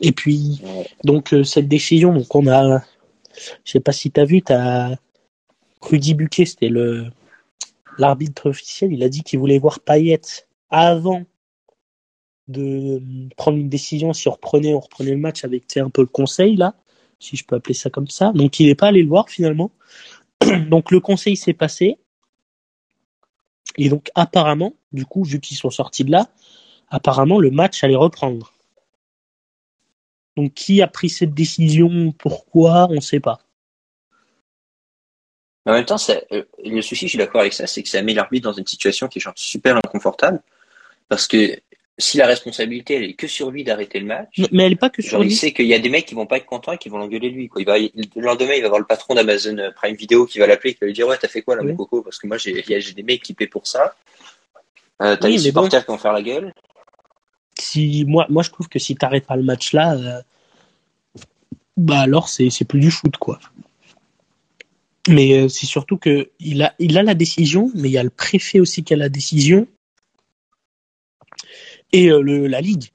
Et 0.01 0.13
puis, 0.13 0.61
Ouais. 0.65 0.87
donc 1.05 1.33
euh, 1.33 1.45
cette 1.45 1.69
décision, 1.69 2.13
donc 2.13 2.35
on 2.35 2.47
a, 2.49 2.85
je 3.65 3.71
sais 3.73 3.81
pas 3.81 3.93
si 3.93 4.11
t'as 4.11 4.25
vu, 4.25 4.43
t'as 4.43 4.97
Rudy 5.81 6.15
Buquet, 6.15 6.47
c'était 6.47 6.69
le 6.69 7.07
l'arbitre 7.99 8.51
officiel, 8.51 8.93
il 8.93 9.03
a 9.03 9.09
dit 9.09 9.23
qu'il 9.23 9.39
voulait 9.41 9.59
voir 9.59 9.81
Payet 9.81 10.21
avant 10.71 11.25
de 12.49 13.01
prendre 13.37 13.59
une 13.59 13.69
décision 13.69 14.13
si 14.13 14.29
on 14.29 14.33
reprenait, 14.33 14.75
on 14.75 14.81
reprenait 14.81 15.13
le 15.13 15.19
match 15.19 15.45
avec 15.45 15.77
un 15.77 15.91
peu 15.91 16.03
le 16.03 16.09
conseil 16.09 16.57
là, 16.57 16.75
si 17.21 17.37
je 17.37 17.45
peux 17.45 17.57
appeler 17.57 17.75
ça 17.75 17.91
comme 17.91 18.09
ça. 18.09 18.33
Donc 18.33 18.59
il 18.59 18.67
n'est 18.67 18.75
pas 18.75 18.89
allé 18.89 19.03
le 19.03 19.09
voir 19.09 19.29
finalement. 19.29 19.71
donc 20.69 20.91
le 20.91 21.01
conseil 21.01 21.37
s'est 21.37 21.53
passé. 21.53 21.99
Et 23.77 23.89
donc 23.91 24.11
apparemment, 24.15 24.75
du 24.93 25.05
coup, 25.05 25.25
vu 25.25 25.41
qu'ils 25.41 25.57
sont 25.57 25.71
sortis 25.71 26.05
de 26.05 26.11
là, 26.11 26.29
apparemment 26.89 27.39
le 27.39 27.51
match 27.51 27.85
allait 27.85 27.97
reprendre. 27.97 28.53
Donc 30.37 30.55
qui 30.55 30.81
a 30.83 30.87
pris 30.87 31.11
cette 31.11 31.35
décision, 31.35 32.13
pourquoi, 32.13 32.87
on 32.91 32.95
ne 32.95 33.01
sait 33.01 33.21
pas. 33.21 33.41
En 35.67 35.73
même 35.73 35.85
temps, 35.85 35.97
euh, 36.33 36.45
le 36.65 36.81
souci, 36.81 37.07
je 37.07 37.11
suis 37.11 37.19
d'accord 37.19 37.43
avec 37.43 37.53
ça, 37.53 37.67
c'est 37.67 37.83
que 37.83 37.91
ça 37.91 38.01
met 38.01 38.15
l'arbitre 38.15 38.49
dans 38.49 38.57
une 38.57 38.67
situation 38.67 39.07
qui 39.07 39.19
est 39.19 39.21
genre 39.21 39.35
super 39.37 39.77
inconfortable. 39.77 40.41
Parce 41.09 41.27
que 41.27 41.61
si 41.99 42.17
la 42.17 42.27
responsabilité, 42.27 42.95
elle 42.95 43.03
est 43.05 43.15
que 43.15 43.27
sur 43.27 43.51
lui 43.51 43.65
d'arrêter 43.65 43.99
le 43.99 44.07
match, 44.07 44.41
Mais 44.53 44.63
elle 44.65 44.71
n'est 44.71 44.77
pas 44.77 44.89
que 44.89 45.03
sur 45.03 45.13
Genre, 45.13 45.25
il 45.25 45.29
lui. 45.29 45.35
sait 45.35 45.53
qu'il 45.53 45.67
y 45.67 45.75
a 45.75 45.79
des 45.81 45.89
mecs 45.89 46.07
qui 46.07 46.15
vont 46.15 46.27
pas 46.27 46.37
être 46.37 46.47
contents 46.47 46.73
et 46.73 46.79
qui 46.79 46.89
vont 46.89 46.99
l'engueuler 46.99 47.31
lui. 47.31 47.49
Quoi. 47.49 47.61
Il 47.61 47.65
va, 47.65 47.79
il- 47.79 47.91
le 47.95 48.23
lendemain, 48.23 48.55
il 48.55 48.63
va 48.63 48.69
voir 48.69 48.79
le 48.81 48.87
patron 48.87 49.15
d'Amazon 49.15 49.57
Prime 49.75 49.97
Video 49.97 50.25
qui 50.25 50.39
va 50.39 50.47
l'appeler, 50.47 50.75
qui 50.75 50.81
va 50.81 50.87
lui 50.87 50.93
dire 50.95 51.09
ouais, 51.09 51.19
t'as 51.21 51.27
fait 51.29 51.43
quoi 51.43 51.57
là, 51.57 51.63
Oui. 51.63 51.71
mon 51.73 51.77
coco? 51.77 52.03
Parce 52.03 52.19
que 52.19 52.27
moi, 52.29 52.39
j'ai, 52.39 52.53
des 52.63 53.03
mecs 53.03 53.23
qui 53.23 53.35
paient 53.35 53.49
pour 53.49 53.67
ça. 53.67 53.97
Euh, 55.03 55.17
t'as 55.17 55.27
Oui, 55.27 55.33
les 55.33 55.39
bon. 55.39 55.45
supporters 55.45 55.85
qui 55.85 55.91
vont 55.93 55.99
faire 55.99 56.13
la 56.13 56.23
gueule. 56.23 56.53
Si 57.59 58.05
moi, 58.07 58.27
moi 58.29 58.43
je 58.45 58.51
trouve 58.51 58.69
que 58.69 58.79
si 58.79 58.95
t'arrêtes 58.95 59.27
pas 59.27 59.35
le 59.37 59.43
match 59.43 59.73
là, 59.73 59.95
euh, 59.97 60.23
bah 61.77 62.01
alors 62.01 62.29
c'est 62.29 62.51
c'est 62.51 62.65
plus 62.65 62.79
du 62.81 62.91
foot 62.93 63.17
quoi. 63.17 63.41
Mais 65.09 65.33
euh, 65.41 65.49
c'est 65.49 65.67
surtout 65.67 65.97
que 65.97 66.31
il 66.39 66.63
a 66.63 66.75
il 66.79 66.97
a 66.99 67.03
la 67.03 67.15
décision, 67.15 67.71
mais 67.75 67.89
il 67.89 67.93
y 67.93 67.99
a 67.99 68.03
le 68.03 68.11
préfet 68.11 68.61
aussi 68.61 68.85
qui 68.85 68.95
a 68.95 68.97
la 68.97 69.09
décision 69.09 69.67
et 71.93 72.11
euh, 72.11 72.21
le 72.21 72.47
la 72.47 72.61
ligue. 72.61 72.91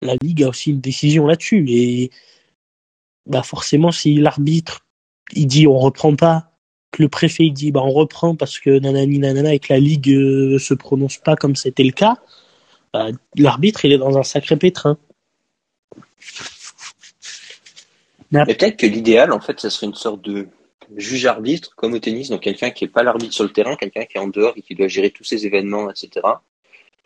La 0.00 0.14
ligue 0.20 0.42
a 0.42 0.48
aussi 0.48 0.70
une 0.70 0.80
décision 0.80 1.26
là-dessus 1.26 1.64
et 1.68 2.10
bah 3.26 3.42
forcément 3.42 3.92
si 3.92 4.14
l'arbitre 4.16 4.84
il 5.32 5.46
dit 5.46 5.66
on 5.66 5.78
reprend 5.78 6.16
pas, 6.16 6.50
que 6.90 7.02
le 7.02 7.08
préfet 7.08 7.44
il 7.44 7.52
dit 7.52 7.70
bah 7.70 7.82
on 7.84 7.90
reprend 7.90 8.34
parce 8.34 8.58
que 8.58 8.78
nanani 8.78 9.18
nanana 9.18 9.54
et 9.54 9.58
que 9.58 9.72
la 9.72 9.78
ligue 9.78 10.10
euh, 10.10 10.58
se 10.58 10.74
prononce 10.74 11.18
pas 11.18 11.36
comme 11.36 11.56
c'était 11.56 11.84
le 11.84 11.92
cas, 11.92 12.16
bah, 12.92 13.08
l'arbitre 13.36 13.84
il 13.84 13.92
est 13.92 13.98
dans 13.98 14.18
un 14.18 14.22
sacré 14.22 14.56
pétrin. 14.56 14.98
Et 18.48 18.54
peut-être 18.54 18.78
que 18.78 18.86
l'idéal, 18.86 19.32
en 19.32 19.40
fait, 19.40 19.60
ça 19.60 19.68
serait 19.68 19.86
une 19.86 19.94
sorte 19.94 20.22
de 20.22 20.48
juge-arbitre, 20.96 21.74
comme 21.76 21.92
au 21.92 21.98
tennis, 21.98 22.30
donc 22.30 22.40
quelqu'un 22.40 22.70
qui 22.70 22.84
est 22.84 22.88
pas 22.88 23.02
l'arbitre 23.02 23.34
sur 23.34 23.44
le 23.44 23.52
terrain, 23.52 23.76
quelqu'un 23.76 24.04
qui 24.04 24.16
est 24.16 24.20
en 24.20 24.28
dehors 24.28 24.54
et 24.56 24.62
qui 24.62 24.74
doit 24.74 24.88
gérer 24.88 25.10
tous 25.10 25.24
ces 25.24 25.46
événements, 25.46 25.90
etc. 25.90 26.26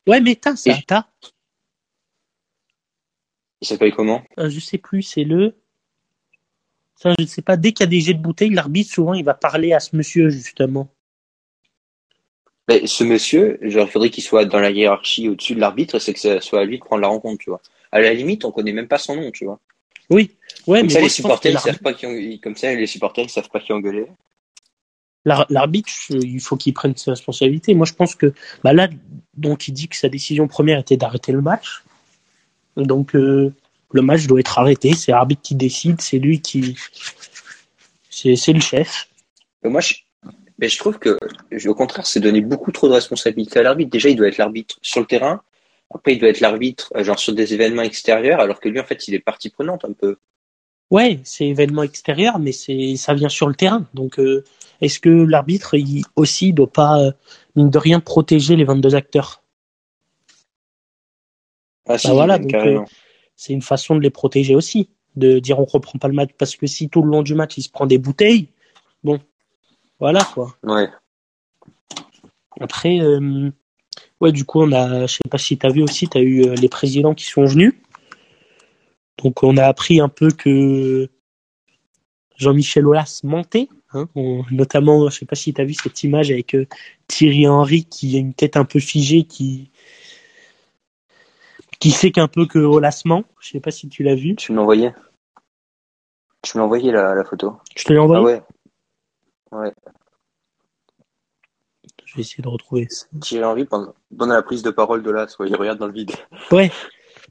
Ouais, 0.07 0.21
mais 0.21 0.37
t'as 0.37 0.57
ça, 0.57 0.73
t'as. 0.87 1.05
Il 3.61 3.67
s'appelle 3.67 3.95
comment? 3.95 4.23
Euh, 4.39 4.51
je 4.51 4.61
sais 4.61 4.79
plus, 4.79 5.03
c'est 5.03 5.25
le. 5.25 5.55
Ça, 6.95 7.13
je 7.19 7.25
sais 7.25 7.43
pas. 7.43 7.57
Dès 7.57 7.73
qu'il 7.73 7.85
y 7.85 7.89
a 7.89 7.91
des 7.91 8.01
jets 8.01 8.15
de 8.15 8.23
bouteilles, 8.23 8.51
l'arbitre 8.51 8.93
souvent 8.93 9.15
il 9.15 9.25
va 9.25 9.35
parler 9.35 9.73
à 9.73 9.81
ce 9.81 9.97
monsieur 9.97 10.31
justement. 10.31 10.89
Ben, 12.69 12.87
Ce 12.87 13.05
monsieur, 13.05 13.59
genre, 13.63 13.87
il 13.87 13.91
faudrait 13.91 14.11
qu'il 14.11 14.25
soit 14.25 14.45
dans 14.45 14.59
la 14.59 14.71
hiérarchie 14.71 15.29
au-dessus 15.29 15.55
de 15.55 15.61
l'arbitre, 15.61 15.99
c'est 15.99 16.13
que 16.13 16.19
ce 16.19 16.41
soit 16.41 16.61
à 16.61 16.65
lui 16.65 16.79
de 16.79 16.85
prendre 16.85 17.03
la 17.03 17.09
rencontre, 17.09 17.39
tu 17.39 17.51
vois. 17.51 17.61
À 17.93 18.01
la 18.01 18.13
limite, 18.13 18.45
on 18.45 18.51
connaît 18.51 18.73
même 18.73 18.89
pas 18.89 18.99
son 18.99 19.15
nom, 19.15 19.31
tu 19.31 19.45
vois. 19.45 19.61
Oui, 20.11 20.37
ouais, 20.67 20.81
Comme 20.81 20.87
mais 20.89 20.93
ça, 20.93 21.01
les 21.01 21.09
supporters, 21.09 21.53
ils 21.53 21.59
savent 21.59 21.79
pas 21.79 21.95
qui 21.95 22.07
ont... 22.07 22.39
comme 22.43 22.57
ça, 22.57 22.75
les 22.75 22.87
supporters, 22.87 23.25
ils 23.25 23.31
savent 23.31 23.49
pas 23.49 23.61
qui 23.61 23.73
engueuler. 23.73 24.07
L'ar- 25.27 25.47
l'arbitre, 25.51 25.91
il 26.09 26.41
faut 26.41 26.57
qu'il 26.57 26.73
prenne 26.73 26.97
ses 26.97 27.11
responsabilités. 27.11 27.75
Moi, 27.75 27.85
je 27.85 27.93
pense 27.93 28.15
que 28.15 28.33
bah 28.65 28.73
là, 28.73 28.89
donc 29.37 29.69
il 29.69 29.73
dit 29.73 29.89
que 29.89 29.97
sa 29.97 30.09
décision 30.09 30.49
première 30.49 30.79
était 30.79 30.97
d'arrêter 30.97 31.33
le 31.33 31.43
match. 31.43 31.85
Donc 32.77 33.15
euh, 33.15 33.53
le 33.93 34.01
match 34.01 34.27
doit 34.27 34.41
être 34.41 34.59
arrêté. 34.59 34.95
C'est 34.95 35.13
l'arbitre 35.13 35.43
qui 35.43 35.55
décide. 35.55 36.01
C'est 36.01 36.19
lui 36.19 36.41
qui. 36.41 36.75
C'est 38.09 38.53
le 38.55 38.61
chef. 38.61 39.09
Moi, 39.63 39.83
je, 39.83 39.95
mais 40.59 40.71
je 40.71 40.79
trouve 40.79 40.99
que, 40.99 41.19
au 41.67 41.75
contraire, 41.75 42.07
c'est 42.07 42.21
donner 42.21 42.41
beaucoup 42.41 42.73
trop 42.73 42.89
de 42.89 42.95
responsabilité 42.95 43.59
à 43.59 43.63
l'arbitre. 43.63 43.91
Déjà, 43.91 44.09
il 44.09 44.17
doit 44.17 44.29
être 44.29 44.39
l'arbitre 44.39 44.79
sur 44.81 45.01
le 45.01 45.07
terrain. 45.07 45.43
Après, 45.95 46.15
il 46.15 46.19
doit 46.19 46.31
être 46.31 46.41
l'arbitre, 46.41 46.93
euh, 46.97 47.05
genre, 47.05 47.19
sur 47.19 47.35
des 47.35 47.53
événements 47.53 47.83
extérieurs, 47.83 48.41
alors 48.41 48.59
que 48.59 48.69
lui, 48.69 48.81
en 48.81 48.85
fait, 48.85 49.07
il 49.07 49.15
est 49.15 49.21
partie 49.21 49.51
prenante 49.51 49.85
un 49.85 49.93
peu. 49.93 50.17
Ouais, 50.91 51.21
c'est 51.25 51.47
événement 51.47 51.83
extérieur, 51.83 52.39
mais 52.39 52.53
c'est 52.53 52.97
ça 52.97 53.15
vient 53.15 53.29
sur 53.29 53.49
le 53.49 53.55
terrain. 53.55 53.87
Donc, 53.95 54.19
euh, 54.19 54.45
est-ce 54.81 55.01
que 55.01 55.09
l'arbitre 55.09 55.75
il, 55.75 56.05
aussi 56.15 56.53
doit 56.53 56.71
pas 56.71 57.01
euh, 57.01 57.13
mine 57.57 57.71
de 57.71 57.79
rien 57.79 57.99
protéger 57.99 58.55
les 58.57 58.65
22 58.65 58.95
acteurs? 58.95 59.43
Ah, 61.89 61.99
si, 61.99 62.07
Bah 62.09 62.15
voilà, 62.15 62.39
donc, 62.39 62.51
carrément. 62.51 62.85
C'est 63.37 63.53
une 63.53 63.63
façon 63.63 63.97
de 63.97 64.01
les 64.01 64.11
protéger 64.11 64.55
aussi, 64.55 64.89
de 65.15 65.39
dire 65.39 65.59
on 65.59 65.65
reprend 65.65 65.99
pas 65.99 66.09
le 66.09 66.15
match 66.15 66.31
parce 66.39 66.57
que 66.57 66.67
si 66.67 66.89
tout 66.89 67.03
le 67.03 67.11
long 67.11 67.23
du 67.23 67.35
match 67.35 67.59
il 67.59 67.63
se 67.63 67.69
prend 67.69 67.87
des 67.87 67.99
bouteilles, 67.99 68.49
bon, 69.05 69.21
voilà 70.01 70.25
quoi. 70.35 70.57
Ouais. 70.63 70.89
Après, 72.61 73.01
euh, 73.01 73.51
ouais, 74.21 74.33
du 74.33 74.45
coup 74.45 74.63
on 74.63 74.73
a, 74.73 75.07
je 75.07 75.15
sais 75.15 75.29
pas 75.31 75.39
si 75.39 75.59
t'as 75.59 75.69
vu 75.69 75.83
aussi, 75.83 76.09
t'as 76.09 76.21
eu 76.21 76.47
euh, 76.47 76.55
les 76.55 76.69
présidents 76.69 77.15
qui 77.15 77.27
sont 77.27 77.45
venus. 77.45 77.75
Donc 79.23 79.43
on 79.43 79.57
a 79.57 79.65
appris 79.65 80.01
un 80.01 80.09
peu 80.09 80.29
que 80.31 81.09
Jean-Michel 82.37 82.87
Aulas 82.87 83.21
mentait, 83.25 83.69
hein, 83.93 84.09
on- 84.15 84.45
notamment, 84.51 85.09
je 85.09 85.19
sais 85.19 85.27
pas 85.27 85.37
si 85.37 85.55
t'as 85.55 85.65
vu 85.65 85.75
cette 85.75 86.03
image 86.03 86.31
avec 86.31 86.55
euh, 86.55 86.67
Thierry 87.09 87.49
Henry 87.49 87.85
qui 87.85 88.17
a 88.17 88.19
une 88.19 88.35
tête 88.35 88.57
un 88.57 88.65
peu 88.65 88.79
figée, 88.79 89.25
qui 89.25 89.71
qui 91.79 91.91
sait 91.91 92.11
qu'un 92.11 92.29
peu 92.29 92.47
que 92.47 92.59
Aulas 92.59 93.03
ment. 93.05 93.25
Je 93.41 93.51
sais 93.51 93.61
pas 93.61 93.71
si 93.71 93.89
tu 93.89 94.03
l'as 94.03 94.15
vu. 94.15 94.35
Tu 94.37 94.53
me 94.53 94.57
l'envoyais 94.59 94.95
Tu 96.43 96.57
me 96.57 96.63
l'envoyais, 96.63 96.91
la, 96.93 97.15
la 97.15 97.25
photo. 97.25 97.59
Je 97.77 97.85
te 97.85 97.93
l'ai 97.93 97.99
envoyé? 97.99 98.41
Ah 99.53 99.59
ouais. 99.59 99.63
Ouais. 99.67 99.73
je 102.05 102.15
vais 102.17 102.21
essayer 102.23 102.43
de 102.43 102.49
retrouver. 102.49 102.89
Thierry 103.21 103.45
Henry, 103.45 103.65
pendant, 103.65 103.95
pendant 104.17 104.35
la 104.35 104.43
prise 104.43 104.63
de 104.63 104.71
parole 104.71 105.03
de 105.03 105.11
là, 105.11 105.27
il 105.41 105.57
regarde 105.57 105.79
dans 105.79 105.87
le 105.87 105.93
vide. 105.93 106.13
Ouais, 106.51 106.71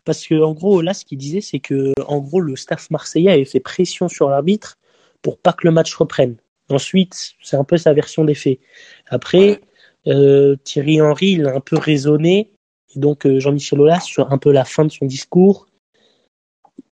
parce 0.06 0.26
que 0.26 0.42
en 0.42 0.54
gros, 0.54 0.82
là, 0.82 0.94
ce 0.94 1.04
qu'il 1.04 1.18
disait, 1.18 1.42
c'est 1.42 1.60
que 1.60 1.94
en 2.08 2.20
gros, 2.20 2.40
le 2.40 2.56
staff 2.56 2.90
marseillais 2.92 3.32
avait 3.32 3.46
fait 3.46 3.60
pression 3.60 4.08
sur 4.08 4.30
l'arbitre 4.30 4.78
pour 5.22 5.38
pas 5.38 5.54
que 5.54 5.68
le 5.68 5.72
match 5.72 5.94
reprenne. 5.96 6.38
Ensuite, 6.70 7.34
c'est 7.44 7.58
un 7.58 7.64
peu 7.64 7.78
sa 7.78 7.94
version 7.94 8.24
des 8.24 8.36
faits. 8.36 8.60
Après, 9.08 9.62
euh, 10.08 10.56
Thierry 10.64 11.02
Henry, 11.02 11.32
il 11.34 11.48
a 11.48 11.56
un 11.56 11.60
peu 11.60 11.78
raisonné. 11.78 12.52
Et 12.96 13.00
donc, 13.00 13.26
euh, 13.26 13.40
Jean-Michel 13.40 13.80
Aulas, 13.80 14.02
sur 14.02 14.32
un 14.32 14.38
peu 14.38 14.52
la 14.52 14.66
fin 14.66 14.86
de 14.86 14.92
son 14.92 15.06
discours, 15.06 15.68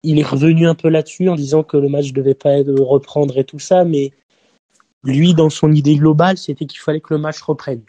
il 0.04 0.20
est 0.20 0.24
revenu 0.24 0.68
un 0.68 0.76
peu 0.76 0.90
là-dessus 0.90 1.30
en 1.30 1.36
disant 1.36 1.64
que 1.64 1.78
le 1.78 1.90
match 1.90 2.12
devait 2.14 2.36
pas 2.36 2.60
être 2.60 2.74
reprendre 2.74 3.38
et 3.38 3.44
tout 3.44 3.60
ça, 3.60 3.86
mais 3.86 4.12
lui, 5.04 5.34
dans 5.34 5.50
son 5.50 5.72
idée 5.72 5.96
globale, 5.96 6.38
c'était 6.38 6.66
qu'il 6.66 6.80
fallait 6.80 7.02
que 7.02 7.14
le 7.14 7.20
match 7.20 7.42
reprenne. 7.42 7.84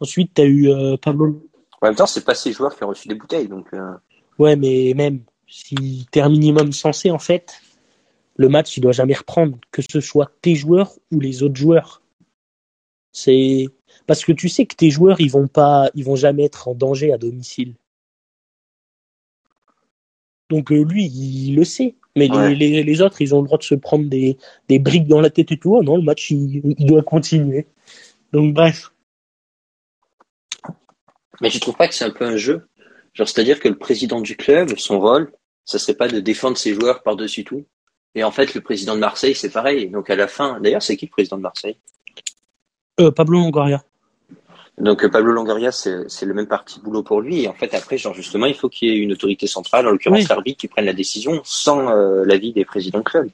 Ensuite, 0.00 0.34
tu 0.34 0.42
as 0.42 0.44
eu 0.44 0.68
euh, 0.68 0.96
Pablo. 0.96 1.46
En 1.84 1.88
même 1.88 1.96
temps, 1.96 2.06
c'est 2.06 2.24
pas 2.24 2.34
ces 2.34 2.50
joueurs 2.50 2.74
qui 2.74 2.82
ont 2.82 2.88
reçu 2.88 3.08
des 3.08 3.14
bouteilles, 3.14 3.46
donc. 3.46 3.66
Euh... 3.74 3.92
Ouais, 4.38 4.56
mais 4.56 4.94
même 4.96 5.20
si 5.46 6.06
t'es 6.10 6.22
un 6.22 6.30
minimum 6.30 6.72
censé, 6.72 7.10
en 7.10 7.18
fait, 7.18 7.60
le 8.36 8.48
match, 8.48 8.74
il 8.78 8.80
doit 8.80 8.92
jamais 8.92 9.12
reprendre, 9.12 9.58
que 9.70 9.82
ce 9.82 10.00
soit 10.00 10.32
tes 10.40 10.54
joueurs 10.54 10.94
ou 11.12 11.20
les 11.20 11.42
autres 11.42 11.56
joueurs. 11.56 12.00
C'est 13.12 13.66
parce 14.06 14.24
que 14.24 14.32
tu 14.32 14.48
sais 14.48 14.64
que 14.64 14.74
tes 14.74 14.88
joueurs, 14.88 15.20
ils 15.20 15.30
vont 15.30 15.46
pas, 15.46 15.90
ils 15.94 16.04
vont 16.06 16.16
jamais 16.16 16.44
être 16.44 16.68
en 16.68 16.74
danger 16.74 17.12
à 17.12 17.18
domicile. 17.18 17.74
Donc 20.48 20.72
euh, 20.72 20.82
lui, 20.82 21.04
il 21.04 21.54
le 21.54 21.64
sait. 21.64 21.96
Mais 22.16 22.30
Ouais. 22.30 22.54
les, 22.54 22.70
les, 22.70 22.82
les 22.82 23.02
autres, 23.02 23.20
ils 23.20 23.34
ont 23.34 23.42
le 23.42 23.46
droit 23.46 23.58
de 23.58 23.62
se 23.62 23.74
prendre 23.74 24.08
des, 24.08 24.38
des 24.70 24.78
briques 24.78 25.06
dans 25.06 25.20
la 25.20 25.28
tête 25.28 25.52
et 25.52 25.58
tout. 25.58 25.76
Oh 25.76 25.82
non, 25.82 25.98
le 25.98 26.02
match, 26.02 26.30
il, 26.30 26.62
il 26.78 26.86
doit 26.86 27.02
continuer. 27.02 27.66
Donc 28.32 28.54
bref. 28.54 28.93
Mais 31.40 31.50
tu 31.50 31.60
trouves 31.60 31.76
pas 31.76 31.88
que 31.88 31.94
c'est 31.94 32.04
un 32.04 32.10
peu 32.10 32.24
un 32.24 32.36
jeu? 32.36 32.66
Genre, 33.14 33.28
c'est-à-dire 33.28 33.60
que 33.60 33.68
le 33.68 33.76
président 33.76 34.20
du 34.20 34.36
club, 34.36 34.76
son 34.76 34.98
rôle, 35.00 35.32
ça 35.64 35.78
serait 35.78 35.94
pas 35.94 36.08
de 36.08 36.20
défendre 36.20 36.56
ses 36.56 36.74
joueurs 36.74 37.02
par-dessus 37.02 37.44
tout? 37.44 37.64
Et 38.14 38.22
en 38.22 38.30
fait, 38.30 38.54
le 38.54 38.60
président 38.60 38.94
de 38.94 39.00
Marseille, 39.00 39.34
c'est 39.34 39.50
pareil. 39.50 39.88
Donc 39.88 40.10
à 40.10 40.16
la 40.16 40.28
fin, 40.28 40.60
d'ailleurs, 40.60 40.82
c'est 40.82 40.96
qui 40.96 41.06
le 41.06 41.10
président 41.10 41.36
de 41.36 41.42
Marseille? 41.42 41.76
Euh, 43.00 43.10
Pablo 43.10 43.40
Longoria. 43.40 43.82
Donc 44.78 45.04
euh, 45.04 45.08
Pablo 45.08 45.32
Longoria, 45.32 45.72
c'est 45.72 46.22
le 46.22 46.34
même 46.34 46.46
parti 46.46 46.78
de 46.78 46.84
boulot 46.84 47.02
pour 47.02 47.20
lui. 47.20 47.42
Et 47.42 47.48
en 47.48 47.54
fait, 47.54 47.74
après, 47.74 47.98
genre 47.98 48.14
justement, 48.14 48.46
il 48.46 48.54
faut 48.54 48.68
qu'il 48.68 48.88
y 48.88 48.92
ait 48.92 48.98
une 48.98 49.12
autorité 49.12 49.46
centrale, 49.46 49.86
en 49.86 49.90
l'occurrence 49.90 50.20
Oui. 50.20 50.26
l'arbitre, 50.28 50.60
qui 50.60 50.68
prenne 50.68 50.84
la 50.84 50.92
décision 50.92 51.40
sans 51.44 51.88
euh, 51.90 52.24
l'avis 52.24 52.52
des 52.52 52.64
présidents 52.64 52.98
de 52.98 53.04
club. 53.04 53.30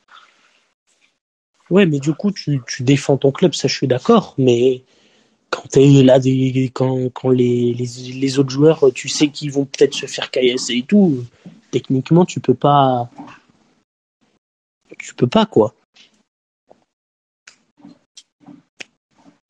Ouais, 1.68 1.86
mais 1.86 2.00
du 2.00 2.14
coup, 2.14 2.32
tu, 2.32 2.60
tu 2.66 2.82
défends 2.82 3.16
ton 3.16 3.32
club, 3.32 3.54
ça 3.54 3.68
je 3.68 3.74
suis 3.74 3.86
d'accord. 3.86 4.34
Mais 4.38 4.82
quand 5.50 5.68
t'es 5.68 5.86
là, 6.02 6.18
quand, 6.72 7.10
quand 7.12 7.30
les, 7.30 8.38
autres 8.38 8.50
joueurs, 8.50 8.84
tu 8.94 9.08
sais 9.08 9.28
qu'ils 9.28 9.52
vont 9.52 9.64
peut-être 9.64 9.94
se 9.94 10.06
faire 10.06 10.30
caillasser 10.30 10.76
et 10.76 10.82
tout, 10.82 11.24
techniquement, 11.70 12.24
tu 12.24 12.40
peux 12.40 12.54
pas. 12.54 13.10
Tu 14.98 15.14
peux 15.14 15.26
pas, 15.26 15.46
quoi. 15.46 15.74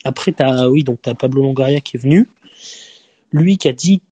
Après, 0.04 0.32
t'as, 0.32 0.68
oui, 0.68 0.82
donc 0.84 1.02
t'as 1.02 1.14
Pablo 1.14 1.42
Longoria 1.42 1.80
qui 1.80 1.96
est 1.96 2.00
venu. 2.00 2.28
Lui 3.32 3.58
qui 3.58 3.68
a 3.68 3.72
dit 3.72 4.02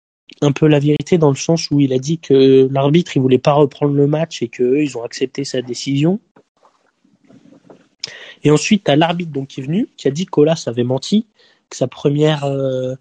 un 0.42 0.52
peu 0.52 0.66
la 0.66 0.78
vérité 0.78 1.18
dans 1.18 1.30
le 1.30 1.36
sens 1.36 1.70
où 1.70 1.80
il 1.80 1.92
a 1.92 1.98
dit 1.98 2.18
que 2.18 2.68
l'arbitre, 2.70 3.16
il 3.16 3.20
voulait 3.20 3.38
pas 3.38 3.52
reprendre 3.52 3.94
le 3.94 4.06
match 4.06 4.42
et 4.42 4.48
que 4.48 4.62
eux, 4.62 4.82
ils 4.82 4.96
ont 4.98 5.02
accepté 5.02 5.44
sa 5.44 5.62
décision. 5.62 6.20
Et 8.44 8.50
ensuite, 8.50 8.84
t'as 8.84 8.96
l'arbitre 8.96 9.32
donc 9.32 9.48
qui 9.48 9.60
est 9.60 9.64
venu, 9.64 9.88
qui 9.96 10.06
a 10.06 10.10
dit 10.10 10.26
qu'Olas 10.26 10.64
avait 10.66 10.84
menti, 10.84 11.26
que 11.70 11.76
sa 11.76 11.86
première, 11.86 12.44
euh, 12.44 12.94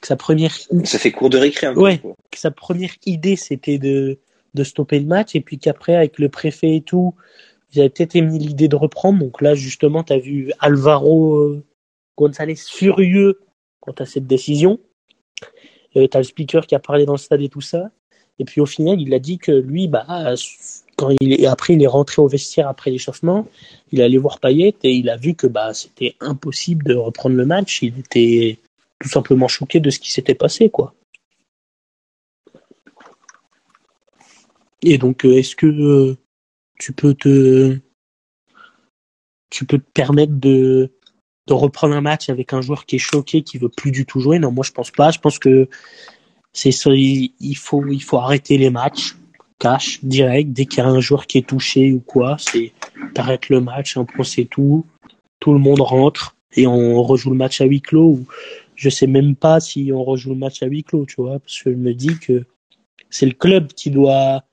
que 0.00 0.06
sa 0.06 0.16
première, 0.16 0.54
Ça 0.84 0.98
fait 0.98 1.12
cours 1.12 1.30
de 1.30 1.38
récré 1.38 1.66
un 1.66 1.74
peu. 1.74 1.80
Ouais. 1.80 1.98
quoi. 1.98 2.16
que 2.30 2.38
sa 2.38 2.50
première 2.50 2.94
idée 3.04 3.36
c'était 3.36 3.78
de 3.78 4.18
de 4.54 4.64
stopper 4.64 4.98
le 4.98 5.06
match 5.06 5.36
et 5.36 5.40
puis 5.40 5.58
qu'après 5.58 5.94
avec 5.94 6.18
le 6.18 6.28
préfet 6.28 6.76
et 6.76 6.80
tout, 6.80 7.14
ils 7.72 7.80
avaient 7.80 7.90
peut-être 7.90 8.16
émis 8.16 8.38
l'idée 8.38 8.68
de 8.68 8.76
reprendre. 8.76 9.20
Donc 9.20 9.40
là, 9.40 9.54
justement, 9.54 10.02
t'as 10.02 10.18
vu 10.18 10.50
Alvaro 10.58 11.36
euh, 11.36 11.64
González 12.16 12.56
furieux 12.56 13.40
quant 13.80 13.94
à 13.98 14.06
cette 14.06 14.26
décision. 14.26 14.80
Euh, 15.96 16.08
t'as 16.08 16.18
le 16.18 16.24
speaker 16.24 16.66
qui 16.66 16.74
a 16.74 16.78
parlé 16.78 17.06
dans 17.06 17.12
le 17.12 17.18
stade 17.18 17.42
et 17.42 17.48
tout 17.48 17.60
ça. 17.60 17.90
Et 18.38 18.44
puis 18.44 18.60
au 18.60 18.66
final, 18.66 19.00
il 19.00 19.14
a 19.14 19.18
dit 19.18 19.38
que 19.38 19.52
lui, 19.52 19.88
bah, 19.88 20.34
quand 20.96 21.10
il 21.20 21.32
est 21.34 21.46
après, 21.46 21.74
il 21.74 21.82
est 21.82 21.86
rentré 21.86 22.22
au 22.22 22.28
vestiaire 22.28 22.68
après 22.68 22.90
l'échauffement. 22.90 23.46
Il 23.92 24.00
allé 24.02 24.18
voir 24.18 24.40
Payet 24.40 24.74
et 24.82 24.92
il 24.92 25.10
a 25.10 25.16
vu 25.16 25.34
que 25.34 25.46
bah 25.46 25.74
c'était 25.74 26.16
impossible 26.20 26.84
de 26.84 26.94
reprendre 26.94 27.36
le 27.36 27.44
match. 27.44 27.82
Il 27.82 27.98
était 27.98 28.58
tout 28.98 29.08
simplement 29.08 29.46
choqué 29.46 29.78
de 29.78 29.90
ce 29.90 29.98
qui 29.98 30.10
s'était 30.10 30.34
passé, 30.34 30.70
quoi. 30.70 30.94
Et 34.82 34.98
donc, 34.98 35.24
euh, 35.24 35.36
est-ce 35.36 35.56
que 35.56 35.66
euh, 35.66 36.16
tu 36.78 36.92
peux 36.92 37.14
te 37.14 37.78
tu 39.50 39.64
peux 39.66 39.78
te 39.78 39.90
permettre 39.92 40.34
de 40.34 40.92
de 41.46 41.52
reprendre 41.52 41.94
un 41.94 42.00
match 42.00 42.28
avec 42.28 42.52
un 42.52 42.60
joueur 42.60 42.86
qui 42.86 42.96
est 42.96 42.98
choqué, 43.00 43.42
qui 43.42 43.58
veut 43.58 43.68
plus 43.68 43.92
du 43.92 44.06
tout 44.06 44.20
jouer? 44.20 44.38
Non, 44.38 44.50
moi 44.50 44.64
je 44.64 44.72
pense 44.72 44.90
pas. 44.90 45.10
Je 45.10 45.18
pense 45.18 45.38
que 45.38 45.68
c'est 46.52 46.70
il 46.86 47.56
faut 47.56 47.86
il 47.86 48.02
faut 48.02 48.18
arrêter 48.18 48.56
les 48.58 48.70
matchs 48.70 49.14
cash 49.58 50.00
direct 50.02 50.52
dès 50.52 50.66
qu'il 50.66 50.78
y 50.78 50.82
a 50.82 50.88
un 50.88 51.00
joueur 51.00 51.26
qui 51.26 51.38
est 51.38 51.46
touché 51.46 51.92
ou 51.92 52.00
quoi. 52.00 52.36
C'est 52.38 52.72
t'arrêtes 53.14 53.48
le 53.48 53.60
match, 53.60 53.96
un 53.96 54.04
point 54.04 54.24
c'est 54.24 54.44
tout. 54.44 54.84
Tout 55.40 55.52
le 55.52 55.58
monde 55.58 55.80
rentre 55.80 56.36
et 56.54 56.66
on 56.66 57.02
rejoue 57.02 57.30
le 57.30 57.36
match 57.36 57.60
à 57.60 57.64
huis 57.64 57.80
clos. 57.80 58.10
Ou 58.10 58.26
je 58.74 58.88
sais 58.88 59.06
même 59.06 59.34
pas 59.34 59.60
si 59.60 59.90
on 59.92 60.04
rejoue 60.04 60.30
le 60.30 60.36
match 60.36 60.62
à 60.62 60.66
huis 60.66 60.84
clos, 60.84 61.06
tu 61.06 61.16
vois, 61.16 61.38
parce 61.38 61.62
que 61.62 61.70
je 61.70 61.76
me 61.76 61.94
dis 61.94 62.18
que 62.18 62.44
c'est 63.10 63.26
le 63.26 63.32
club 63.32 63.68
qui 63.68 63.90
doit 63.90 64.44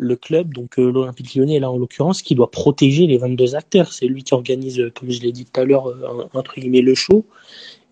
le 0.00 0.16
club, 0.16 0.54
donc 0.54 0.78
euh, 0.78 0.90
l'Olympique 0.90 1.34
lyonnais 1.34 1.60
là 1.60 1.70
en 1.70 1.76
l'occurrence, 1.76 2.22
qui 2.22 2.34
doit 2.34 2.50
protéger 2.50 3.06
les 3.06 3.18
22 3.18 3.54
acteurs. 3.54 3.92
C'est 3.92 4.06
lui 4.06 4.22
qui 4.22 4.32
organise, 4.32 4.80
euh, 4.80 4.90
comme 4.90 5.10
je 5.10 5.20
l'ai 5.20 5.30
dit 5.30 5.44
tout 5.44 5.60
à 5.60 5.64
l'heure, 5.64 5.88
euh, 5.88 6.28
entre 6.32 6.58
guillemets 6.58 6.80
le 6.80 6.94
show. 6.94 7.26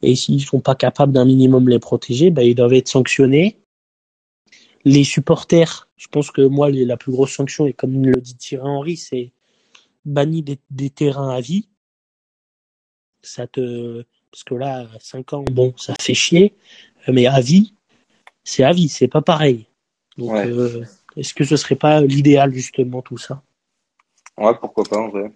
Et 0.03 0.17
s'ils 0.17 0.43
sont 0.43 0.61
pas 0.61 0.75
capables 0.75 1.13
d'un 1.13 1.27
minimum 1.27 1.69
les 1.69 1.79
protéger, 1.79 2.31
bah, 2.31 2.45
ils 2.45 2.55
doivent 2.55 2.73
être 2.73 2.89
sanctionnés. 2.89 3.59
Les 4.85 5.05
supporters, 5.05 5.89
je 5.97 6.09
pense 6.09 6.31
que 6.31 6.43
moi 6.43 6.71
les- 6.71 6.85
la 6.85 6.97
plus 6.97 7.13
grosse 7.13 7.33
sanction, 7.33 7.67
et 7.67 7.73
comme 7.73 8.05
le 8.05 8.21
dit 8.21 8.37
Thierry 8.37 8.67
Henry, 8.67 8.97
c'est 8.97 9.33
banni 10.05 10.43
des, 10.43 10.59
des 10.71 10.91
terrains 10.91 11.31
à 11.31 11.41
vie. 11.41 11.69
Ça 13.23 13.47
te, 13.47 14.05
parce 14.31 14.45
que 14.45 14.55
là, 14.55 14.89
à 14.95 15.01
5 15.01 15.33
ans, 15.33 15.45
bon, 15.51 15.75
ça 15.77 15.95
fait 16.01 16.15
chier, 16.15 16.55
mais 17.09 17.27
à 17.27 17.41
vie, 17.41 17.75
c'est 18.45 18.63
à 18.63 18.73
vie, 18.73 18.89
c'est 18.89 19.09
pas 19.09 19.23
pareil. 19.23 19.67
Donc, 20.17 20.31
Ouais. 20.33 20.47
euh, 20.47 20.85
est-ce 21.17 21.35
que 21.35 21.45
ce 21.45 21.57
serait 21.57 21.77
pas 21.77 22.01
l'idéal 22.01 22.53
justement 22.55 23.03
tout 23.03 23.19
ça? 23.19 23.43
Ouais, 24.37 24.55
pourquoi 24.61 24.85
pas 24.85 24.99
en 24.99 25.09
vrai. 25.09 25.33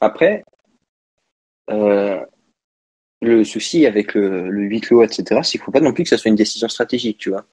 Après, 0.00 0.42
euh, 1.70 2.24
le 3.20 3.44
souci 3.44 3.86
avec 3.86 4.14
le, 4.14 4.50
le 4.50 4.62
huis 4.62 4.80
clos, 4.80 5.02
etc., 5.02 5.42
c'est 5.42 5.52
qu'il 5.52 5.60
faut 5.60 5.70
pas 5.70 5.80
non 5.80 5.92
plus 5.92 6.04
que 6.04 6.10
ça 6.10 6.18
soit 6.18 6.30
une 6.30 6.36
décision 6.36 6.68
stratégique, 6.68 7.18
tu 7.18 7.30
vois. 7.30 7.44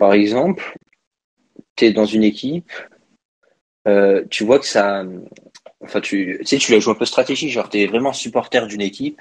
Par 0.00 0.14
exemple, 0.14 0.78
tu 1.76 1.84
es 1.84 1.92
dans 1.92 2.06
une 2.06 2.24
équipe, 2.24 2.72
euh, 3.86 4.24
tu 4.30 4.44
vois 4.44 4.58
que 4.58 4.64
ça... 4.64 5.04
Enfin, 5.82 6.00
tu, 6.00 6.38
tu 6.40 6.46
sais, 6.46 6.56
tu 6.56 6.72
la 6.72 6.78
joues 6.78 6.90
un 6.90 6.94
peu 6.94 7.04
stratégique, 7.04 7.50
genre 7.50 7.68
tu 7.68 7.80
es 7.80 7.86
vraiment 7.86 8.14
supporter 8.14 8.66
d'une 8.66 8.80
équipe, 8.80 9.20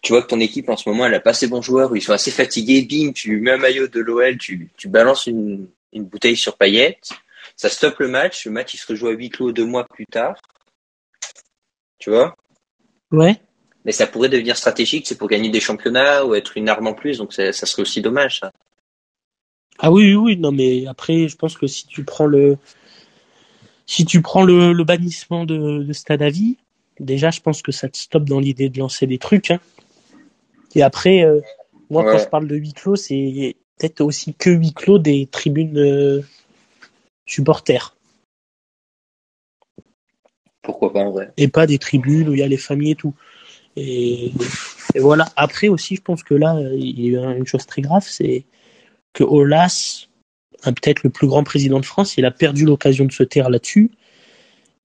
tu 0.00 0.14
vois 0.14 0.22
que 0.22 0.28
ton 0.28 0.40
équipe 0.40 0.70
en 0.70 0.78
ce 0.78 0.88
moment, 0.88 1.04
elle 1.04 1.12
a 1.12 1.20
pas 1.20 1.30
assez 1.30 1.46
bons 1.46 1.60
joueurs, 1.60 1.92
ou 1.92 1.96
ils 1.96 2.00
sont 2.00 2.14
assez 2.14 2.30
fatigués, 2.30 2.80
bing, 2.82 3.12
tu 3.12 3.38
mets 3.38 3.50
un 3.50 3.58
maillot 3.58 3.86
de 3.86 4.00
l'OL, 4.00 4.38
tu, 4.38 4.70
tu 4.78 4.88
balances 4.88 5.26
une, 5.26 5.68
une 5.92 6.04
bouteille 6.04 6.38
sur 6.38 6.56
paillette, 6.56 7.10
ça 7.54 7.68
stoppe 7.68 7.98
le 7.98 8.08
match, 8.08 8.46
le 8.46 8.52
match 8.52 8.72
il 8.72 8.78
se 8.78 8.86
rejoue 8.86 9.08
à 9.08 9.12
huis 9.12 9.28
clos 9.28 9.52
deux 9.52 9.66
mois 9.66 9.86
plus 9.86 10.06
tard, 10.06 10.40
tu 11.98 12.08
vois? 12.08 12.34
Ouais. 13.12 13.36
mais 13.84 13.92
ça 13.92 14.06
pourrait 14.06 14.30
devenir 14.30 14.56
stratégique, 14.56 15.06
c'est 15.06 15.18
pour 15.18 15.28
gagner 15.28 15.50
des 15.50 15.60
championnats 15.60 16.24
ou 16.24 16.34
être 16.34 16.56
une 16.56 16.70
arme 16.70 16.86
en 16.86 16.94
plus, 16.94 17.18
donc 17.18 17.34
ça, 17.34 17.52
ça 17.52 17.66
serait 17.66 17.82
aussi 17.82 18.00
dommage. 18.00 18.40
Ça. 18.40 18.52
Ah 19.78 19.92
oui, 19.92 20.14
oui, 20.14 20.14
oui, 20.14 20.36
non, 20.36 20.52
mais 20.52 20.86
après, 20.86 21.28
je 21.28 21.36
pense 21.36 21.56
que 21.56 21.66
si 21.66 21.86
tu 21.86 22.04
prends 22.04 22.26
le, 22.26 22.58
si 23.86 24.04
tu 24.04 24.22
prends 24.22 24.42
le, 24.42 24.72
le 24.72 24.84
bannissement 24.84 25.46
de, 25.46 25.82
de 25.82 26.54
déjà, 27.00 27.30
je 27.30 27.40
pense 27.40 27.62
que 27.62 27.72
ça 27.72 27.88
te 27.88 27.96
stoppe 27.96 28.24
dans 28.24 28.40
l'idée 28.40 28.68
de 28.68 28.78
lancer 28.78 29.06
des 29.06 29.18
trucs. 29.18 29.50
Hein. 29.50 29.60
Et 30.74 30.82
après, 30.82 31.24
euh, 31.24 31.40
moi, 31.90 32.04
quand 32.04 32.18
je 32.18 32.28
parle 32.28 32.48
de 32.48 32.56
huis 32.56 32.74
clos, 32.74 32.96
c'est 32.96 33.56
peut-être 33.78 34.00
aussi 34.00 34.34
que 34.34 34.50
huis 34.50 34.74
clos 34.74 34.98
des 34.98 35.26
tribunes 35.26 35.78
euh, 35.78 36.22
supporters. 37.26 37.96
Pourquoi 40.62 40.92
pas 40.92 41.00
en 41.00 41.12
vrai 41.12 41.32
et 41.36 41.48
pas 41.48 41.66
des 41.66 41.78
tribunes 41.78 42.28
où 42.28 42.34
il 42.34 42.40
y 42.40 42.42
a 42.42 42.48
les 42.48 42.58
familles 42.58 42.90
et 42.90 42.96
tout. 42.96 43.14
Et, 43.76 44.32
et 44.94 44.98
voilà. 44.98 45.26
Après 45.36 45.68
aussi, 45.68 45.96
je 45.96 46.02
pense 46.02 46.22
que 46.22 46.34
là, 46.34 46.60
il 46.74 47.00
y 47.00 47.16
a 47.16 47.30
une 47.30 47.46
chose 47.46 47.64
très 47.64 47.80
grave, 47.80 48.04
c'est 48.06 48.44
que 49.12 49.24
un- 50.64 50.72
peut-être 50.72 51.02
le 51.02 51.10
plus 51.10 51.26
grand 51.26 51.44
président 51.44 51.80
de 51.80 51.86
France, 51.86 52.16
il 52.16 52.24
a 52.24 52.30
perdu 52.30 52.64
l'occasion 52.64 53.04
de 53.04 53.12
se 53.12 53.22
taire 53.22 53.50
là-dessus, 53.50 53.90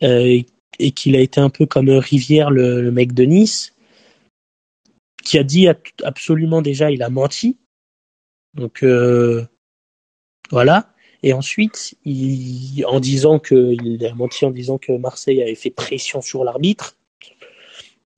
euh, 0.04 0.42
et, 0.80 0.92
qu'il 0.92 1.16
a 1.16 1.20
été 1.20 1.40
un 1.40 1.50
peu 1.50 1.66
comme 1.66 1.90
Rivière, 1.90 2.50
le, 2.52 2.92
mec 2.92 3.14
de 3.14 3.24
Nice. 3.24 3.74
qui 5.24 5.38
a 5.38 5.44
dit 5.44 5.68
absolument 6.04 6.62
déjà 6.62 6.92
il 6.92 7.02
a 7.04 7.10
menti. 7.10 7.58
Donc 8.56 8.84
euh, 8.84 9.46
voilà. 10.52 10.94
Et 11.24 11.32
ensuite, 11.32 11.96
il, 12.04 12.86
en 12.86 13.00
disant 13.00 13.40
que 13.40 13.74
il 13.82 14.06
a 14.06 14.14
menti 14.14 14.46
en 14.46 14.52
disant 14.52 14.78
que 14.78 14.92
Marseille 14.92 15.42
avait 15.42 15.56
fait 15.56 15.70
pression 15.70 16.22
sur 16.22 16.44
l'arbitre. 16.44 16.98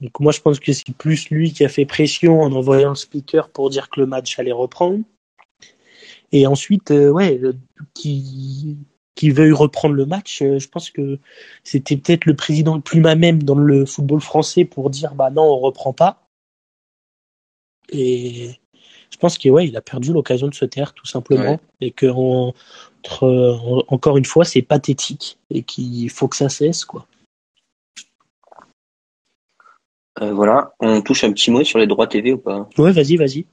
Donc 0.01 0.19
moi 0.19 0.31
je 0.31 0.41
pense 0.41 0.59
que 0.59 0.73
c'est 0.73 0.95
plus 0.97 1.29
lui 1.29 1.53
qui 1.53 1.63
a 1.63 1.69
fait 1.69 1.85
pression 1.85 2.41
en 2.41 2.51
envoyant 2.51 2.89
le 2.89 2.95
speaker 2.95 3.49
pour 3.49 3.69
dire 3.69 3.89
que 3.89 3.99
le 3.99 4.07
match 4.07 4.37
allait 4.39 4.51
reprendre. 4.51 5.03
Et 6.35 6.47
ensuite, 6.47 6.91
euh, 6.91 7.09
ouais, 7.11 7.39
qui 7.93 8.77
qui 9.15 9.29
veuille 9.29 9.53
reprendre 9.53 9.95
le 9.95 10.05
match, 10.05 10.41
euh, 10.41 10.59
je 10.59 10.67
pense 10.67 10.89
que 10.89 11.17
c'était 11.63 11.95
peut-être 11.95 12.25
le 12.25 12.35
président 12.35 12.75
le 12.75 12.81
plus 12.81 12.99
même 12.99 13.41
dans 13.41 13.55
le 13.55 13.85
football 13.85 14.19
français 14.19 14.65
pour 14.65 14.89
dire 14.89 15.15
bah 15.15 15.29
non, 15.29 15.43
on 15.43 15.59
reprend 15.59 15.93
pas. 15.93 16.27
Et 17.87 18.49
je 19.11 19.17
pense 19.17 19.37
qu'il 19.37 19.51
ouais, 19.51 19.65
il 19.65 19.77
a 19.77 19.81
perdu 19.81 20.11
l'occasion 20.11 20.49
de 20.49 20.53
se 20.53 20.65
taire 20.65 20.93
tout 20.93 21.05
simplement 21.05 21.57
et 21.79 21.91
que 21.91 22.07
encore 23.87 24.17
une 24.17 24.25
fois, 24.25 24.43
c'est 24.43 24.61
pathétique 24.61 25.37
et 25.49 25.63
qu'il 25.63 26.09
faut 26.09 26.27
que 26.27 26.35
ça 26.35 26.49
cesse 26.49 26.83
quoi. 26.83 27.07
Euh, 30.21 30.33
voilà, 30.33 30.73
on 30.81 31.01
touche 31.01 31.23
un 31.23 31.31
petit 31.31 31.49
mot 31.49 31.63
sur 31.63 31.79
les 31.79 31.87
droits 31.87 32.07
TV 32.07 32.33
ou 32.33 32.37
pas? 32.37 32.67
Ouais, 32.77 32.91
vas-y, 32.91 33.15
vas-y. 33.15 33.45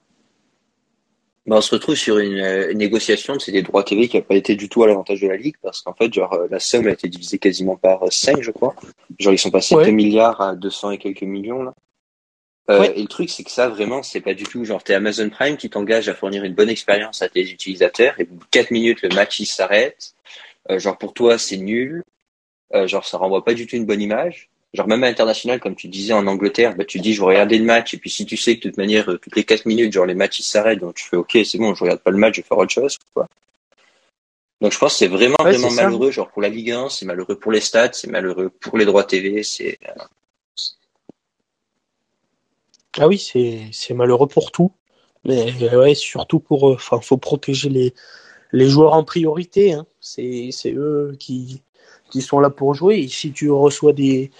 Bah, 1.47 1.57
on 1.57 1.61
se 1.61 1.75
retrouve 1.75 1.97
sur 1.97 2.19
une, 2.19 2.73
négociation 2.75 3.35
de 3.35 3.41
ces 3.41 3.63
droits 3.63 3.83
TV 3.83 4.09
qui 4.09 4.17
n'a 4.17 4.23
pas 4.23 4.37
été 4.37 4.55
du 4.55 4.69
tout 4.69 4.85
à 4.85 4.87
l'avantage 4.87 5.21
de 5.21 5.29
la 5.29 5.37
Ligue 5.37 5.57
parce 5.61 5.83
qu'en 5.83 5.93
fait, 5.93 6.13
genre, 6.13 6.33
euh, 6.35 6.47
la 6.51 6.61
somme 6.61 6.87
a 6.87 6.93
été 6.93 7.09
divisée 7.09 7.39
quasiment 7.39 7.77
par 7.77 8.01
5, 8.11 8.41
je 8.41 8.53
crois. 8.53 8.75
Genre, 9.19 9.33
ils 9.33 9.39
sont 9.39 9.51
passés 9.51 9.75
de 9.75 9.91
milliards 9.91 10.41
à 10.41 10.55
200 10.55 10.93
et 10.93 10.99
quelques 10.99 11.23
millions, 11.23 11.63
là. 11.63 11.75
Euh, 12.71 12.93
Et 12.95 13.03
le 13.03 13.09
truc, 13.09 13.29
c'est 13.29 13.43
que 13.43 13.51
ça, 13.51 13.69
vraiment, 13.69 14.03
c'est 14.03 14.21
pas 14.21 14.35
du 14.35 14.45
tout 14.45 14.65
genre, 14.65 14.83
t'es 14.85 14.95
Amazon 14.95 15.29
Prime 15.31 15.57
qui 15.57 15.69
t'engage 15.69 16.09
à 16.09 16.15
fournir 16.15 16.45
une 16.45 16.55
bonne 16.55 16.69
expérience 16.69 17.21
à 17.23 17.29
tes 17.29 17.43
utilisateurs 17.51 18.15
et 18.21 18.29
4 18.51 18.71
minutes, 18.71 19.03
le 19.03 19.09
match, 19.09 19.41
il 19.41 19.47
s'arrête. 19.47 20.15
Euh, 20.71 20.79
genre, 20.79 20.97
pour 20.97 21.13
toi, 21.13 21.39
c'est 21.39 21.57
nul. 21.57 22.05
Euh, 22.75 22.87
genre, 22.87 23.05
ça 23.05 23.19
renvoie 23.19 23.45
pas 23.45 23.55
du 23.55 23.67
tout 23.67 23.77
une 23.77 23.85
bonne 23.85 24.01
image 24.01 24.49
genre 24.75 24.89
même 24.89 25.05
à 25.05 25.09
l'international, 25.09 25.61
comme 25.61 25.75
tu 25.75 25.89
disais 25.89 26.13
en 26.13 26.27
Angleterre, 26.27 26.75
bah, 26.77 26.85
tu 26.85 26.99
dis 26.99 27.15
je 27.15 27.21
vais 27.21 27.27
regarder 27.27 27.59
le 27.59 27.65
match 27.65 27.95
et 27.95 27.99
puis 27.99 28.11
si 28.11 28.25
tu 28.25 28.37
sais 28.37 28.57
que 28.57 28.65
de 28.65 28.69
toute 28.71 28.79
manière 28.79 29.11
euh, 29.11 29.19
toutes 29.19 29.37
les 29.37 29.45
4 29.45 29.67
minutes, 29.67 29.93
genre 29.93 30.07
les 30.07 30.15
matchs 30.15 30.41
ils 30.41 30.45
s'arrêtent, 30.45 30.81
donc 30.81 30.95
tu 30.95 31.05
fais 31.05 31.17
ok 31.17 31.39
c'est 31.45 31.59
bon, 31.59 31.75
je 31.75 31.85
regarde 31.85 32.01
pas 32.01 32.11
le 32.11 32.19
match, 32.19 32.37
je 32.37 32.41
vais 32.41 32.47
faire 32.47 32.59
autre 32.59 32.73
chose. 32.73 32.99
Quoi. 33.15 33.27
Donc 34.61 34.73
je 34.73 34.79
pense 34.79 34.93
que 34.93 34.99
c'est 34.99 35.09
vraiment 35.09 35.37
vraiment 35.41 35.71
malheureux, 35.71 36.11
genre 36.11 36.31
pour 36.31 36.41
la 36.41 36.49
Ligue 36.49 36.71
1, 36.71 36.89
c'est 36.89 37.05
malheureux 37.05 37.39
pour 37.39 37.53
les 37.53 37.61
stats, 37.61 37.93
c'est 37.93 38.09
malheureux 38.09 38.49
pour 38.49 38.79
les 38.79 38.85
droits 38.85 39.05
TV, 39.05 39.43
c'est. 39.43 39.79
Euh, 39.89 40.05
ah 42.99 43.09
oui, 43.09 43.19
c'est 43.19 43.61
c'est 43.73 43.95
malheureux 43.95 44.29
pour 44.29 44.53
tout, 44.53 44.73
mais 45.25 45.53
ouais 45.75 45.95
surtout 45.95 46.41
pour, 46.41 46.71
euh, 46.71 46.75
enfin 46.75 47.01
faut 47.01 47.17
protéger 47.17 47.69
les 47.69 47.95
les 48.53 48.69
joueurs 48.69 48.93
en 48.95 49.05
priorité, 49.05 49.73
hein. 49.73 49.87
c'est 50.01 50.51
c'est 50.53 50.73
eux 50.73 51.17
qui 51.19 51.63
qui 52.13 52.21
sont 52.21 52.41
là 52.41 52.51
pour 52.51 52.75
jouer. 52.75 52.99
Et 52.99 53.09
si 53.09 53.33
tu 53.33 53.51
reçois 53.51 53.95
des, 53.95 54.31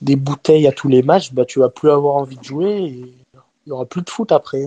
des 0.00 0.16
bouteilles 0.16 0.66
à 0.66 0.72
tous 0.72 0.88
les 0.88 1.02
matchs, 1.02 1.32
bah, 1.32 1.44
tu 1.44 1.60
vas 1.60 1.68
plus 1.68 1.90
avoir 1.90 2.16
envie 2.16 2.36
de 2.36 2.44
jouer 2.44 2.72
et 2.72 3.14
il 3.66 3.68
y 3.68 3.72
aura 3.72 3.86
plus 3.86 4.02
de 4.02 4.10
foot 4.10 4.32
après. 4.32 4.66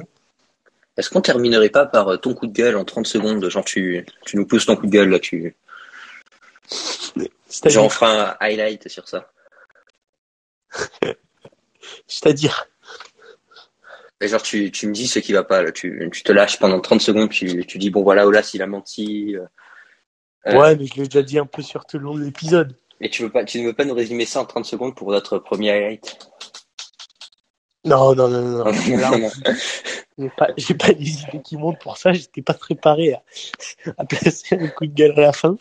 Est-ce 0.95 1.09
qu'on 1.09 1.21
terminerait 1.21 1.69
pas 1.69 1.85
par 1.85 2.07
euh, 2.07 2.17
ton 2.17 2.33
coup 2.33 2.47
de 2.47 2.53
gueule 2.53 2.77
en 2.77 2.85
30 2.85 3.05
secondes? 3.05 3.47
Genre, 3.49 3.65
tu, 3.65 4.05
tu 4.25 4.37
nous 4.37 4.45
pousses 4.45 4.65
ton 4.65 4.77
coup 4.77 4.85
de 4.85 4.91
gueule 4.91 5.09
là, 5.09 5.19
tu. 5.19 5.55
Genre, 7.65 7.85
on 7.85 7.89
fera 7.89 8.31
un 8.31 8.37
highlight 8.39 8.87
sur 8.87 9.09
ça. 9.09 9.29
C'est-à-dire? 12.07 12.67
Genre, 14.21 14.41
tu, 14.41 14.71
tu 14.71 14.87
me 14.87 14.93
dis 14.93 15.07
ce 15.07 15.19
qui 15.19 15.33
va 15.33 15.43
pas, 15.43 15.61
là. 15.61 15.73
Tu, 15.73 16.09
tu 16.13 16.23
te 16.23 16.31
lâches 16.31 16.59
pendant 16.59 16.79
30 16.79 17.01
secondes, 17.01 17.29
tu, 17.29 17.65
tu 17.65 17.77
dis, 17.77 17.89
bon, 17.89 18.03
voilà, 18.03 18.25
Olas, 18.25 18.51
il 18.53 18.61
a 18.61 18.67
menti. 18.67 19.35
Euh, 20.47 20.59
ouais, 20.59 20.75
mais 20.75 20.85
je 20.85 20.95
l'ai 20.95 21.03
déjà 21.03 21.21
dit 21.21 21.39
un 21.39 21.45
peu 21.45 21.61
sur 21.61 21.85
tout 21.85 21.97
le 21.97 22.03
long 22.03 22.15
de 22.15 22.23
l'épisode. 22.23 22.75
Et 22.99 23.09
tu 23.09 23.23
veux 23.23 23.29
pas, 23.29 23.43
tu 23.43 23.61
ne 23.61 23.67
veux 23.67 23.73
pas 23.73 23.85
nous 23.85 23.93
résumer 23.93 24.25
ça 24.25 24.41
en 24.41 24.45
30 24.45 24.65
secondes 24.65 24.95
pour 24.95 25.11
notre 25.11 25.37
premier 25.37 25.71
highlight? 25.71 26.17
Non, 27.85 28.15
non, 28.15 28.29
non, 28.29 28.41
non. 28.41 28.65
non. 29.19 29.29
j'ai 30.17 30.29
pas, 30.29 30.47
j'ai 30.55 30.73
pas 30.73 30.93
des 30.93 31.21
idées 31.21 31.41
qui 31.43 31.57
montent 31.57 31.79
pour 31.79 31.97
ça. 31.97 32.13
J'étais 32.13 32.41
pas 32.41 32.53
préparé 32.53 33.13
à, 33.13 33.23
à, 33.97 34.05
placer 34.05 34.55
un 34.55 34.67
coup 34.67 34.85
de 34.85 34.93
gueule 34.93 35.17
à 35.17 35.21
la 35.21 35.33
fin. 35.33 35.57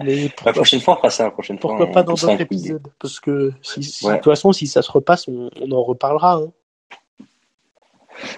Mais 0.00 0.30
la 0.44 0.52
prochaine 0.52 0.80
fois, 0.80 0.94
on 0.94 0.96
fera 0.96 1.10
ça. 1.10 1.24
La 1.24 1.30
prochaine 1.30 1.58
pourquoi 1.58 1.90
pas 1.90 2.02
dans 2.02 2.14
d'autres 2.14 2.40
épisodes 2.40 2.86
Parce 2.98 3.20
que 3.20 3.52
si, 3.62 3.80
de 3.80 4.14
toute 4.14 4.24
façon, 4.24 4.52
si 4.52 4.66
ça 4.66 4.82
se 4.82 4.90
repasse, 4.90 5.28
on, 5.28 5.50
on 5.60 5.70
en 5.72 5.82
reparlera. 5.82 6.34
Hein. 6.34 6.50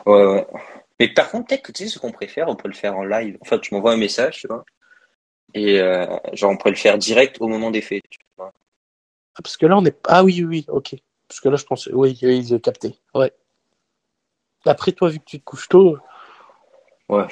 Ouais, 0.07 0.26
ouais. 0.26 0.46
Mais 0.98 1.09
par 1.09 1.31
contre, 1.31 1.48
peut-être 1.48 1.62
que 1.62 1.72
tu 1.72 1.85
sais 1.85 1.88
ce 1.88 1.98
qu'on 1.98 2.12
préfère, 2.12 2.48
on 2.48 2.57
peut 2.57 2.68
le 2.68 2.74
faire 2.74 2.96
en 2.96 3.05
live. 3.05 3.38
Enfin, 3.40 3.59
tu 3.59 3.74
m'envoies 3.74 3.92
un 3.92 3.96
message, 3.96 4.40
tu 4.40 4.48
vois. 4.48 4.64
Et 5.55 5.81
euh, 5.81 6.07
genre, 6.33 6.53
on 6.53 6.57
pourrait 6.57 6.71
le 6.71 6.77
faire 6.77 6.99
direct 6.99 7.37
au 7.41 7.49
moment 7.49 7.71
des 7.71 7.81
faits. 7.81 8.03
Tu 8.11 8.19
vois. 8.37 8.53
Ah, 9.35 9.43
parce 9.43 9.57
que 9.57 9.67
là, 9.67 9.77
on 9.77 9.85
est. 9.85 9.97
Ah 10.07 10.25
oui, 10.25 10.37
oui, 10.39 10.45
oui, 10.45 10.65
ok. 10.69 10.97
Parce 11.29 11.41
que 11.41 11.49
là, 11.49 11.57
je 11.57 11.65
pense. 11.65 11.89
Oui, 11.93 12.19
ils 12.23 12.55
ont 12.55 12.59
capté. 12.59 12.99
Ouais. 13.15 13.33
Après, 14.67 14.93
toi, 14.93 15.09
vu 15.09 15.19
que 15.19 15.25
tu 15.25 15.39
te 15.39 15.45
couches 15.45 15.69
tôt. 15.69 15.99
Ouais. 17.09 17.27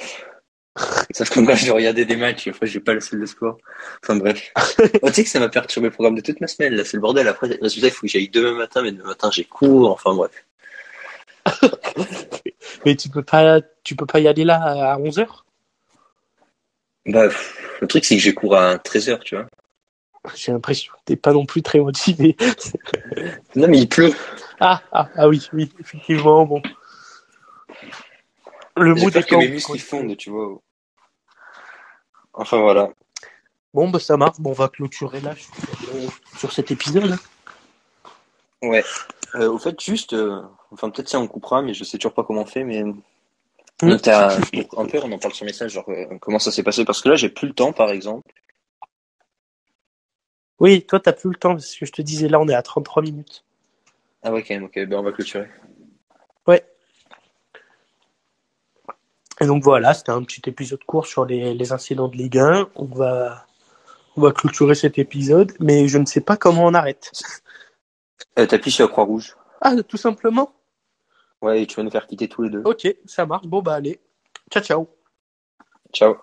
Sauf 1.13 1.29
que 1.29 1.39
moi, 1.39 1.55
je 1.55 1.71
regardais 1.71 2.05
des 2.05 2.15
matchs, 2.15 2.47
et 2.47 2.49
après, 2.51 2.67
j'ai 2.67 2.79
pas 2.79 2.93
la 2.93 3.01
salle 3.01 3.19
de 3.19 3.25
sport. 3.25 3.57
Enfin, 4.03 4.15
bref. 4.15 4.51
oh, 5.01 5.07
tu 5.07 5.13
sais 5.13 5.23
que 5.23 5.29
ça 5.29 5.39
m'a 5.39 5.49
perturbé 5.49 5.87
le 5.87 5.93
programme 5.93 6.15
de 6.15 6.21
toute 6.21 6.41
ma 6.41 6.47
semaine, 6.47 6.73
là, 6.73 6.83
c'est 6.85 6.97
le 6.97 7.01
bordel. 7.01 7.27
Après, 7.27 7.49
il 7.49 7.91
faut 7.91 8.01
que 8.01 8.07
j'aille 8.07 8.29
demain 8.29 8.53
matin, 8.53 8.81
mais 8.81 8.91
demain 8.91 9.09
matin, 9.09 9.29
j'ai 9.31 9.43
cours, 9.45 9.91
enfin, 9.91 10.13
bref. 10.15 10.45
mais 12.85 12.95
tu 12.95 13.09
peux 13.09 13.23
pas, 13.23 13.61
tu 13.83 13.95
peux 13.95 14.05
pas 14.05 14.19
y 14.19 14.27
aller 14.27 14.43
là 14.43 14.93
à 14.93 14.97
11h 14.99 15.43
bah, 17.11 17.27
le 17.81 17.87
truc, 17.87 18.05
c'est 18.05 18.15
que 18.15 18.21
j'ai 18.21 18.33
cours 18.33 18.55
à 18.55 18.77
13h, 18.77 19.19
tu 19.19 19.35
vois. 19.35 19.47
J'ai 20.35 20.51
l'impression 20.51 20.93
que 20.93 20.99
t'es 21.05 21.15
pas 21.15 21.33
non 21.33 21.45
plus 21.45 21.61
très 21.61 21.79
motivé. 21.79 22.35
non, 23.55 23.67
mais 23.67 23.79
il 23.79 23.89
pleut. 23.89 24.13
Ah, 24.59 24.81
ah, 24.91 25.09
ah 25.15 25.29
oui, 25.29 25.47
oui, 25.53 25.71
effectivement, 25.79 26.45
bon. 26.45 26.61
Le 28.75 28.93
mot 28.95 29.09
des 29.09 29.23
que 29.23 29.35
mes 29.35 29.49
muscles 29.49 29.79
fondent, 29.79 30.15
tu 30.17 30.29
vois. 30.29 30.59
Enfin, 32.33 32.59
voilà. 32.59 32.89
Bon, 33.73 33.89
bah, 33.89 33.99
ça 33.99 34.17
marche. 34.17 34.39
Bon, 34.39 34.51
on 34.51 34.53
va 34.53 34.67
clôturer 34.67 35.21
là 35.21 35.33
sur 36.37 36.51
cet 36.51 36.71
épisode. 36.71 37.17
Ouais. 38.61 38.83
Euh, 39.35 39.49
au 39.49 39.57
fait, 39.57 39.79
juste, 39.79 40.13
euh, 40.13 40.41
enfin, 40.71 40.89
peut-être 40.89 41.09
ça 41.09 41.19
on 41.19 41.27
coupera, 41.27 41.61
mais 41.61 41.73
je 41.73 41.83
sais 41.83 41.97
toujours 41.97 42.13
pas 42.13 42.23
comment 42.23 42.41
on 42.41 42.45
fait, 42.45 42.63
mais 42.63 42.83
un 43.81 44.85
peu, 44.85 44.99
on 45.03 45.11
en 45.11 45.17
parle 45.19 45.33
sur 45.33 45.45
message, 45.45 45.71
genre 45.71 45.89
euh, 45.89 46.05
comment 46.19 46.39
ça 46.39 46.51
s'est 46.51 46.63
passé 46.63 46.85
Parce 46.85 47.01
que 47.01 47.09
là, 47.09 47.15
j'ai 47.15 47.29
plus 47.29 47.47
le 47.47 47.53
temps, 47.53 47.71
par 47.71 47.89
exemple. 47.89 48.31
Oui, 50.59 50.85
toi, 50.85 50.99
t'as 50.99 51.13
plus 51.13 51.29
le 51.29 51.35
temps, 51.35 51.53
parce 51.53 51.75
que 51.75 51.85
je 51.85 51.91
te 51.91 52.01
disais, 52.01 52.27
là, 52.27 52.39
on 52.39 52.47
est 52.47 52.53
à 52.53 52.61
33 52.61 53.03
minutes. 53.03 53.45
Ah 54.21 54.33
ouais, 54.33 54.43
quand 54.43 54.53
même, 54.53 54.65
ok, 54.65 54.73
ben 54.75 54.93
on 54.93 55.03
va 55.03 55.13
clôturer. 55.13 55.47
Ouais. 56.45 56.65
Et 59.39 59.45
donc 59.45 59.63
voilà, 59.63 59.93
c'était 59.93 60.11
un 60.11 60.23
petit 60.23 60.41
épisode 60.47 60.83
court 60.83 61.07
sur 61.07 61.25
les, 61.25 61.71
incidents 61.71 62.09
de 62.09 62.17
Ligue 62.17 62.39
1. 62.39 62.69
On 62.75 62.85
va, 62.85 63.45
on 64.17 64.21
va 64.21 64.33
clôturer 64.33 64.75
cet 64.75 64.99
épisode, 64.99 65.53
mais 65.61 65.87
je 65.87 65.97
ne 65.97 66.05
sais 66.05 66.21
pas 66.21 66.35
comment 66.35 66.65
on 66.65 66.73
arrête. 66.73 67.11
Euh, 68.37 68.45
T'appuies 68.45 68.71
sur 68.71 68.87
la 68.87 68.91
Croix-Rouge. 68.91 69.37
Ah, 69.61 69.75
tout 69.83 69.97
simplement 69.97 70.53
Ouais, 71.41 71.65
tu 71.65 71.75
vas 71.75 71.83
nous 71.83 71.91
faire 71.91 72.07
quitter 72.07 72.27
tous 72.27 72.43
les 72.43 72.49
deux. 72.49 72.61
Ok, 72.65 72.87
ça 73.05 73.25
marche. 73.25 73.47
Bon, 73.47 73.61
bah 73.61 73.75
allez. 73.75 73.99
Ciao, 74.51 74.63
ciao. 74.63 74.89
Ciao. 75.93 76.17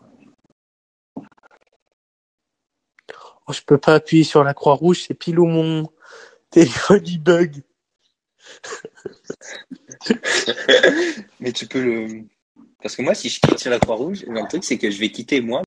Oh, 3.49 3.53
je 3.53 3.63
peux 3.63 3.79
pas 3.79 3.95
appuyer 3.95 4.25
sur 4.25 4.43
la 4.43 4.55
croix 4.55 4.75
rouge, 4.75 5.05
c'est 5.07 5.15
pile 5.15 5.39
où 5.39 5.47
mon 5.47 5.89
téléphone 6.51 7.03
il 7.07 7.23
bug. 7.23 7.63
Mais 11.41 11.53
tu 11.53 11.67
peux 11.67 11.83
le. 11.83 12.25
Parce 12.83 12.97
que 12.97 13.03
moi, 13.03 13.15
si 13.15 13.29
je 13.29 13.41
quitte 13.41 13.59
sur 13.59 13.71
la 13.71 13.79
croix 13.79 13.97
rouge, 13.97 14.25
le 14.27 14.47
truc, 14.49 14.65
c'est 14.65 14.79
que 14.79 14.91
je 14.91 14.99
vais 14.99 15.11
quitter 15.11 15.41
moi. 15.41 15.63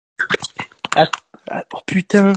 Ah, 0.95 1.09
ah 1.49 1.63
oh 1.73 1.79
putain. 1.85 2.33